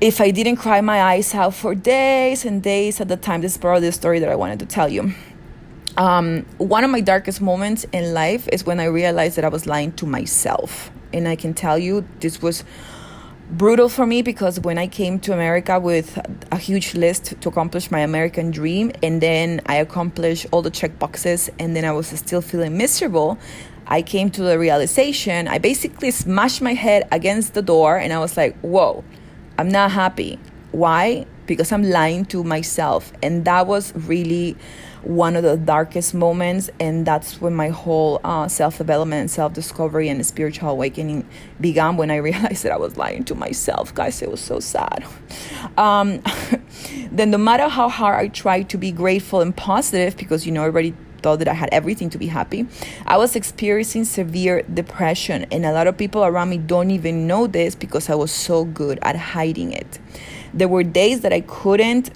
if 0.00 0.20
I 0.20 0.30
didn't 0.30 0.56
cry 0.56 0.80
my 0.80 1.00
eyes 1.00 1.34
out 1.34 1.54
for 1.54 1.74
days 1.74 2.44
and 2.44 2.62
days 2.62 3.00
at 3.00 3.08
the 3.08 3.16
time. 3.16 3.40
This 3.40 3.52
is 3.52 3.58
probably 3.58 3.88
the 3.88 3.92
story 3.92 4.18
that 4.18 4.28
I 4.28 4.34
wanted 4.34 4.58
to 4.58 4.66
tell 4.66 4.88
you. 4.88 5.14
Um, 5.96 6.44
one 6.58 6.84
of 6.84 6.90
my 6.90 7.00
darkest 7.00 7.40
moments 7.40 7.84
in 7.92 8.12
life 8.12 8.48
is 8.52 8.66
when 8.66 8.80
I 8.80 8.86
realized 8.86 9.36
that 9.36 9.44
I 9.44 9.48
was 9.48 9.66
lying 9.66 9.92
to 9.92 10.06
myself. 10.06 10.90
And 11.12 11.28
I 11.28 11.36
can 11.36 11.54
tell 11.54 11.78
you, 11.78 12.06
this 12.20 12.42
was 12.42 12.64
brutal 13.50 13.88
for 13.88 14.06
me 14.06 14.22
because 14.22 14.60
when 14.60 14.78
I 14.78 14.86
came 14.86 15.18
to 15.20 15.32
America 15.32 15.78
with 15.78 16.18
a 16.50 16.56
huge 16.56 16.94
list 16.94 17.40
to 17.40 17.48
accomplish 17.48 17.90
my 17.90 18.00
American 18.00 18.50
dream, 18.50 18.92
and 19.02 19.20
then 19.20 19.60
I 19.66 19.76
accomplished 19.76 20.46
all 20.52 20.62
the 20.62 20.70
check 20.70 20.98
boxes, 20.98 21.50
and 21.58 21.76
then 21.76 21.84
I 21.84 21.92
was 21.92 22.06
still 22.08 22.40
feeling 22.40 22.76
miserable, 22.76 23.38
I 23.86 24.00
came 24.02 24.30
to 24.30 24.42
the 24.42 24.58
realization 24.58 25.48
I 25.48 25.58
basically 25.58 26.12
smashed 26.12 26.62
my 26.62 26.72
head 26.74 27.06
against 27.10 27.54
the 27.54 27.62
door, 27.62 27.96
and 27.96 28.12
I 28.12 28.18
was 28.18 28.36
like, 28.36 28.56
whoa 28.60 29.04
I'm 29.58 29.68
not 29.68 29.90
happy. 29.90 30.38
Why? 30.72 31.26
Because 31.46 31.72
I'm 31.72 31.82
lying 31.82 32.24
to 32.26 32.42
myself. 32.42 33.12
And 33.22 33.44
that 33.44 33.66
was 33.66 33.94
really 33.94 34.56
one 35.02 35.36
of 35.36 35.42
the 35.42 35.56
darkest 35.56 36.14
moments. 36.14 36.70
And 36.80 37.06
that's 37.06 37.40
when 37.40 37.54
my 37.54 37.68
whole 37.68 38.20
uh, 38.24 38.48
self 38.48 38.78
development 38.78 39.20
and 39.20 39.30
self 39.30 39.52
discovery 39.52 40.08
and 40.08 40.24
spiritual 40.24 40.70
awakening 40.70 41.28
began 41.60 41.96
when 41.96 42.10
I 42.10 42.16
realized 42.28 42.64
that 42.64 42.72
I 42.72 42.76
was 42.76 42.96
lying 42.96 43.24
to 43.24 43.34
myself. 43.34 43.94
Guys, 43.94 44.22
it 44.22 44.30
was 44.30 44.40
so 44.40 44.60
sad. 44.60 45.04
Um, 45.76 46.22
then, 47.10 47.30
no 47.30 47.38
matter 47.38 47.68
how 47.68 47.88
hard 47.88 48.20
I 48.20 48.28
tried 48.28 48.68
to 48.70 48.78
be 48.78 48.92
grateful 48.92 49.40
and 49.40 49.56
positive, 49.56 50.16
because 50.16 50.46
you 50.46 50.52
know, 50.52 50.62
everybody 50.62 50.94
thought 51.22 51.38
that 51.38 51.48
I 51.48 51.54
had 51.54 51.68
everything 51.72 52.10
to 52.10 52.18
be 52.18 52.26
happy. 52.26 52.66
I 53.06 53.16
was 53.16 53.36
experiencing 53.36 54.04
severe 54.04 54.62
depression, 54.62 55.46
and 55.50 55.64
a 55.64 55.72
lot 55.72 55.86
of 55.86 55.96
people 55.96 56.24
around 56.24 56.50
me 56.50 56.58
don't 56.58 56.90
even 56.90 57.26
know 57.26 57.46
this 57.46 57.74
because 57.74 58.10
I 58.10 58.14
was 58.14 58.32
so 58.32 58.64
good 58.64 58.98
at 59.02 59.16
hiding 59.16 59.72
it. 59.72 59.98
There 60.52 60.68
were 60.68 60.82
days 60.82 61.20
that 61.20 61.32
I 61.32 61.40
couldn't 61.42 62.10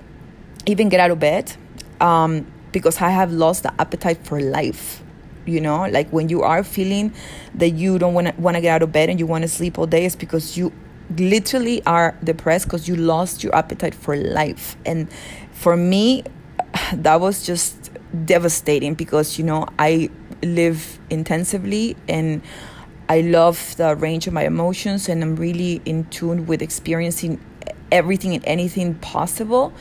even 0.67 0.89
get 0.89 1.01
out 1.01 1.13
of 1.13 1.21
bed 1.21 1.57
um, 2.01 2.47
because 2.77 3.01
I 3.01 3.09
have 3.09 3.33
lost 3.33 3.63
the 3.63 3.73
appetite 3.81 4.19
for 4.23 4.39
life. 4.39 5.03
You 5.47 5.63
know, 5.63 5.87
like 5.87 6.11
when 6.11 6.29
you 6.29 6.43
are 6.43 6.63
feeling 6.63 7.15
that 7.55 7.71
you 7.71 7.99
don't 7.99 8.13
want 8.13 8.27
to 8.27 8.35
want 8.35 8.57
to 8.57 8.61
get 8.61 8.75
out 8.75 8.83
of 8.83 8.93
bed 8.93 9.09
and 9.09 9.19
you 9.19 9.27
want 9.27 9.43
to 9.43 9.49
sleep 9.49 9.79
all 9.79 9.87
day, 9.87 10.05
it's 10.05 10.15
because 10.15 10.59
you 10.59 10.71
literally 11.17 11.83
are 11.87 12.15
depressed 12.23 12.67
because 12.67 12.87
you 12.87 12.95
lost 12.97 13.43
your 13.43 13.57
appetite 13.57 13.95
for 13.95 14.15
life. 14.15 14.77
And 14.85 15.11
for 15.53 15.75
me, 15.75 16.25
that 16.93 17.19
was 17.19 17.47
just 17.47 17.91
devastating 18.27 18.93
because 18.93 19.39
you 19.39 19.45
know 19.45 19.67
I 19.79 20.11
live 20.43 20.99
intensively 21.09 21.97
and 22.11 22.43
I 23.09 23.23
love 23.23 23.75
the 23.79 23.97
range 23.97 24.27
of 24.27 24.35
my 24.35 24.45
emotions 24.45 25.09
and 25.09 25.23
I'm 25.23 25.37
really 25.37 25.81
in 25.87 26.05
tune 26.11 26.45
with 26.45 26.61
experiencing 26.61 27.41
everything 27.93 28.35
and 28.35 28.45
anything 28.47 28.95
possible. 28.97 29.73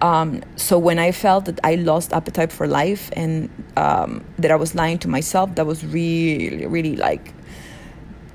Um, 0.00 0.42
so 0.56 0.78
when 0.78 0.98
I 0.98 1.12
felt 1.12 1.44
that 1.44 1.60
I 1.62 1.76
lost 1.76 2.12
appetite 2.12 2.50
for 2.50 2.66
life 2.66 3.10
and 3.12 3.48
um, 3.76 4.24
that 4.38 4.50
I 4.50 4.56
was 4.56 4.74
lying 4.74 4.98
to 4.98 5.08
myself, 5.08 5.54
that 5.54 5.64
was 5.64 5.84
really, 5.84 6.66
really 6.66 6.96
like 6.96 7.32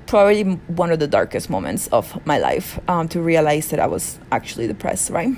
probably 0.06 0.42
one 0.42 0.90
of 0.90 0.98
the 0.98 1.06
darkest 1.06 1.50
moments 1.50 1.86
of 1.88 2.24
my 2.26 2.38
life 2.38 2.80
um, 2.88 3.06
to 3.08 3.20
realize 3.20 3.68
that 3.68 3.78
I 3.78 3.86
was 3.86 4.18
actually 4.32 4.66
depressed, 4.66 5.10
right? 5.10 5.36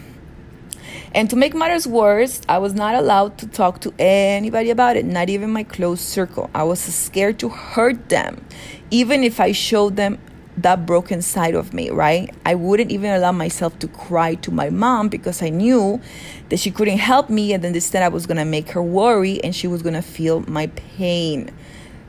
And 1.12 1.28
to 1.30 1.36
make 1.36 1.54
matters 1.54 1.88
worse, 1.88 2.40
I 2.48 2.58
was 2.58 2.74
not 2.74 2.94
allowed 2.94 3.36
to 3.38 3.48
talk 3.48 3.80
to 3.80 3.92
anybody 3.98 4.70
about 4.70 4.96
it, 4.96 5.04
not 5.04 5.28
even 5.28 5.50
my 5.50 5.64
close 5.64 6.00
circle. 6.00 6.48
I 6.54 6.62
was 6.62 6.78
scared 6.78 7.40
to 7.40 7.48
hurt 7.48 8.08
them, 8.08 8.46
even 8.92 9.24
if 9.24 9.40
I 9.40 9.50
showed 9.50 9.96
them 9.96 10.18
that 10.62 10.86
broken 10.86 11.22
side 11.22 11.54
of 11.54 11.72
me, 11.72 11.90
right? 11.90 12.34
I 12.44 12.54
wouldn't 12.54 12.90
even 12.90 13.10
allow 13.10 13.32
myself 13.32 13.78
to 13.80 13.88
cry 13.88 14.34
to 14.36 14.50
my 14.50 14.70
mom 14.70 15.08
because 15.08 15.42
I 15.42 15.48
knew 15.48 16.00
that 16.48 16.58
she 16.58 16.70
couldn't 16.70 16.98
help 16.98 17.30
me 17.30 17.52
and 17.52 17.62
then 17.62 17.74
instead 17.74 18.02
I 18.02 18.08
was 18.08 18.26
gonna 18.26 18.44
make 18.44 18.70
her 18.70 18.82
worry 18.82 19.42
and 19.42 19.54
she 19.54 19.66
was 19.66 19.82
gonna 19.82 20.02
feel 20.02 20.40
my 20.48 20.68
pain. 20.68 21.50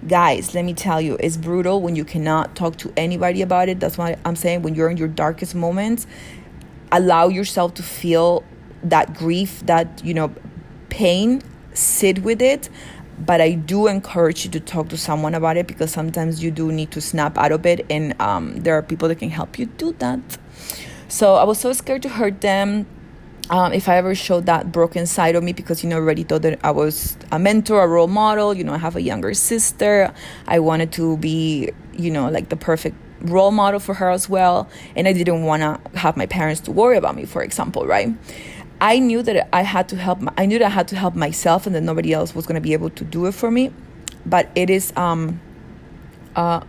Guys, 0.08 0.56
let 0.56 0.66
me 0.66 0.74
tell 0.74 0.99
you, 0.99 1.16
it's 1.20 1.38
brutal 1.38 1.82
when 1.82 1.95
you 1.95 2.04
cannot 2.04 2.56
talk 2.56 2.76
to 2.78 2.91
anybody 2.97 3.41
about 3.41 3.70
it. 3.70 3.80
That's 3.80 3.97
why 3.97 4.18
I'm 4.26 4.36
saying 4.36 4.64
when 4.64 4.74
you're 4.74 4.89
in 4.89 4.97
your 4.97 5.08
darkest 5.08 5.54
moments, 5.54 6.08
allow 6.91 7.28
yourself 7.28 7.76
to 7.76 7.84
feel 7.84 8.43
that 8.84 9.14
grief, 9.14 9.64
that, 9.68 10.02
you 10.04 10.14
know, 10.14 10.34
pain, 10.89 11.41
sit 11.74 12.24
with 12.24 12.41
it. 12.41 12.70
But 13.26 13.42
I 13.42 13.54
do 13.54 13.88
encourage 13.88 14.46
you 14.46 14.52
to 14.52 14.60
talk 14.60 14.90
to 14.90 14.98
someone 14.98 15.36
about 15.36 15.58
it 15.58 15.68
because 15.68 15.92
sometimes 15.92 16.44
you 16.44 16.52
do 16.52 16.72
need 16.72 16.92
to 16.92 17.02
snap 17.02 17.38
out 17.38 17.52
of 17.52 17.66
it, 17.66 17.86
and 17.90 18.20
um, 18.22 18.58
there 18.58 18.76
are 18.76 18.82
people 18.82 19.08
that 19.10 19.16
can 19.16 19.30
help 19.30 19.60
you 19.60 19.68
do 19.68 19.94
that. 20.00 20.20
So 21.08 21.36
I 21.36 21.44
was 21.44 21.60
so 21.60 21.74
scared 21.74 22.02
to 22.04 22.10
hurt 22.10 22.42
them. 22.42 22.88
Um, 23.50 23.74
if 23.74 23.90
I 23.90 23.98
ever 23.98 24.16
showed 24.16 24.46
that 24.46 24.72
broken 24.72 25.06
side 25.06 25.36
of 25.36 25.44
me, 25.44 25.52
because 25.52 25.84
you 25.84 25.90
know, 25.90 25.98
already 25.98 26.24
thought 26.24 26.42
that 26.44 26.60
I 26.64 26.72
was 26.72 27.18
a 27.32 27.38
mentor, 27.38 27.84
a 27.84 27.88
role 27.88 28.08
model. 28.08 28.54
You 28.54 28.64
know, 28.64 28.74
I 28.74 28.78
have 28.78 28.96
a 28.96 29.02
younger 29.02 29.34
sister. 29.34 30.14
I 30.48 30.60
wanted 30.60 30.92
to 30.94 31.18
be, 31.18 31.70
you 31.94 32.12
know, 32.12 32.30
like 32.30 32.50
the 32.50 32.56
perfect 32.56 32.96
role 33.24 33.52
model 33.52 33.80
for 33.80 33.94
her 33.96 34.10
as 34.10 34.30
well, 34.30 34.70
and 34.96 35.08
I 35.08 35.14
didn't 35.14 35.44
want 35.44 35.62
to 35.62 36.00
have 36.00 36.18
my 36.18 36.26
parents 36.26 36.62
to 36.62 36.72
worry 36.72 36.98
about 36.98 37.16
me, 37.16 37.26
for 37.26 37.44
example, 37.44 37.86
right? 37.86 38.10
I 38.82 38.98
knew 38.98 39.22
that 39.22 39.48
I 39.56 39.62
had 39.62 39.88
to 39.90 39.96
help. 39.96 40.20
I 40.38 40.48
knew 40.48 40.58
that 40.60 40.66
I 40.66 40.70
had 40.70 40.88
to 40.90 40.96
help 40.96 41.16
myself, 41.16 41.68
and 41.68 41.76
that 41.76 41.82
nobody 41.82 42.14
else 42.14 42.34
was 42.34 42.48
going 42.48 42.56
to 42.56 42.62
be 42.62 42.74
able 42.74 42.90
to 42.90 43.06
do 43.06 43.28
it 43.28 43.34
for 43.34 43.52
me. 43.52 43.72
But 44.26 44.50
it 44.56 44.72
is 44.72 44.92
um, 44.98 45.40
uh, 46.36 46.64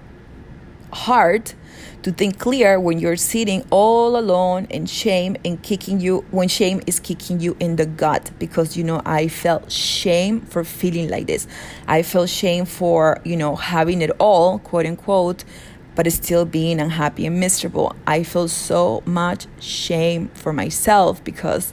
hard 0.93 1.55
to 2.03 2.13
think 2.13 2.39
clear 2.39 2.79
when 2.79 2.99
you're 2.99 3.17
sitting 3.17 3.65
all 3.71 4.17
alone 4.17 4.67
in 4.67 4.87
shame 4.87 5.37
and 5.45 5.63
kicking 5.63 6.01
you 6.01 6.25
when 6.31 6.49
shame 6.49 6.83
is 6.87 6.99
kicking 7.01 7.41
you 7.41 7.57
in 7.61 7.77
the 7.77 7.87
gut 7.87 8.31
because 8.39 8.77
you 8.77 8.83
know 8.85 9.01
I 9.07 9.29
felt 9.29 9.71
shame 9.71 10.41
for 10.41 10.65
feeling 10.65 11.09
like 11.09 11.27
this. 11.27 11.47
I 11.87 12.03
felt 12.03 12.29
shame 12.29 12.67
for, 12.67 13.21
you 13.25 13.37
know, 13.37 13.57
having 13.57 14.03
it 14.03 14.11
all, 14.19 14.59
quote 14.59 14.85
unquote, 14.85 15.45
but 15.95 16.11
still 16.13 16.45
being 16.45 16.81
unhappy 16.81 17.27
and 17.27 17.39
miserable. 17.39 17.95
I 18.07 18.23
feel 18.23 18.49
so 18.49 19.03
much 19.05 19.47
shame 19.61 20.29
for 20.35 20.53
myself 20.53 21.23
because 21.25 21.73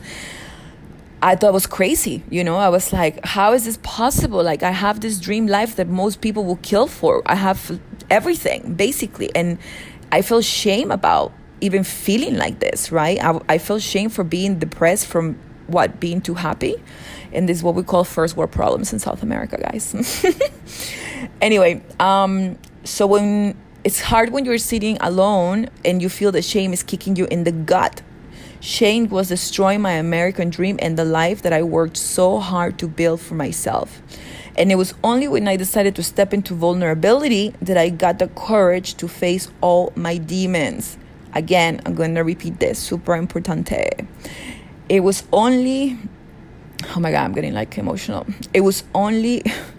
I 1.21 1.35
thought 1.35 1.49
it 1.49 1.53
was 1.53 1.67
crazy. 1.67 2.23
You 2.29 2.43
know, 2.43 2.57
I 2.57 2.69
was 2.69 2.93
like, 2.93 3.25
how 3.25 3.53
is 3.53 3.65
this 3.65 3.77
possible? 3.83 4.43
Like, 4.43 4.63
I 4.63 4.71
have 4.71 5.01
this 5.01 5.19
dream 5.19 5.47
life 5.47 5.75
that 5.75 5.87
most 5.87 6.21
people 6.21 6.45
will 6.45 6.57
kill 6.57 6.87
for. 6.87 7.21
I 7.25 7.35
have 7.35 7.79
everything 8.09 8.73
basically 8.73 9.29
and 9.35 9.57
i 10.11 10.21
feel 10.21 10.41
shame 10.41 10.91
about 10.91 11.31
even 11.61 11.83
feeling 11.83 12.35
like 12.35 12.59
this 12.59 12.91
right 12.91 13.23
i, 13.23 13.39
I 13.47 13.57
feel 13.57 13.79
shame 13.79 14.09
for 14.09 14.23
being 14.23 14.59
depressed 14.59 15.05
from 15.05 15.37
what 15.67 15.99
being 15.99 16.21
too 16.21 16.33
happy 16.33 16.75
and 17.31 17.47
this 17.47 17.57
is 17.57 17.63
what 17.63 17.75
we 17.75 17.83
call 17.83 18.03
first 18.03 18.35
world 18.35 18.51
problems 18.51 18.91
in 18.91 18.99
south 18.99 19.21
america 19.21 19.57
guys 19.61 20.25
anyway 21.41 21.83
um 21.99 22.57
so 22.83 23.05
when 23.05 23.55
it's 23.89 24.01
hard 24.01 24.29
when 24.29 24.45
you're 24.45 24.59
sitting 24.59 24.99
alone 25.01 25.67
and 25.83 25.99
you 25.99 26.09
feel 26.09 26.31
the 26.31 26.43
shame 26.43 26.73
is 26.73 26.83
kicking 26.83 27.15
you 27.15 27.25
in 27.31 27.43
the 27.43 27.51
gut 27.51 28.03
Shame 28.61 29.07
was 29.07 29.29
destroying 29.29 29.81
my 29.81 29.93
American 29.93 30.49
dream 30.49 30.77
and 30.81 30.97
the 30.97 31.05
life 31.05 31.41
that 31.43 31.53
I 31.53 31.63
worked 31.63 31.95
so 31.95 32.39
hard 32.39 32.77
to 32.79 32.87
build 32.87 33.21
for 33.21 33.33
myself. 33.33 34.01
And 34.57 34.69
it 34.71 34.75
was 34.75 34.93
only 35.01 35.27
when 35.29 35.47
I 35.47 35.55
decided 35.55 35.95
to 35.95 36.03
step 36.03 36.33
into 36.33 36.53
vulnerability 36.53 37.55
that 37.61 37.77
I 37.77 37.89
got 37.89 38.19
the 38.19 38.27
courage 38.27 38.95
to 38.95 39.07
face 39.07 39.49
all 39.61 39.93
my 39.95 40.17
demons. 40.17 40.97
Again, 41.33 41.79
I'm 41.85 41.95
going 41.95 42.15
to 42.15 42.21
repeat 42.21 42.59
this 42.59 42.77
super 42.77 43.13
importante. 43.13 44.05
It 44.89 44.99
was 44.99 45.23
only, 45.31 45.97
oh 46.95 46.99
my 46.99 47.11
God, 47.11 47.23
I'm 47.23 47.33
getting 47.33 47.53
like 47.53 47.77
emotional. 47.77 48.27
It 48.53 48.61
was 48.61 48.83
only 48.93 49.41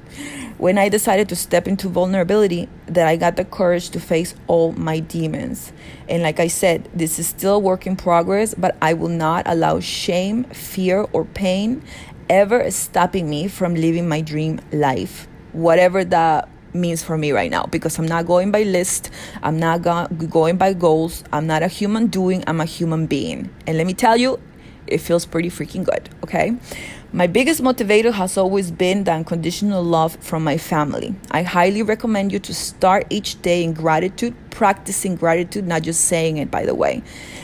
when 0.61 0.77
I 0.77 0.91
decided 0.91 1.27
to 1.31 1.37
step 1.37 1.67
into 1.67 1.89
vulnerability 1.89 2.69
that 2.85 3.07
I 3.07 3.17
got 3.17 3.37
the 3.37 3.47
courage 3.47 3.89
to 3.91 3.99
face 3.99 4.35
all 4.47 4.73
my 4.73 5.01
demons. 5.01 5.73
And 6.07 6.23
like 6.23 6.39
I 6.39 6.49
said, 6.49 6.87
this 6.93 7.19
is 7.19 7.27
still 7.27 7.55
a 7.55 7.59
work 7.59 7.87
in 7.87 7.97
progress, 7.97 8.53
but 8.53 8.77
I 8.83 8.93
will 8.93 9.09
not 9.09 9.45
allow 9.47 9.81
shame, 9.81 10.45
fear, 10.45 11.07
or 11.15 11.25
pain 11.25 11.83
ever 12.29 12.71
stopping 12.71 13.31
me 13.31 13.49
from 13.49 13.75
living 13.75 14.07
my 14.07 14.21
dream 14.21 14.61
life, 14.71 15.27
whatever 15.53 16.05
that 16.05 16.51
means 16.75 17.03
for 17.03 17.17
me 17.17 17.33
right 17.33 17.51
now 17.51 17.65
because 17.65 17.99
I'm 17.99 18.07
not 18.07 18.27
going 18.27 18.53
by 18.53 18.63
list. 18.63 19.11
I'm 19.43 19.59
not 19.59 19.81
go- 19.81 20.07
going 20.29 20.59
by 20.59 20.75
goals. 20.75 21.25
I'm 21.33 21.47
not 21.47 21.63
a 21.63 21.69
human 21.69 22.09
doing. 22.09 22.45
I'm 22.47 22.61
a 22.61 22.67
human 22.67 23.07
being. 23.07 23.49
And 23.67 23.79
let 23.79 23.87
me 23.87 23.95
tell 23.95 24.17
you, 24.17 24.39
it 24.87 24.99
feels 24.99 25.27
pretty 25.27 25.51
freaking 25.51 25.85
good, 25.85 26.09
okay? 26.23 26.57
My 27.13 27.27
biggest 27.27 27.61
motivator 27.61 28.13
has 28.13 28.37
always 28.37 28.71
been 28.71 29.05
the 29.05 29.13
unconditional 29.13 29.83
love 29.83 30.17
from 30.21 30.45
my 30.45 30.59
family. 30.59 31.15
I 31.31 31.43
highly 31.43 31.83
recommend 31.83 32.33
you 32.33 32.39
to 32.41 32.55
start 32.55 33.07
each 33.11 33.43
day 33.43 33.65
in 33.65 33.73
gratitude, 33.73 34.35
practicing 34.51 35.17
gratitude, 35.17 35.67
not 35.67 35.83
just 35.83 36.03
saying 36.03 36.39
it, 36.39 36.51
by 36.51 36.65
the 36.65 36.75
way. 36.75 37.03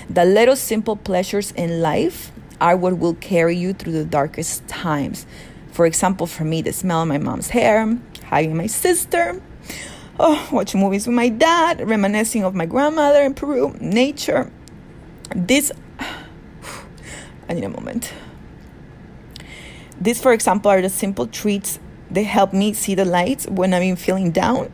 The 0.09 0.25
little 0.25 0.57
simple 0.57 0.97
pleasures 0.97 1.51
in 1.53 1.83
life 1.83 2.31
are 2.61 2.77
what 2.77 2.99
will 2.99 3.15
carry 3.15 3.57
you 3.57 3.73
through 3.73 3.93
the 3.93 4.05
darkest 4.05 4.67
times. 4.69 5.27
For 5.73 5.85
example, 5.85 6.27
for 6.27 6.45
me, 6.45 6.63
the 6.63 6.73
smell 6.73 7.03
of 7.03 7.09
my 7.09 7.19
mom's 7.19 7.49
hair, 7.49 7.99
hugging 8.25 8.57
my 8.57 8.67
sister, 8.67 9.43
oh, 10.19 10.49
watching 10.53 10.81
movies 10.81 11.07
with 11.07 11.17
my 11.17 11.29
dad, 11.29 11.87
reminiscing 11.87 12.45
of 12.45 12.55
my 12.55 12.67
grandmother 12.67 13.23
in 13.23 13.35
Peru, 13.35 13.75
nature. 13.81 14.51
This, 15.35 15.73
I 17.49 17.55
need 17.55 17.65
a 17.65 17.69
moment. 17.69 18.13
These, 20.01 20.21
for 20.21 20.33
example, 20.33 20.71
are 20.71 20.83
the 20.83 20.91
simple 20.91 21.27
treats 21.27 21.79
that 22.11 22.23
help 22.23 22.53
me 22.53 22.73
see 22.73 22.95
the 22.95 23.05
lights 23.05 23.47
when 23.47 23.73
I'm 23.73 23.97
feeling 23.97 24.31
down. 24.31 24.73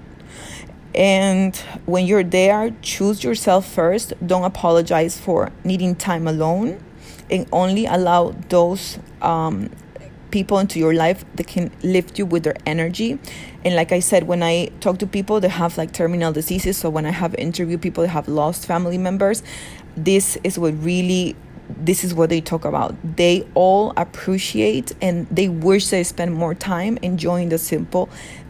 And 0.95 1.57
when 1.87 2.07
you're 2.07 2.25
there, 2.25 2.75
choose 2.83 3.25
yourself 3.25 3.67
first. 3.67 4.13
Don't 4.25 4.45
apologize 4.45 5.19
for 5.19 5.51
needing 5.65 5.95
time 5.95 6.27
alone 6.29 6.83
and 7.31 7.47
only 7.51 7.87
allow 7.87 8.35
those 8.51 8.99
um, 9.23 9.71
people 10.31 10.59
into 10.59 10.79
your 10.79 10.93
life 10.93 11.25
that 11.37 11.47
can 11.47 11.71
lift 11.83 12.19
you 12.19 12.27
with 12.27 12.43
their 12.43 12.57
energy. 12.67 13.19
And 13.65 13.75
like 13.75 13.93
I 13.93 14.01
said, 14.01 14.25
when 14.25 14.43
I 14.43 14.67
talk 14.81 14.99
to 14.99 15.07
people 15.07 15.41
that 15.41 15.51
have 15.51 15.79
like 15.79 15.93
terminal 15.93 16.33
diseases, 16.33 16.77
so 16.77 16.91
when 16.91 17.07
I 17.07 17.11
have 17.11 17.35
interviewed 17.37 17.81
people 17.81 18.03
that 18.03 18.11
have 18.11 18.29
lost 18.29 18.67
family 18.67 18.99
members, 18.99 19.43
this 19.97 20.37
is 20.45 20.59
what 20.59 20.75
really 20.83 21.37
this 21.79 22.05
is 22.05 22.15
what 22.15 22.31
they 22.31 22.41
talk 22.41 22.65
about. 22.65 22.95
They 23.17 23.47
all 23.55 23.93
appreciate 23.97 24.93
and 25.01 25.27
they 25.31 25.49
wish 25.49 25.89
they 25.89 26.05
spend 26.05 26.35
more 26.35 26.55
time 26.55 26.99
enjoying 27.03 27.49
the 27.49 27.59
simple 27.59 28.09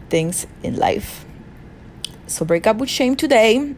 things 0.09 0.47
in 0.63 0.77
life. 0.77 1.25
So 2.27 2.45
break 2.45 2.67
up 2.67 2.77
with 2.77 2.89
shame 2.89 3.15
today. 3.15 3.75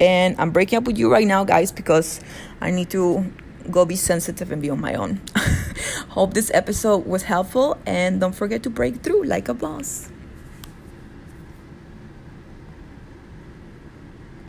And 0.00 0.34
I'm 0.38 0.50
breaking 0.50 0.78
up 0.78 0.84
with 0.84 0.98
you 0.98 1.10
right 1.10 1.26
now, 1.26 1.44
guys, 1.44 1.70
because 1.70 2.20
I 2.60 2.70
need 2.70 2.90
to 2.90 3.32
go 3.70 3.84
be 3.84 3.96
sensitive 3.96 4.50
and 4.50 4.60
be 4.60 4.68
on 4.70 4.80
my 4.80 4.94
own. 4.94 5.20
Hope 6.08 6.34
this 6.34 6.50
episode 6.52 7.06
was 7.06 7.22
helpful 7.22 7.78
and 7.86 8.20
don't 8.20 8.34
forget 8.34 8.62
to 8.64 8.70
break 8.70 9.02
through 9.02 9.24
like 9.24 9.48
a 9.48 9.54
boss. 9.54 10.10